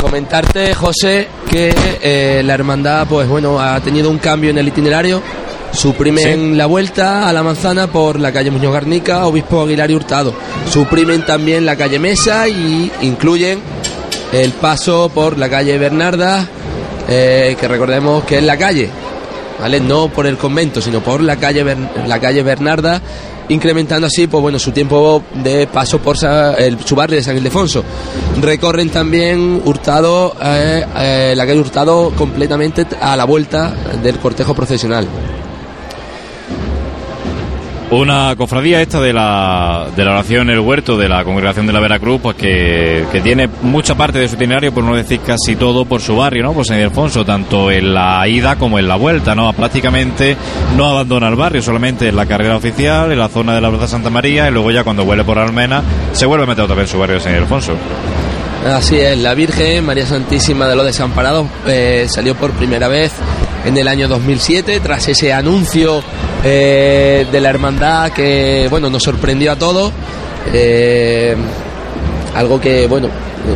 Comentarte, 0.01 0.75
José, 0.75 1.29
que 1.51 1.75
eh, 2.03 2.43
la 2.45 2.55
hermandad, 2.55 3.07
pues 3.09 3.29
bueno, 3.29 3.61
ha 3.61 3.81
tenido 3.81 4.11
un 4.11 4.19
cambio 4.19 4.51
en 4.51 4.59
el 4.59 4.69
itinerario. 4.69 5.23
Suprimen 5.75 6.57
la 6.57 6.67
vuelta 6.67 7.29
a 7.29 7.33
la 7.33 7.43
manzana 7.43 7.89
por 7.89 8.19
la 8.21 8.33
calle 8.33 8.51
Muñoz 8.51 8.73
Garnica, 8.73 9.27
Obispo 9.27 9.63
Aguilar 9.63 9.91
y 9.91 9.95
Hurtado. 9.95 10.33
Suprimen 10.71 11.27
también 11.27 11.67
la 11.67 11.77
calle 11.77 11.99
Mesa 11.99 12.49
y 12.49 12.91
incluyen 13.03 13.61
el 14.33 14.53
paso 14.53 15.11
por 15.13 15.37
la 15.39 15.49
calle 15.49 15.77
Bernarda, 15.79 16.47
eh, 17.09 17.57
que 17.61 17.69
recordemos 17.69 18.25
que 18.25 18.39
es 18.39 18.45
la 18.45 18.57
calle, 18.57 18.89
¿vale? 19.61 19.81
No 19.81 20.09
por 20.09 20.27
el 20.27 20.37
convento, 20.39 20.81
sino 20.81 21.01
por 21.01 21.21
la 21.23 21.37
calle, 21.37 21.65
la 22.07 22.19
calle 22.21 22.43
Bernarda, 22.43 23.01
incrementando 23.49 24.07
así, 24.07 24.27
pues 24.27 24.41
bueno, 24.41 24.59
su 24.59 24.71
tiempo 24.73 25.23
de 25.35 25.67
paso 25.67 25.99
por 25.99 26.17
sa- 26.17 26.55
el, 26.55 26.79
su 26.85 26.95
barrio 26.97 27.17
de 27.19 27.23
San 27.23 27.37
Ildefonso. 27.37 27.85
Recorren 28.41 28.89
también 28.91 29.61
Hurtado, 29.65 30.35
eh, 30.43 30.85
eh, 30.99 31.35
la 31.37 31.45
calle 31.47 31.61
Hurtado 31.61 32.11
completamente 32.17 32.87
a 33.01 33.17
la 33.17 33.25
vuelta 33.25 33.75
del 34.03 34.19
cortejo 34.19 34.55
procesional. 34.55 35.07
Una 37.97 38.35
cofradía 38.35 38.83
esta 38.83 39.01
de 39.01 39.13
la, 39.13 39.87
de 39.95 40.05
la 40.05 40.11
oración 40.11 40.51
el 40.51 40.59
huerto 40.59 40.99
de 40.99 41.09
la 41.09 41.23
congregación 41.23 41.65
de 41.69 41.73
la 41.73 41.79
Veracruz, 41.79 42.21
pues 42.21 42.37
que, 42.37 43.05
que 43.13 43.21
tiene 43.21 43.49
mucha 43.63 43.95
parte 43.95 44.19
de 44.19 44.29
su 44.29 44.35
itinerario, 44.35 44.75
por 44.75 44.83
no 44.83 44.97
decir 44.97 45.21
casi 45.21 45.55
todo, 45.55 45.85
por 45.85 46.01
su 46.01 46.17
barrio, 46.17 46.43
¿no? 46.43 46.53
Por 46.53 46.67
San 46.67 46.79
Ildefonso, 46.79 47.25
tanto 47.25 47.71
en 47.71 47.95
la 47.95 48.27
ida 48.27 48.57
como 48.57 48.81
en 48.81 48.89
la 48.89 48.97
vuelta, 48.97 49.37
¿no? 49.37 49.53
Prácticamente 49.53 50.37
no 50.77 50.87
abandona 50.87 51.29
el 51.29 51.37
barrio, 51.37 51.63
solamente 51.63 52.09
en 52.09 52.17
la 52.17 52.27
carrera 52.27 52.57
oficial, 52.57 53.13
en 53.13 53.19
la 53.21 53.29
zona 53.29 53.55
de 53.55 53.61
la 53.61 53.71
Plaza 53.71 53.87
Santa 53.87 54.11
María, 54.11 54.49
y 54.49 54.51
luego 54.51 54.73
ya 54.73 54.83
cuando 54.83 55.05
vuelve 55.05 55.23
por 55.23 55.39
Almena, 55.39 55.81
se 56.11 56.27
vuelve 56.27 56.47
a 56.47 56.49
meter 56.49 56.65
otra 56.65 56.75
vez 56.75 56.87
en 56.87 56.93
su 56.93 56.99
barrio 56.99 57.15
de 57.19 57.23
San 57.23 57.35
Ildefonso. 57.35 57.75
Así 58.67 58.97
es, 58.97 59.19
la 59.19 59.35
Virgen 59.35 59.85
María 59.85 60.07
Santísima 60.07 60.67
de 60.67 60.75
los 60.75 60.87
Desamparados 60.87 61.47
eh, 61.67 62.07
salió 62.09 62.35
por 62.35 62.51
primera 62.53 62.89
vez 62.89 63.13
en 63.65 63.77
el 63.77 63.89
año 63.89 64.09
2007 64.09 64.81
tras 64.81 65.09
ese 65.09 65.33
anuncio 65.33 66.03
eh, 66.45 67.27
de 67.31 67.41
la 67.41 67.51
hermandad 67.51 68.13
que 68.13 68.67
bueno 68.71 68.91
nos 68.91 69.03
sorprendió 69.03 69.53
a 69.53 69.57
todos. 69.57 69.93
eh, 70.53 71.35
algo 72.35 72.61
que 72.61 72.87
bueno 72.87 73.09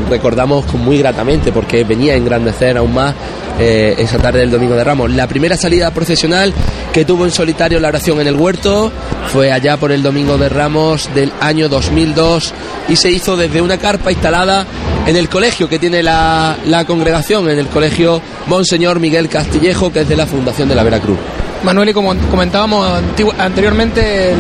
recordamos 0.09 0.73
muy 0.75 0.99
gratamente 0.99 1.53
porque 1.53 1.85
venía 1.85 2.13
a 2.13 2.17
engrandecer 2.17 2.77
aún 2.77 2.95
más 2.95 3.15
eh, 3.59 3.95
esa 3.99 4.19
tarde 4.19 4.41
del 4.41 4.51
Domingo 4.51 4.75
de 4.77 4.85
Ramos. 4.85 5.11
La 5.11 5.27
primera 5.27 5.57
salida 5.57 5.91
procesional 5.91 6.53
que 6.93 7.05
tuvo 7.05 7.25
en 7.25 7.33
solitario 7.33 7.81
la 7.81 7.89
oración 7.89 8.21
en 8.21 8.29
el 8.29 8.37
huerto 8.37 8.93
fue 9.33 9.51
allá 9.51 9.77
por 9.77 9.93
el 9.93 10.03
Domingo 10.03 10.39
de 10.39 10.49
Ramos 10.49 11.11
del 11.15 11.33
año 11.41 11.69
2002 11.69 12.55
y 12.89 12.97
se 12.97 13.11
hizo 13.11 13.37
desde 13.37 13.61
una 13.61 13.79
carpa 13.79 14.13
instalada 14.13 14.67
en 15.09 15.17
el 15.17 15.29
colegio 15.29 15.69
que 15.69 15.79
tiene 15.79 16.03
la, 16.03 16.57
congregación, 16.87 17.49
en 17.49 17.59
el 17.59 17.67
colegio 17.69 18.21
Monseñor 18.47 19.01
Miguel 19.01 19.29
Castillejo, 19.29 19.91
que 19.91 20.01
es 20.03 20.09
de 20.09 20.15
la 20.17 20.27
Fundación 20.27 20.69
de 20.69 20.75
la 20.75 20.83
Veracruz. 20.83 21.17
Manuel, 21.65 21.89
y 21.89 21.93
como 21.93 22.15
comentábamos 22.31 22.87
anteriormente, 23.37 24.33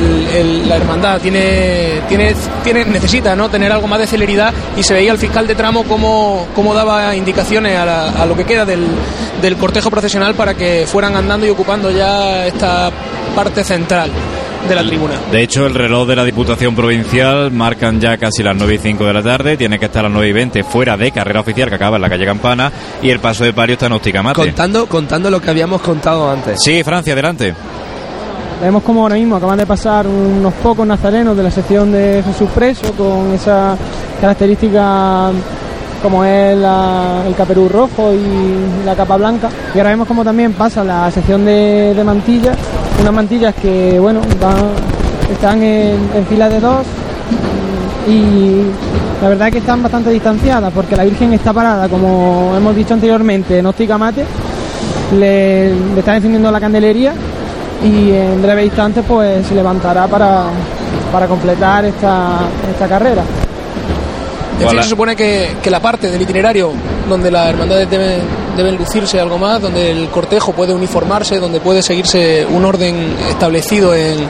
la 0.69 0.77
hermandad 0.77 1.21
tiene, 1.21 2.03
tiene, 2.09 2.33
tiene, 2.63 2.85
necesita 2.85 3.35
¿no? 3.35 3.49
tener 3.49 3.73
algo 3.73 3.89
más 3.89 3.99
de 3.99 4.07
celeridad 4.07 4.53
y 4.77 4.83
se 4.85 4.95
veía 4.95 5.11
el 5.11 5.19
fiscal 5.19 5.47
de 5.47 5.57
tramo 5.57 5.83
cómo, 5.85 6.47
cómo 6.55 6.75
daba 6.75 7.17
indicaciones 7.17 7.77
a, 7.77 7.85
la- 7.85 8.11
a 8.11 8.27
lo 8.27 8.37
que 8.37 8.45
queda 8.45 8.65
del, 8.65 8.87
del 9.43 9.57
cortejo 9.57 9.91
procesional 9.91 10.35
para 10.35 10.55
que 10.55 10.85
fueran 10.87 11.17
andando 11.17 11.45
y 11.47 11.51
ocupando 11.51 11.91
ya 11.91 12.47
esta 12.47 12.91
parte 13.35 13.65
central 13.65 14.11
de 14.69 14.75
la 14.75 14.83
tribuna. 14.83 15.15
De 15.31 15.43
hecho, 15.43 15.67
el 15.67 15.75
reloj 15.75 16.07
de 16.09 16.17
la 16.17 16.25
Diputación 16.25 16.75
Provincial 16.75 17.51
marcan 17.53 18.01
ya 18.01 18.17
casi 18.17 18.43
las 18.43 18.57
9 18.57 18.75
y 18.75 18.79
5 18.79 19.05
de 19.05 19.13
la 19.13 19.23
tarde, 19.23 19.57
tiene 19.57 19.79
que 19.79 19.85
estar 19.87 20.01
a 20.01 20.09
las 20.09 20.13
9 20.13 20.29
y 20.29 20.33
20 20.33 20.65
fuera 20.65 20.97
de 20.97 21.11
carrera 21.13 21.41
oficial 21.41 21.69
que 21.69 21.75
acaba 21.77 21.97
en 21.97 22.03
la 22.03 22.09
calle 22.09 22.25
Campana 22.27 22.73
y 23.03 23.11
el 23.11 23.21
paso 23.21 23.45
de 23.45 23.53
palio 23.53 23.75
está 23.75 23.87
en 23.87 23.93
Osticamate. 23.93 24.35
Contando, 24.41 24.87
contando 24.87 25.31
lo 25.31 25.41
que 25.41 25.51
habíamos 25.51 25.81
contado 25.83 26.31
antes. 26.31 26.59
Sí, 26.63 26.83
Francia, 26.83 27.13
adelante. 27.13 27.55
Vemos 28.61 28.83
como 28.83 29.03
ahora 29.03 29.15
mismo 29.15 29.37
acaban 29.37 29.57
de 29.59 29.67
pasar 29.67 30.07
unos 30.07 30.53
pocos 30.55 30.85
nazarenos 30.87 31.37
de 31.37 31.43
la 31.45 31.51
sección 31.51 31.93
de 31.93 32.23
Jesús 32.27 32.49
Preso 32.53 32.93
con 32.95 33.33
esa 33.33 33.77
característica 34.21 35.31
como 36.03 36.25
es 36.25 36.57
la- 36.57 37.23
el 37.27 37.35
caperú 37.35 37.69
rojo 37.69 38.13
y 38.13 38.85
la 38.85 38.95
capa 38.95 39.17
blanca. 39.17 39.49
Y 39.75 39.79
ahora 39.79 39.91
vemos 39.91 40.07
como 40.09 40.25
también 40.25 40.53
pasa 40.53 40.83
la 40.85 41.11
sección 41.11 41.45
de, 41.45 41.93
de 41.95 42.05
mantillas, 42.05 42.57
unas 43.01 43.13
mantillas 43.13 43.55
que 43.55 43.99
bueno 44.01 44.21
van- 44.41 45.33
están 45.33 45.63
en, 45.63 45.97
en 46.15 46.27
fila 46.27 46.49
de 46.49 46.61
dos 46.61 46.87
y 48.09 48.63
la 49.23 49.29
verdad 49.29 49.49
es 49.49 49.53
que 49.53 49.59
están 49.59 49.83
bastante 49.83 50.11
distanciadas 50.11 50.73
porque 50.73 50.97
la 50.97 51.05
Virgen 51.05 51.33
está 51.35 51.53
parada, 51.53 51.89
como 51.89 52.55
hemos 52.57 52.75
dicho 52.75 52.95
anteriormente, 52.95 53.59
en 53.59 53.67
óptica 53.67 53.99
mate, 53.99 54.25
le, 55.19 55.75
le 55.75 55.99
está 55.99 56.17
encendiendo 56.17 56.51
la 56.51 56.61
candelería 56.61 57.13
y 57.85 58.11
en 58.13 58.41
breve 58.43 58.65
instante 58.65 59.03
pues 59.03 59.47
se 59.47 59.55
levantará 59.55 60.07
para, 60.07 60.45
para 61.13 61.27
completar 61.27 61.85
esta, 61.85 62.39
esta 62.71 62.89
carrera. 62.89 63.23
En 64.61 64.69
fin, 64.71 64.79
se 64.83 64.89
supone 64.89 65.15
que, 65.15 65.51
que 65.63 65.71
la 65.71 65.81
parte 65.81 66.11
del 66.11 66.23
itinerario 66.23 66.71
donde 67.09 67.31
las 67.31 67.49
hermandades 67.51 67.89
deben, 67.91 68.21
deben 68.59 68.77
lucirse 68.77 69.19
algo 69.21 69.39
más, 69.39 69.63
donde 69.63 69.91
el 69.91 70.09
cortejo 70.09 70.53
puede 70.53 70.75
uniformarse, 70.75 71.39
donde 71.39 71.61
puede 71.61 71.83
seguirse 71.83 72.45
un 72.45 72.65
orden 72.65 73.15
establecido 73.31 73.95
en 73.95 74.29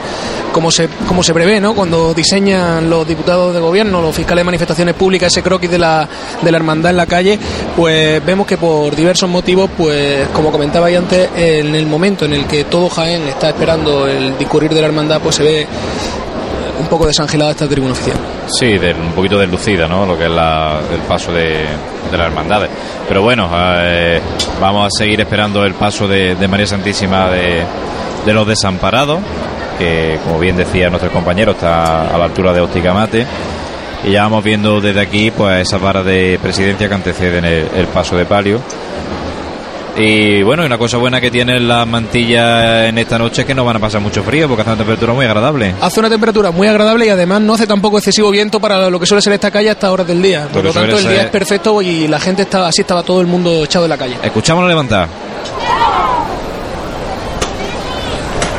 como 0.53 0.71
se, 0.71 0.89
como 1.07 1.23
se 1.23 1.35
prevé, 1.35 1.61
¿no? 1.61 1.75
Cuando 1.75 2.15
diseñan 2.15 2.89
los 2.89 3.07
diputados 3.07 3.55
de 3.55 3.61
gobierno, 3.61 4.01
los 4.01 4.15
fiscales 4.15 4.41
de 4.41 4.45
manifestaciones 4.45 4.95
públicas, 4.95 5.33
ese 5.33 5.43
croquis 5.43 5.71
de 5.71 5.79
la, 5.79 6.09
de 6.43 6.51
la 6.51 6.57
hermandad 6.57 6.91
en 6.91 6.97
la 6.97 7.07
calle, 7.07 7.39
pues 7.77 8.25
vemos 8.25 8.47
que 8.47 8.57
por 8.57 8.95
diversos 8.95 9.29
motivos, 9.29 9.71
pues 9.77 10.29
como 10.33 10.51
comentaba 10.51 10.89
antes, 10.89 11.29
en 11.37 11.75
el 11.75 11.87
momento 11.87 12.25
en 12.25 12.33
el 12.33 12.47
que 12.47 12.65
todo 12.65 12.89
Jaén 12.89 13.29
está 13.29 13.49
esperando 13.49 14.07
el 14.07 14.37
discurrir 14.39 14.73
de 14.73 14.81
la 14.81 14.87
hermandad, 14.87 15.21
pues 15.21 15.37
se 15.37 15.43
ve 15.43 15.67
un 16.81 16.87
poco 16.87 17.07
desangelada 17.07 17.51
esta 17.53 17.69
tribuna 17.69 17.93
oficial. 17.93 18.17
Sí, 18.49 18.79
del- 18.79 18.97
un 18.97 19.13
poquito 19.13 19.39
deslucida, 19.39 19.87
¿no? 19.89 20.07
Lo 20.07 20.17
que 20.17 20.25
es 20.25 20.31
la- 20.31 20.79
el 20.93 21.01
paso 21.01 21.33
de, 21.33 21.45
de 22.11 22.17
las 22.19 22.27
hermandades. 22.29 22.71
Pero 23.09 23.23
bueno, 23.23 23.49
eh, 23.55 24.21
vamos 24.61 24.87
a 24.87 24.91
seguir 24.99 25.21
esperando 25.21 25.65
el 25.65 25.75
paso 25.75 26.07
de, 26.09 26.37
María 26.49 26.67
Santísima 26.67 27.29
de, 27.31 27.65
los 28.33 28.47
desamparados, 28.47 29.21
que 29.79 30.19
como 30.25 30.39
bien 30.39 30.57
decía 30.57 30.91
nuestro 30.91 31.11
compañero 31.11 31.53
está 31.53 32.15
a 32.15 32.19
la 32.19 32.25
altura 32.25 32.53
de 32.53 32.61
Osticamate. 32.61 33.27
Y 34.05 34.13
ya 34.13 34.23
vamos 34.23 34.45
viendo 34.45 34.81
desde 34.81 35.01
aquí 35.01 35.31
pues 35.31 35.67
esa 35.67 35.79
vara 35.79 36.03
de 36.03 36.39
presidencia 36.41 36.89
que 36.89 36.95
anteceden 36.95 37.45
el 37.45 37.87
paso 37.89 38.17
de 38.17 38.25
palio. 38.27 38.61
Y 40.01 40.45
bueno, 40.45 40.63
y 40.63 40.67
una 40.67 40.79
cosa 40.79 40.97
buena 40.97 41.21
que 41.21 41.29
tienen 41.29 41.67
las 41.67 41.85
mantillas 41.85 42.87
en 42.87 42.99
esta 42.99 43.19
noche 43.19 43.43
es 43.43 43.47
que 43.47 43.55
no 43.55 43.65
van 43.65 43.77
a 43.77 43.79
pasar 43.81 44.01
mucho 44.01 44.23
frío 44.23 44.47
porque 44.47 44.63
hace 44.63 44.71
una 44.71 44.79
temperatura 44.79 45.13
muy 45.13 45.27
agradable. 45.27 45.75
Hace 45.81 45.99
una 45.99 46.09
temperatura 46.09 46.53
muy 46.53 46.69
agradable 46.69 47.07
y 47.07 47.09
además 47.09 47.41
no 47.41 47.55
hace 47.55 47.67
tampoco 47.67 47.99
excesivo 47.99 48.31
viento 48.31 48.61
para 48.61 48.89
lo 48.91 49.01
que 49.01 49.07
suele 49.07 49.21
ser 49.21 49.33
esta 49.33 49.51
calle 49.51 49.71
a 49.71 49.73
estas 49.73 49.91
horas 49.91 50.07
del 50.07 50.23
día. 50.23 50.47
Por 50.53 50.63
Lo 50.63 50.73
tanto, 50.73 50.99
el 50.99 51.09
día 51.09 51.23
es 51.23 51.31
perfecto 51.31 51.83
y 51.83 52.07
la 52.07 52.21
gente 52.21 52.43
estaba 52.43 52.69
así, 52.69 52.83
estaba 52.83 53.03
todo 53.03 53.21
el 53.21 53.27
mundo 53.27 53.65
echado 53.65 53.87
en 53.87 53.91
la 53.91 53.99
calle. 53.99 54.17
Escuchamos 54.23 54.63
la 54.63 54.69
levantada. 54.69 55.09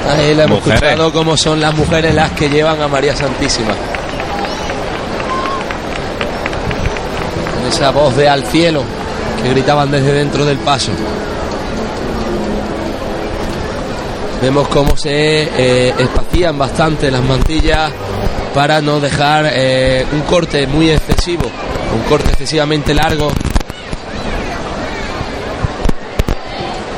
Ahí 0.10 0.36
le 0.36 0.44
hemos 0.44 0.60
Mujeres. 0.60 0.82
escuchado 0.84 1.14
cómo 1.14 1.38
son 1.38 1.62
las 1.62 1.74
mujeres 1.74 2.14
las 2.16 2.32
que 2.32 2.50
llevan 2.50 2.82
a 2.82 2.88
María 2.90 3.16
Santísima. 3.16 3.72
Con 7.56 7.66
esa 7.72 7.92
voz 7.92 8.18
de 8.18 8.28
al 8.28 8.44
cielo 8.48 8.84
que 9.42 9.50
gritaban 9.50 9.92
desde 9.92 10.14
dentro 10.14 10.46
del 10.46 10.58
paso. 10.58 10.92
Vemos 14.42 14.68
cómo 14.70 14.96
se 14.96 15.44
eh, 15.44 15.94
espacían 15.98 16.58
bastante 16.58 17.12
las 17.12 17.24
mantillas 17.24 17.92
para 18.54 18.82
no 18.82 19.00
dejar 19.00 19.50
eh, 19.54 20.06
un 20.14 20.22
corte 20.22 20.66
muy 20.66 20.90
excesivo, 20.90 21.44
un 21.44 22.10
corte 22.10 22.30
excesivamente 22.30 22.94
largo 22.94 23.32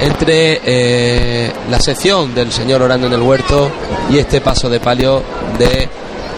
entre 0.01 0.61
eh, 0.65 1.51
la 1.69 1.79
sección 1.79 2.33
del 2.33 2.51
señor 2.51 2.81
orando 2.81 3.07
en 3.07 3.13
el 3.13 3.21
huerto 3.21 3.71
y 4.09 4.17
este 4.17 4.41
paso 4.41 4.69
de 4.69 4.79
palio 4.79 5.23
de 5.57 5.87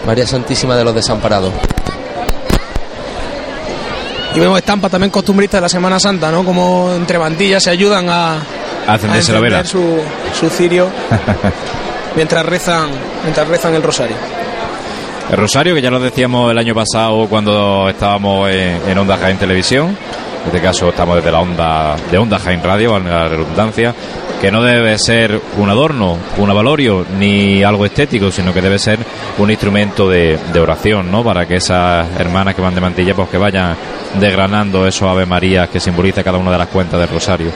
María 0.06 0.26
Santísima 0.26 0.76
de 0.76 0.84
los 0.84 0.94
Desamparados. 0.94 1.52
Y 4.34 4.40
vemos 4.40 4.58
estampas 4.58 4.90
también 4.90 5.10
costumbristas 5.10 5.58
de 5.58 5.62
la 5.62 5.68
Semana 5.68 6.00
Santa, 6.00 6.30
¿no? 6.30 6.44
Como 6.44 6.92
entre 6.94 7.18
bandillas 7.18 7.62
se 7.62 7.70
ayudan 7.70 8.08
a, 8.08 8.34
A 8.86 8.94
encenderse 8.94 9.32
la 9.32 9.38
encender 9.38 9.42
vela. 9.42 9.64
su, 9.64 10.00
su 10.38 10.50
cirio 10.50 10.88
mientras 12.16 12.44
rezan, 12.44 12.90
mientras 13.22 13.46
rezan 13.46 13.74
el 13.74 13.82
rosario. 13.82 14.16
El 15.30 15.38
Rosario, 15.38 15.74
que 15.74 15.80
ya 15.80 15.90
lo 15.90 16.00
decíamos 16.00 16.50
el 16.50 16.58
año 16.58 16.74
pasado 16.74 17.26
cuando 17.28 17.88
estábamos 17.88 18.50
en, 18.50 18.78
en 18.86 18.98
Onda 18.98 19.16
Jaén 19.16 19.38
Televisión. 19.38 19.86
En 20.42 20.46
este 20.46 20.60
caso 20.60 20.90
estamos 20.90 21.16
desde 21.16 21.32
la 21.32 21.40
onda 21.40 21.96
de 22.10 22.18
Onda 22.18 22.38
Jaén 22.38 22.62
Radio, 22.62 22.92
valga 22.92 23.22
la 23.22 23.28
redundancia, 23.28 23.94
que 24.44 24.52
no 24.52 24.62
debe 24.62 24.98
ser 24.98 25.40
un 25.56 25.70
adorno, 25.70 26.18
un 26.36 26.50
avalorio, 26.50 27.06
ni 27.18 27.62
algo 27.62 27.86
estético, 27.86 28.30
sino 28.30 28.52
que 28.52 28.60
debe 28.60 28.78
ser 28.78 28.98
un 29.38 29.50
instrumento 29.50 30.06
de, 30.06 30.38
oración, 30.60 31.10
¿no? 31.10 31.24
Para 31.24 31.48
que 31.48 31.54
esas 31.54 32.06
hermanas 32.20 32.54
que 32.54 32.60
van 32.60 32.74
de 32.74 32.82
mantilla, 32.82 33.14
pues 33.14 33.30
que 33.30 33.38
vayan 33.38 33.74
desgranando 34.20 34.86
esos 34.86 35.08
Ave 35.08 35.24
Marías 35.24 35.70
que 35.70 35.80
simboliza 35.80 36.22
cada 36.22 36.36
una 36.36 36.50
de 36.50 36.58
las 36.58 36.68
cuentas 36.68 37.00
del 37.00 37.08
Rosario. 37.08 37.50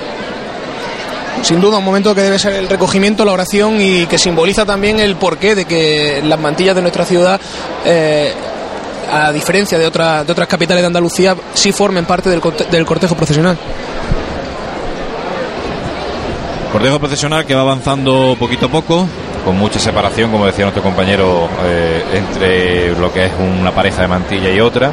Sin 1.43 1.61
duda, 1.61 1.77
un 1.77 1.85
momento 1.85 2.15
que 2.15 2.23
debe 2.23 2.39
ser 2.39 2.55
el 2.55 2.71
recogimiento, 2.71 3.23
la 3.23 3.33
oración 3.33 3.79
y 3.83 4.07
que 4.07 4.17
simboliza 4.17 4.65
también 4.65 4.99
el 4.99 5.17
porqué 5.17 5.55
de 5.55 5.67
que 5.67 6.23
las 6.25 6.41
mantillas 6.41 6.75
de 6.75 6.81
nuestra 6.81 7.05
ciudad, 7.05 7.39
eh, 7.85 8.33
a 9.13 9.31
diferencia 9.31 9.79
de, 9.79 9.87
otras 9.87 10.25
de 10.25 10.33
otras 10.33 10.49
capitales 10.49 10.83
de 10.83 10.87
Andalucía, 10.87 11.37
sí 11.53 11.71
formen 11.71 12.07
parte 12.07 12.31
del, 12.31 12.41
del 12.71 12.87
cortejo 12.87 13.15
procesional. 13.15 13.59
Cortejo 16.73 16.99
procesional 16.99 17.47
que 17.47 17.55
va 17.55 17.63
avanzando 17.63 18.37
poquito 18.39 18.67
a 18.67 18.69
poco, 18.69 19.07
con 19.45 19.57
mucha 19.57 19.79
separación, 19.79 20.31
como 20.31 20.45
decía 20.45 20.67
nuestro 20.67 20.83
compañero, 20.83 21.49
eh, 21.65 22.03
entre 22.13 22.91
lo 22.99 23.11
que 23.13 23.27
es 23.27 23.33
una 23.39 23.73
pareja 23.73 24.03
de 24.03 24.09
mantilla 24.09 24.51
y 24.51 24.61
otra. 24.61 24.91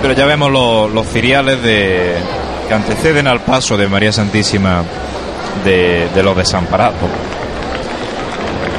Pero 0.00 0.14
ya 0.14 0.26
vemos 0.26 0.50
los, 0.52 0.92
los 0.92 1.06
ciriales 1.08 1.58
que 1.58 2.74
anteceden 2.74 3.26
al 3.26 3.40
paso 3.40 3.76
de 3.76 3.88
María 3.88 4.12
Santísima 4.12 4.84
de, 5.64 6.08
de 6.14 6.22
los 6.22 6.36
desamparados. 6.36 6.94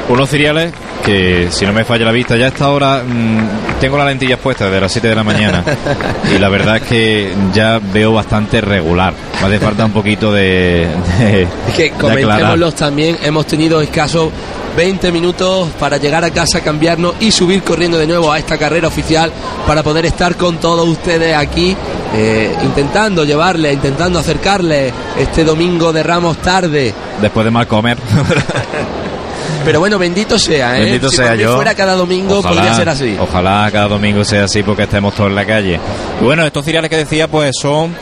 Unos 0.08 0.30
ciriales 0.30 0.72
que, 1.00 1.48
si 1.50 1.66
no 1.66 1.72
me 1.72 1.84
falla 1.84 2.04
la 2.04 2.12
vista, 2.12 2.36
ya 2.36 2.46
a 2.46 2.48
esta 2.48 2.68
hora 2.68 3.02
mm, 3.02 3.80
tengo 3.80 3.96
las 3.96 4.06
lentillas 4.06 4.38
puestas 4.38 4.68
desde 4.68 4.80
las 4.80 4.92
7 4.92 5.08
de 5.08 5.14
la 5.14 5.24
mañana 5.24 5.64
y 6.34 6.38
la 6.38 6.48
verdad 6.48 6.76
es 6.76 6.82
que 6.82 7.32
ya 7.52 7.78
veo 7.78 8.12
bastante 8.12 8.60
regular. 8.60 9.14
Me 9.40 9.46
hace 9.46 9.58
falta 9.58 9.84
un 9.84 9.92
poquito 9.92 10.32
de, 10.32 10.88
de, 11.18 11.42
Es 11.42 11.74
que 11.76 11.82
de 11.84 11.90
comentémoslos 11.90 12.74
también, 12.74 13.18
hemos 13.22 13.46
tenido 13.46 13.80
escasos 13.80 14.30
20 14.76 15.12
minutos 15.12 15.68
para 15.78 15.96
llegar 15.96 16.24
a 16.24 16.30
casa, 16.30 16.60
cambiarnos 16.60 17.14
y 17.20 17.32
subir 17.32 17.62
corriendo 17.62 17.98
de 17.98 18.06
nuevo 18.06 18.30
a 18.32 18.38
esta 18.38 18.56
carrera 18.56 18.88
oficial 18.88 19.32
para 19.66 19.82
poder 19.82 20.06
estar 20.06 20.36
con 20.36 20.58
todos 20.58 20.88
ustedes 20.88 21.36
aquí, 21.36 21.76
eh, 22.14 22.54
intentando 22.62 23.24
llevarle, 23.24 23.72
intentando 23.72 24.18
acercarle 24.18 24.92
este 25.18 25.44
domingo 25.44 25.92
de 25.92 26.02
Ramos 26.02 26.38
tarde. 26.38 26.94
Después 27.20 27.44
de 27.44 27.50
mal 27.50 27.66
comer. 27.66 27.98
Pero 29.64 29.80
bueno, 29.80 29.98
bendito 29.98 30.38
sea, 30.38 30.78
¿eh? 30.78 30.84
Bendito 30.84 31.10
si 31.10 31.16
sea 31.16 31.34
yo. 31.34 31.54
fuera 31.54 31.74
cada 31.74 31.94
domingo, 31.94 32.42
podría 32.42 32.74
ser 32.74 32.88
así. 32.88 33.16
Ojalá 33.20 33.68
cada 33.72 33.88
domingo 33.88 34.24
sea 34.24 34.44
así 34.44 34.62
porque 34.62 34.84
estemos 34.84 35.14
todos 35.14 35.30
en 35.30 35.36
la 35.36 35.46
calle. 35.46 35.78
Y 36.20 36.24
bueno, 36.24 36.44
estos 36.44 36.64
ciriales 36.64 36.90
que 36.90 36.96
decía, 36.96 37.28
pues 37.28 37.52
son 37.60 37.94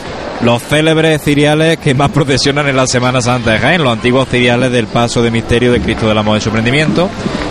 los 0.43 0.63
célebres 0.63 1.23
ciriales 1.23 1.79
que 1.79 1.95
más 1.95 2.11
procesionan 2.15 2.69
en 2.69 2.77
la 2.77 2.87
Semana 2.87 3.21
Santa 3.21 3.53
de 3.53 3.59
Jaén, 3.59 3.83
los 3.83 3.93
antiguos 3.93 4.29
ciriales 4.29 4.71
del 4.71 4.87
paso 4.87 5.23
de 5.23 5.31
misterio 5.31 5.73
de 5.73 5.81
Cristo 5.81 6.09
del 6.09 6.19
Amor 6.19 6.37
de 6.37 6.41
su 6.41 6.51
prendimiento, 6.51 7.09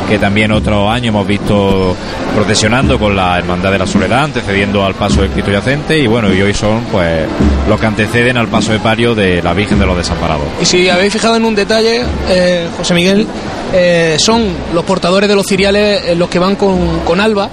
que 0.08 0.18
también 0.20 0.51
otro 0.51 0.89
año 0.89 1.10
hemos 1.10 1.28
visto 1.28 1.95
procesionando 2.36 2.97
con 2.99 3.16
la 3.16 3.38
Hermandad 3.38 3.72
de 3.72 3.80
la 3.80 3.88
Soledad, 3.88 4.24
antecediendo 4.26 4.86
al 4.86 4.93
paso 4.95 5.22
del 5.22 5.30
Cristo 5.32 5.51
yacente, 5.51 5.97
y 5.99 6.08
bueno, 6.08 6.34
y 6.34 6.41
hoy 6.41 6.53
son 6.53 6.84
pues 6.91 7.26
los 7.68 7.80
que 7.80 7.86
anteceden 7.86 8.38
al 8.38 8.47
paso 8.47 8.72
de 8.72 8.80
palio 8.80 9.14
de 9.16 9.41
la 9.41 9.53
Virgen 9.53 9.80
de 9.80 9.86
los 9.86 9.97
Desamparados. 9.97 10.45
Y 10.62 10.66
si 10.66 10.89
habéis 10.89 11.12
fijado 11.14 11.36
en 11.36 11.45
un 11.45 11.55
detalle, 11.55 12.01
eh, 12.30 12.68
José 12.78 12.93
Miguel, 12.93 13.28
eh, 13.74 14.16
son 14.20 14.45
los 14.74 14.84
portadores 14.86 15.28
de 15.28 15.36
los 15.36 15.45
ciriales 15.45 16.01
eh, 16.05 16.16
los 16.16 16.30
que 16.30 16.39
van 16.39 16.55
con, 16.55 16.99
con 16.99 17.20
Alba 17.20 17.49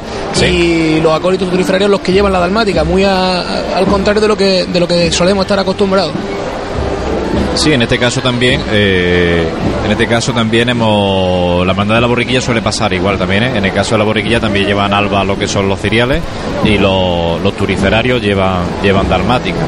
y 0.49 1.01
los 1.01 1.13
acólitos 1.13 1.51
turifrarios 1.51 1.91
los 1.91 2.01
que 2.01 2.13
llevan 2.13 2.33
la 2.33 2.39
dalmática, 2.39 2.85
muy 2.85 3.03
a- 3.05 3.41
a- 3.41 3.79
al 3.79 3.87
contrario 3.87 4.21
de 4.21 4.29
lo 4.29 4.37
que 4.37 4.65
de 4.67 4.79
lo 4.81 4.87
que 4.87 5.11
solemos 5.11 5.45
estar 5.45 5.59
acostumbrados. 5.59 6.13
Sí, 7.55 7.73
en 7.73 7.83
este 7.83 7.99
caso 7.99 8.21
también, 8.21 8.61
eh, 8.73 9.45
en 9.85 9.91
este 9.91 10.07
caso 10.07 10.33
también 10.33 10.69
hemos, 10.69 11.65
la 11.65 11.73
hermandad 11.73 11.97
de 11.97 12.01
la 12.01 12.07
borriquilla 12.07 12.41
suele 12.41 12.63
pasar 12.63 12.93
igual 12.93 13.17
también, 13.17 13.45
¿eh? 13.45 13.53
en 13.57 13.65
el 13.65 13.73
caso 13.73 13.95
de 13.95 13.99
la 13.99 14.05
borriquilla 14.05 14.41
también 14.41 14.67
llevan 14.67 14.93
alba 14.93 15.25
lo 15.25 15.39
que 15.39 15.47
son 15.47 15.69
los 15.69 15.81
ciriales 15.81 16.21
y 16.65 16.79
los, 16.79 17.41
los 17.41 17.57
turiferarios 17.57 18.21
llevan, 18.21 18.63
llevan 18.83 19.09
dalmática. 19.09 19.59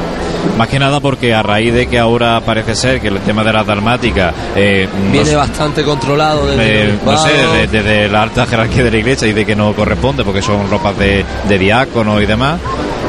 Más 0.57 0.67
que 0.67 0.79
nada 0.79 0.99
porque 0.99 1.33
a 1.33 1.43
raíz 1.43 1.73
de 1.73 1.87
que 1.87 1.99
ahora 1.99 2.41
parece 2.41 2.75
ser 2.75 2.99
que 2.99 3.09
el 3.09 3.19
tema 3.19 3.43
de 3.43 3.53
las 3.53 3.65
dalmáticas 3.65 4.33
eh, 4.55 4.87
Viene 5.11 5.35
bastante 5.35 5.83
controlado 5.83 6.47
desde 6.47 6.89
eh, 6.89 6.99
no 7.05 7.17
sé, 7.17 7.67
desde 7.71 8.09
la 8.09 8.23
alta 8.23 8.45
jerarquía 8.45 8.83
de 8.83 8.91
la 8.91 8.97
iglesia 8.97 9.27
y 9.27 9.33
de 9.33 9.45
que 9.45 9.55
no 9.55 9.73
corresponde 9.73 10.23
porque 10.23 10.41
son 10.41 10.69
ropas 10.69 10.97
de, 10.97 11.23
de 11.47 11.59
diácono 11.59 12.21
y 12.21 12.25
demás. 12.25 12.59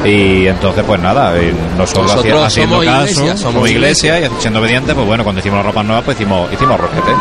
Y 0.05 0.47
entonces, 0.47 0.83
pues 0.87 0.99
nada, 1.01 1.33
nosotros, 1.77 2.07
Nosotros 2.15 2.41
haci- 2.41 2.45
haciendo 2.45 2.75
somos 2.77 2.85
caso, 2.85 3.01
iglesia, 3.01 3.37
somos, 3.37 3.53
somos 3.53 3.69
iglesia, 3.69 4.19
y 4.19 4.29
siendo 4.39 4.59
obedientes, 4.59 4.95
pues 4.95 5.05
bueno, 5.05 5.23
cuando 5.23 5.39
hicimos 5.39 5.57
las 5.57 5.65
ropas 5.65 5.85
nuevas, 5.85 6.05
pues 6.05 6.17
hicimos, 6.17 6.51
hicimos 6.53 6.79
roquete. 6.79 7.11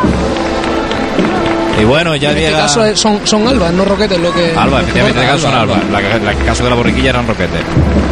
Y 1.81 1.85
bueno, 1.85 2.17
ya 2.17 2.31
En 2.33 2.37
este 2.39 2.51
llega. 2.51 2.63
caso 2.63 2.85
es- 2.85 2.99
son, 2.99 3.21
son 3.25 3.47
albas, 3.47 3.73
no 3.73 3.85
roquetes, 3.85 4.19
lo 4.19 4.33
que... 4.33 4.53
Alba, 4.57 4.81
efectivamente, 4.81 5.21
en 5.21 5.27
portan. 5.29 5.37
caso 5.37 5.49
son 5.49 5.55
alba. 5.55 5.77
La, 5.93 6.01
la- 6.19 6.33
el 6.33 6.45
caso 6.45 6.65
de 6.65 6.71
la 6.71 6.77
borriquilla 6.77 7.11
eran 7.11 7.27
roquetes. 7.27 7.61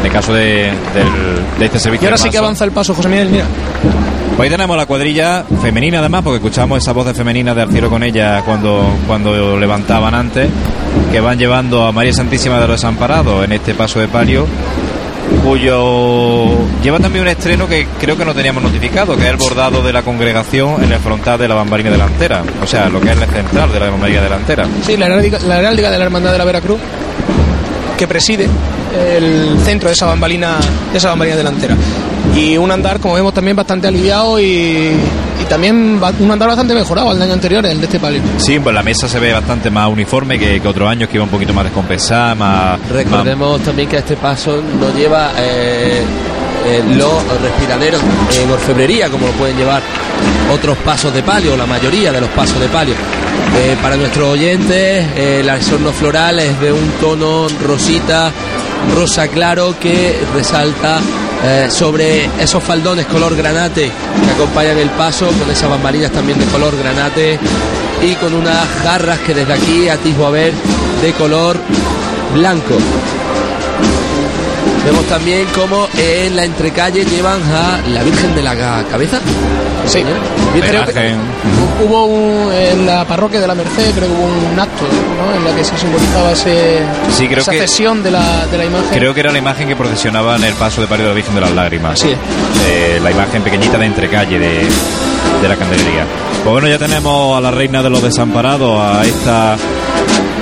En 0.01 0.07
el 0.07 0.13
caso 0.13 0.33
de, 0.33 0.73
del- 0.95 1.59
de 1.59 1.65
este 1.65 1.79
Y 1.79 1.81
servicio. 1.81 2.09
ahora 2.09 2.17
de 2.17 2.23
sí 2.23 2.31
que 2.31 2.39
avanza 2.39 2.65
el 2.65 2.71
paso, 2.71 2.95
José 2.95 3.09
Miguel, 3.09 3.29
mira. 3.29 3.45
Hoy 4.39 4.51
tenemos 4.51 4.77
la 4.77 4.85
cuadrilla 4.85 5.45
femenina 5.63 6.01
además, 6.01 6.23
porque 6.23 6.37
escuchamos 6.37 6.83
esa 6.83 6.93
voz 6.93 7.07
de 7.07 7.15
femenina 7.15 7.55
de 7.55 7.63
Arciero 7.63 7.89
con 7.89 8.03
ella 8.03 8.43
cuando, 8.45 8.87
cuando 9.07 9.59
levantaban 9.59 10.15
antes, 10.15 10.51
que 11.11 11.21
van 11.21 11.39
llevando 11.39 11.87
a 11.87 11.93
María 11.93 12.13
Santísima 12.13 12.57
de 12.57 12.69
los 12.69 12.77
Desamparados 12.77 13.47
en 13.47 13.53
este 13.53 13.73
paso 13.73 13.99
de 13.99 14.09
palio, 14.09 14.47
cuyo 15.43 16.49
lleva 16.83 16.99
también 16.99 17.23
un 17.23 17.29
estreno 17.29 17.67
que 17.67 17.87
creo 17.99 18.19
que 18.19 18.27
no 18.27 18.35
teníamos 18.35 18.63
notificado, 18.63 19.17
que 19.17 19.23
es 19.23 19.31
el 19.31 19.37
bordado 19.37 19.83
de 19.83 19.95
la 19.95 20.03
congregación 20.03 20.85
en 20.85 20.93
el 20.93 20.99
frontal 20.99 21.39
de 21.39 21.49
la 21.49 21.55
bambarina 21.55 21.91
delantera, 21.91 22.43
o 22.63 22.67
sea, 22.67 22.91
lo 22.91 23.01
que 23.01 23.13
es 23.13 23.17
el 23.19 23.27
central 23.27 23.73
de 23.73 23.81
la 23.81 23.89
bambarina 23.89 24.21
delantera. 24.21 24.67
Sí, 24.85 24.99
la 24.99 25.07
heráldica, 25.07 25.39
la 25.47 25.61
heráldica 25.61 25.91
de 25.91 25.99
la 25.99 26.05
Hermandad 26.05 26.33
de 26.33 26.39
la 26.39 26.45
Veracruz, 26.45 26.79
que 27.97 28.07
preside 28.07 28.47
el 29.17 29.59
centro 29.65 29.89
de 29.89 29.95
esa 29.95 30.05
bambalina, 30.05 30.59
de 30.93 30.99
esa 30.99 31.09
bambalina 31.09 31.37
delantera. 31.39 31.75
Y 32.35 32.57
un 32.59 32.71
andar, 32.71 33.01
como 33.01 33.15
vemos, 33.15 33.33
también 33.33 33.57
bastante 33.57 33.87
aliviado 33.89 34.39
y, 34.39 34.45
y 35.41 35.45
también 35.49 35.99
un 36.21 36.31
andar 36.31 36.49
bastante 36.49 36.75
mejorado 36.75 37.11
al 37.11 37.23
año 37.23 37.33
anterior, 37.33 37.65
el 37.65 37.79
de 37.79 37.85
este 37.87 37.99
palio. 37.99 38.21
Sí, 38.39 38.59
pues 38.59 38.75
la 38.75 38.83
mesa 38.83 39.09
se 39.09 39.19
ve 39.19 39.33
bastante 39.33 39.71
más 39.71 39.89
uniforme 39.89 40.39
que, 40.39 40.61
que 40.61 40.69
otros 40.69 40.89
años, 40.89 41.09
que 41.09 41.17
iba 41.17 41.25
un 41.25 41.31
poquito 41.31 41.55
más 41.55 41.65
descompensada, 41.65 42.35
más... 42.35 42.79
más- 42.81 42.91
Recordemos 42.91 43.61
también 43.63 43.89
que 43.89 43.97
este 43.99 44.17
paso 44.17 44.63
no 44.79 44.95
lleva 44.99 45.31
eh, 45.39 46.03
eh, 46.67 46.83
los 46.97 47.41
respiraderos 47.41 48.01
en 48.43 48.51
orfebrería, 48.51 49.09
como 49.09 49.27
lo 49.29 49.33
pueden 49.33 49.57
llevar 49.57 49.81
otros 50.53 50.77
pasos 50.79 51.15
de 51.15 51.23
palio, 51.23 51.57
la 51.57 51.67
mayoría 51.67 52.13
de 52.13 52.21
los 52.21 52.31
pasos 52.31 52.61
de 52.61 52.69
palio. 52.69 52.95
Eh, 53.59 53.77
para 53.81 53.97
nuestros 53.97 54.29
oyentes, 54.29 55.07
eh, 55.17 55.39
el 55.41 55.49
adorno 55.49 55.91
floral 55.93 56.39
es 56.39 56.61
de 56.61 56.71
un 56.73 56.91
tono 57.01 57.47
rosita, 57.67 58.31
rosa 58.95 59.29
claro, 59.29 59.75
que 59.81 60.19
resalta 60.35 60.99
eh, 61.49 61.71
sobre 61.71 62.25
esos 62.41 62.63
faldones 62.63 63.07
color 63.07 63.37
granate 63.37 63.89
que 64.25 64.31
acompañan 64.33 64.79
el 64.79 64.91
paso, 64.91 65.27
con 65.27 65.49
esas 65.49 65.71
bambalinas 65.71 66.11
también 66.11 66.39
de 66.41 66.45
color 66.47 66.77
granate 66.77 67.39
y 68.03 68.15
con 68.17 68.35
unas 68.35 68.67
jarras 68.83 69.21
que 69.21 69.33
desde 69.33 69.53
aquí 69.53 69.89
atisbo 69.89 70.27
a 70.27 70.31
ver 70.31 70.53
de 71.01 71.13
color 71.13 71.57
blanco. 72.35 72.75
Vemos 74.87 75.05
también 75.07 75.47
cómo 75.55 75.89
en 75.99 76.37
la 76.37 76.45
entrecalle 76.45 77.05
llevan 77.05 77.41
a 77.53 77.81
la 77.89 78.03
Virgen 78.05 78.35
de 78.37 78.43
la 78.43 78.55
Ca- 78.57 78.85
Cabeza. 78.89 79.19
Sí, 79.87 79.99
creo 80.61 80.85
que 80.87 81.15
hubo 81.85 82.07
un- 82.07 82.53
en 82.53 82.87
la 82.87 83.05
parroquia 83.05 83.41
de 83.41 83.47
la 83.49 83.55
Merced, 83.55 83.93
creo 83.95 84.09
que 84.09 84.15
hubo 84.15 84.25
un 84.53 84.59
acto 84.59 84.85
¿no? 84.85 85.37
en 85.37 85.45
la 85.45 85.55
que 85.55 85.65
se 85.65 85.77
simbolizaba 85.77 86.33
ese, 86.33 86.79
Sí, 87.11 87.27
creo 87.27 87.41
esa 87.41 87.51
que- 87.53 87.59
cesión 87.61 88.03
de 88.03 88.11
la, 88.13 88.47
de 88.47 88.59
la 88.59 88.65
imagen. 88.65 88.89
Creo 88.93 89.13
que 89.13 89.21
era 89.21 89.33
la 89.33 89.39
imagen 89.39 89.67
que 89.69 89.77
procesionaba 89.77 90.37
en 90.37 90.45
el 90.45 90.55
paso 90.55 90.81
de 90.81 90.87
palio 90.87 91.05
de 91.05 91.11
la 91.11 91.15
Virgen 91.17 91.35
de 91.35 91.41
las 91.41 91.51
Lágrimas. 91.53 91.99
Sí. 92.01 92.15
Eh, 92.69 93.01
la 93.03 93.11
imagen 93.11 93.43
pequeñita 93.43 93.79
de 93.79 93.87
entrecalle 93.87 94.39
de, 94.39 94.61
de 95.43 95.49
la 95.49 95.57
candelería. 95.57 96.05
Pues 96.45 96.53
bueno, 96.53 96.69
ya 96.69 96.79
tenemos 96.79 97.37
a 97.37 97.41
la 97.41 97.51
reina 97.51 97.83
de 97.83 97.91
los 97.91 98.03
desamparados, 98.03 98.81
a 98.81 99.05
esta 99.05 99.57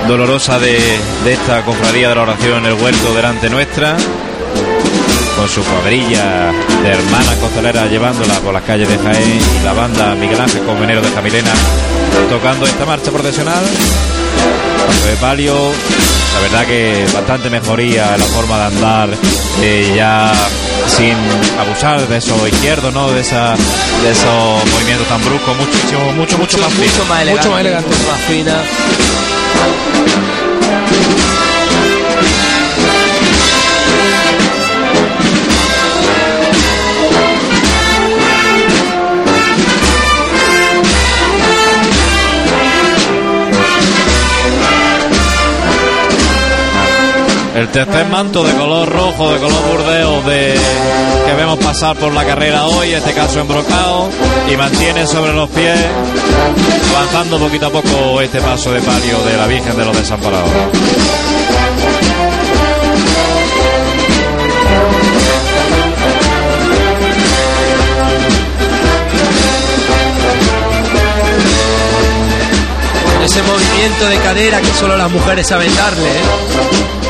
dolorosa 0.08 0.58
de, 0.58 0.78
de 1.24 1.32
esta 1.32 1.62
cofradía 1.62 2.10
de 2.10 2.14
la 2.14 2.22
oración 2.22 2.58
en 2.58 2.66
el 2.66 2.82
huerto 2.82 3.14
delante 3.14 3.48
nuestra, 3.48 3.96
con 5.44 5.50
su 5.50 5.62
cuadrilla 5.70 6.52
de 6.82 6.88
hermanas 6.88 7.36
costaleras 7.38 7.90
llevándola 7.90 8.32
por 8.40 8.54
las 8.54 8.62
calles 8.62 8.88
de 8.88 8.96
Jaén 8.96 9.40
y 9.60 9.62
la 9.62 9.74
banda 9.74 10.14
Miguel 10.14 10.40
Ángel 10.40 10.62
Convenero 10.62 11.02
de 11.02 11.10
Jamilena 11.10 11.52
tocando 12.30 12.64
esta 12.64 12.86
marcha 12.86 13.10
procesional. 13.10 13.62
Paso 14.86 15.06
de 15.06 15.16
palio, 15.16 15.54
la 16.34 16.40
verdad 16.40 16.66
que 16.66 17.06
bastante 17.12 17.50
mejoría 17.50 18.14
en 18.14 18.20
la 18.20 18.26
forma 18.26 18.56
de 18.56 18.64
andar, 18.64 19.10
eh, 19.60 19.92
ya 19.94 20.32
sin 20.86 21.14
abusar 21.60 22.08
de 22.08 22.16
eso 22.16 22.48
izquierdo, 22.48 22.90
¿no? 22.90 23.10
De 23.10 23.20
esa 23.20 23.54
de 24.02 24.10
esos 24.12 24.72
movimientos 24.72 25.06
tan 25.08 25.22
bruscos, 25.26 25.54
muchísimo, 25.58 26.10
mucho, 26.12 26.38
mucho, 26.38 26.56
más 26.56 26.72
fino. 26.72 26.86
mucho 26.86 27.04
más 27.04 27.20
elegante, 27.20 27.42
Mucho 27.42 27.50
más 27.50 27.60
elegante. 27.60 27.88
mucho 27.90 28.10
más 28.10 28.20
fina. 28.20 28.54
El 47.54 47.68
tercer 47.68 48.06
manto 48.06 48.42
de 48.42 48.52
color 48.54 48.88
rojo, 48.88 49.32
de 49.32 49.38
color 49.38 49.62
burdeo, 49.70 50.22
de 50.22 50.54
que 51.24 51.34
vemos 51.34 51.56
pasar 51.58 51.94
por 51.94 52.12
la 52.12 52.24
carrera 52.24 52.66
hoy, 52.66 52.90
en 52.90 52.96
este 52.96 53.14
caso 53.14 53.38
embrocado, 53.38 54.10
y 54.52 54.56
mantiene 54.56 55.06
sobre 55.06 55.32
los 55.32 55.48
pies, 55.50 55.78
avanzando 56.90 57.38
poquito 57.38 57.66
a 57.66 57.70
poco 57.70 58.20
este 58.20 58.40
paso 58.40 58.72
de 58.72 58.80
palio 58.80 59.20
de 59.20 59.36
la 59.36 59.46
Virgen 59.46 59.76
de 59.76 59.84
los 59.84 59.96
Desamparados. 59.96 60.50
Ese 73.24 73.42
movimiento 73.42 74.06
de 74.08 74.16
cadera 74.18 74.60
que 74.60 74.70
solo 74.78 74.96
las 74.96 75.10
mujeres 75.10 75.46
saben 75.46 75.74
darle, 75.76 76.08
¿eh? 76.08 77.03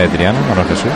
De 0.00 0.08
Triana, 0.08 0.40
Manuel 0.48 0.66
Jesús. 0.68 0.90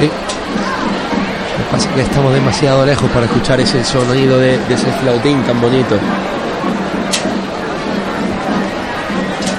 Sí. 0.00 0.06
Lo 0.06 1.64
que 1.64 1.70
pasa 1.70 1.88
es 1.90 1.94
que 1.94 2.00
estamos 2.02 2.32
demasiado 2.32 2.86
lejos 2.86 3.10
para 3.10 3.26
escuchar 3.26 3.60
ese 3.60 3.84
sonido 3.84 4.38
de, 4.38 4.58
de 4.58 4.74
ese 4.74 4.90
flautín 5.00 5.42
tan 5.42 5.60
bonito. 5.60 5.96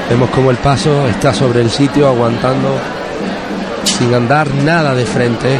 Vemos 0.09 0.29
como 0.31 0.51
el 0.51 0.57
paso 0.57 1.07
está 1.07 1.33
sobre 1.33 1.61
el 1.61 1.69
sitio 1.69 2.07
aguantando 2.07 2.77
sin 3.83 4.13
andar 4.13 4.49
nada 4.63 4.95
de 4.95 5.05
frente, 5.05 5.57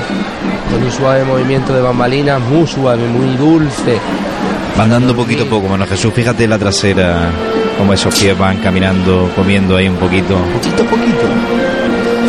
con 0.72 0.84
un 0.84 0.92
suave 0.92 1.24
movimiento 1.24 1.74
de 1.74 1.82
bambalinas, 1.82 2.42
muy 2.42 2.68
suave, 2.68 3.08
muy 3.08 3.38
dulce. 3.38 4.00
Van 4.78 4.90
dando 4.90 5.16
poquito 5.16 5.44
a 5.44 5.48
poco, 5.48 5.68
Manuel 5.68 5.90
Jesús. 5.90 6.14
Fíjate 6.14 6.48
la 6.48 6.58
trasera, 6.58 7.30
como 7.78 7.94
esos 7.94 8.14
pies 8.18 8.38
van 8.38 8.58
caminando, 8.58 9.30
comiendo 9.36 9.78
ahí 9.78 9.88
un 9.88 9.98
poquito. 9.98 10.36
Poquito 10.36 10.84
a 10.84 10.86
poquito. 10.88 11.63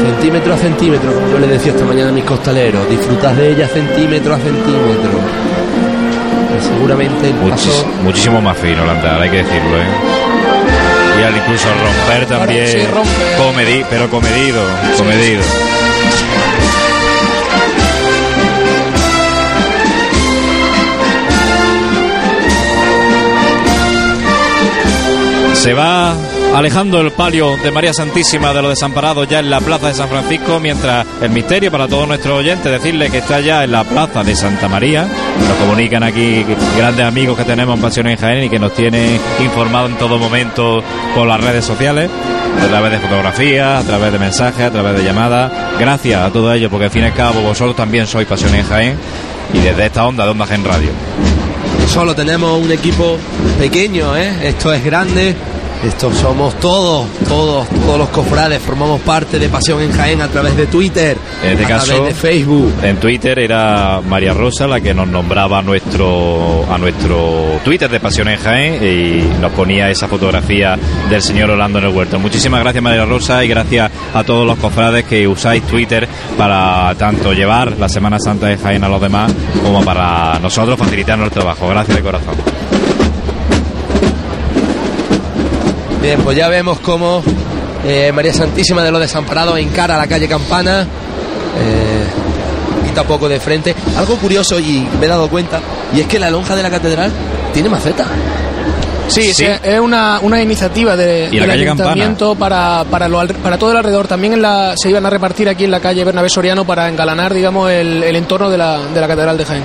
Centímetro 0.05 0.53
a 0.55 0.59
centímetro, 0.59 1.13
como 1.15 1.29
yo 1.29 1.39
les 1.39 1.51
decía 1.51 1.73
esta 1.73 1.85
mañana 1.85 2.11
a 2.11 2.13
mis 2.13 2.25
costaleros. 2.25 2.89
Disfrutas 2.91 3.37
de 3.37 3.51
ella 3.53 3.67
centímetro 3.69 4.35
a 4.35 4.39
centímetro. 4.39 5.11
Y 6.59 6.63
seguramente 6.63 7.31
el 7.31 7.35
paso 7.37 7.87
muchísimo 8.03 8.41
más 8.41 8.57
fino 8.59 8.83
el 8.85 8.91
andar, 8.91 9.21
hay 9.21 9.31
que 9.31 9.39
decirlo, 9.39 9.79
¿eh? 9.79 9.87
Y 11.21 11.23
al 11.23 11.37
incluso 11.37 11.69
romper 11.69 12.27
también, 12.27 12.67
sí, 12.69 12.79
rompe. 12.93 13.09
comedi- 13.39 13.85
pero 13.89 14.11
comedido, 14.11 14.61
comedido. 14.99 15.43
Se 25.55 25.73
va 25.73 26.15
alejando 26.55 27.01
el 27.01 27.11
palio 27.11 27.57
de 27.57 27.71
María 27.73 27.93
Santísima 27.93 28.55
de 28.55 28.63
los 28.63 28.71
Desamparados 28.71 29.29
ya 29.29 29.41
en 29.41 29.51
la 29.51 29.61
plaza 29.61 29.89
de 29.89 29.95
San 29.95 30.09
Francisco, 30.09 30.61
mientras 30.61 31.05
el 31.21 31.31
misterio 31.31 31.71
para 31.71 31.89
todos 31.89 32.07
nuestros 32.07 32.39
oyentes, 32.39 32.71
decirle 32.71 33.11
que 33.11 33.19
está 33.19 33.41
ya 33.41 33.65
en 33.65 33.73
la 33.73 33.83
plaza 33.83 34.23
de 34.23 34.37
Santa 34.37 34.69
María. 34.69 35.03
Nos 35.03 35.59
comunican 35.59 36.05
aquí 36.05 36.45
grandes 36.77 37.05
amigos 37.05 37.37
que 37.37 37.45
tenemos 37.45 37.75
en 37.75 37.83
Pasión 37.83 38.07
en 38.07 38.17
Jaén 38.17 38.45
y 38.45 38.49
que 38.49 38.61
nos 38.61 38.73
tienen 38.73 39.21
informado 39.41 39.89
en 39.89 39.99
todo 39.99 40.17
momento 40.19 40.83
por 41.15 41.27
las 41.27 41.41
redes 41.41 41.65
sociales, 41.65 42.09
a 42.63 42.67
través 42.69 42.93
de 42.93 42.99
fotografías, 43.01 43.83
a 43.83 43.87
través 43.87 44.13
de 44.13 44.19
mensajes, 44.21 44.61
a 44.61 44.71
través 44.71 44.97
de 44.97 45.03
llamadas. 45.03 45.51
Gracias 45.79 46.23
a 46.23 46.31
todo 46.31 46.53
ello, 46.55 46.71
porque 46.71 46.85
al 46.85 46.91
fin 46.93 47.03
y 47.03 47.07
al 47.07 47.15
cabo 47.15 47.43
vosotros 47.43 47.75
también 47.75 48.07
sois 48.07 48.29
Pasión 48.29 48.55
en 48.55 48.65
Jaén 48.65 48.97
y 49.53 49.59
desde 49.59 49.87
esta 49.87 50.07
onda 50.07 50.25
de 50.25 50.31
Onda 50.31 50.47
Jaén 50.47 50.65
Radio. 50.65 50.91
solo 51.89 52.15
tenemos 52.15 52.63
un 52.63 52.71
equipo 52.71 53.19
pequeño, 53.59 54.17
¿eh? 54.17 54.49
Esto 54.49 54.73
es 54.73 54.85
grande. 54.85 55.35
Estos 55.87 56.17
somos 56.17 56.55
todos, 56.61 57.07
todos, 57.29 57.69
todos 57.69 57.99
los 57.99 58.09
cofrades, 58.09 58.59
formamos 58.63 59.03
parte 59.03 59.39
de 59.39 59.51
Pasión 59.51 59.83
en 59.83 59.93
Jaén 59.93 60.23
a 60.23 60.29
través 60.29 60.57
de 60.57 60.67
Twitter, 60.67 61.17
En 61.43 61.53
este 61.53 61.65
a 61.67 61.69
caso, 61.69 61.93
través 61.93 62.15
de 62.15 62.15
Facebook. 62.15 62.73
En 62.83 62.97
Twitter 62.97 63.39
era 63.39 64.01
María 64.01 64.33
Rosa 64.33 64.67
la 64.67 64.81
que 64.81 64.95
nos 64.95 65.07
nombraba 65.09 65.59
a 65.59 65.63
nuestro, 65.63 66.65
a 66.73 66.79
nuestro 66.79 67.61
Twitter 67.63 67.91
de 67.91 68.01
Pasión 68.01 68.29
en 68.29 68.39
Jaén 68.39 68.83
y 68.83 69.41
nos 69.43 69.53
ponía 69.53 69.91
esa 69.91 70.09
fotografía 70.09 70.79
del 71.11 71.21
señor 71.21 71.51
Orlando 71.51 71.81
en 71.81 71.85
el 71.85 71.95
huerto. 71.95 72.19
Muchísimas 72.19 72.61
gracias 72.61 72.83
María 72.83 73.05
Rosa 73.05 73.45
y 73.45 73.49
gracias 73.49 73.91
a 74.15 74.25
todos 74.25 74.47
los 74.47 74.57
cofrades 74.59 75.05
que 75.05 75.29
usáis 75.29 75.63
Twitter 75.65 76.09
para 76.39 76.95
tanto 76.95 77.35
llevar 77.35 77.79
la 77.79 77.91
Semana 77.91 78.19
Santa 78.19 78.47
de 78.47 78.57
Jaén 78.57 78.85
a 78.85 78.89
los 78.89 79.03
demás 79.03 79.31
como 79.63 79.85
para 79.85 80.39
nosotros 80.39 80.79
facilitarnos 80.79 81.27
el 81.27 81.33
trabajo. 81.33 81.69
Gracias 81.69 81.97
de 81.97 82.03
corazón. 82.03 82.35
Bien, 86.05 86.21
pues 86.21 86.37
ya 86.37 86.49
vemos 86.49 86.81
cómo 86.81 87.23
eh, 87.83 88.13
María 88.13 88.35
Santísima 88.35 88.85
de 88.85 88.91
los 88.91 89.01
Desamparados 89.01 89.59
encara 89.59 89.97
la 89.97 90.07
calle 90.07 90.29
Campana, 90.29 90.83
eh, 90.83 92.87
quita 92.87 93.05
poco 93.05 93.27
de 93.27 93.41
frente. 93.41 93.75
Algo 93.97 94.17
curioso 94.17 94.61
y 94.61 94.87
me 95.01 95.07
he 95.07 95.09
dado 95.09 95.31
cuenta, 95.31 95.61
y 95.95 96.01
es 96.01 96.07
que 96.07 96.19
la 96.19 96.29
lonja 96.29 96.55
de 96.55 96.63
la 96.63 96.69
catedral 96.69 97.11
tiene 97.55 97.71
maceta. 97.71 98.05
Sí, 99.09 99.23
Sí. 99.23 99.33
sí, 99.33 99.47
es 99.63 99.81
una, 99.81 100.21
una 100.21 100.43
iniciativa 100.43 100.95
de, 100.95 101.31
Y 101.33 101.37
la 101.37 101.47
del 101.47 101.49
calle 101.49 101.63
ayuntamiento 101.63 102.35
para, 102.35 102.85
para, 102.85 103.09
lo 103.09 103.27
para 103.43 103.57
todo 103.57 103.71
el 103.71 103.79
alrededor. 103.79 104.07
También 104.07 104.35
en 104.35 104.43
la, 104.43 104.75
se 104.77 104.91
iban 104.91 105.07
a 105.07 105.11
repartir 105.11 105.49
aquí 105.49 105.65
en 105.65 105.71
la 105.71 105.81
calle 105.81 106.05
Bernabé 106.05 106.29
Soriano 106.29 106.67
para 106.67 106.87
engalanar, 106.87 107.33
digamos, 107.33 107.71
el, 107.71 108.03
el 108.03 108.17
entorno 108.17 108.51
de 108.51 108.59
la, 108.59 108.79
de 108.79 109.01
la 109.01 109.09
Catedral 109.09 109.39
de 109.39 109.45
Jaén. 109.47 109.63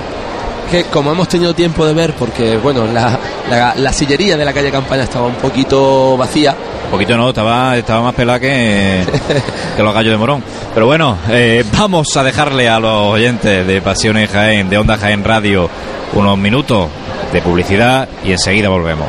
Que 0.70 0.84
como 0.84 1.10
hemos 1.12 1.26
tenido 1.28 1.52
tiempo 1.54 1.84
de 1.84 1.92
ver, 1.94 2.12
porque 2.14 2.56
bueno, 2.56 2.84
la, 2.92 3.18
la- 3.50 3.74
la 3.74 3.92
sillería 3.92 4.36
de 4.36 4.44
la 4.44 4.52
calle 4.52 4.70
Campana 4.70 5.02
estaba 5.02 5.26
un 5.26 5.34
poquito 5.34 6.16
vacía, 6.16 6.54
Un 6.84 6.90
poquito 6.92 7.16
no, 7.16 7.30
estaba, 7.30 7.76
estaba 7.76 8.02
más 8.02 8.14
pelada 8.14 8.38
que, 8.38 9.04
que 9.76 9.82
los 9.82 9.92
gallos 9.94 10.12
de 10.12 10.16
Morón. 10.18 10.42
Pero 10.72 10.86
bueno, 10.86 11.16
eh, 11.28 11.64
vamos 11.76 12.16
a 12.16 12.22
dejarle 12.22 12.68
a 12.68 12.78
los 12.78 12.92
oyentes 13.14 13.66
de 13.66 13.82
Pasión 13.82 14.16
en 14.16 14.28
Jaén, 14.28 14.68
de 14.70 14.78
Onda 14.78 14.96
Jaén 14.96 15.24
Radio, 15.24 15.68
unos 16.14 16.38
minutos 16.38 16.88
de 17.32 17.42
publicidad 17.42 18.08
y 18.24 18.30
enseguida 18.32 18.68
volvemos. 18.68 19.06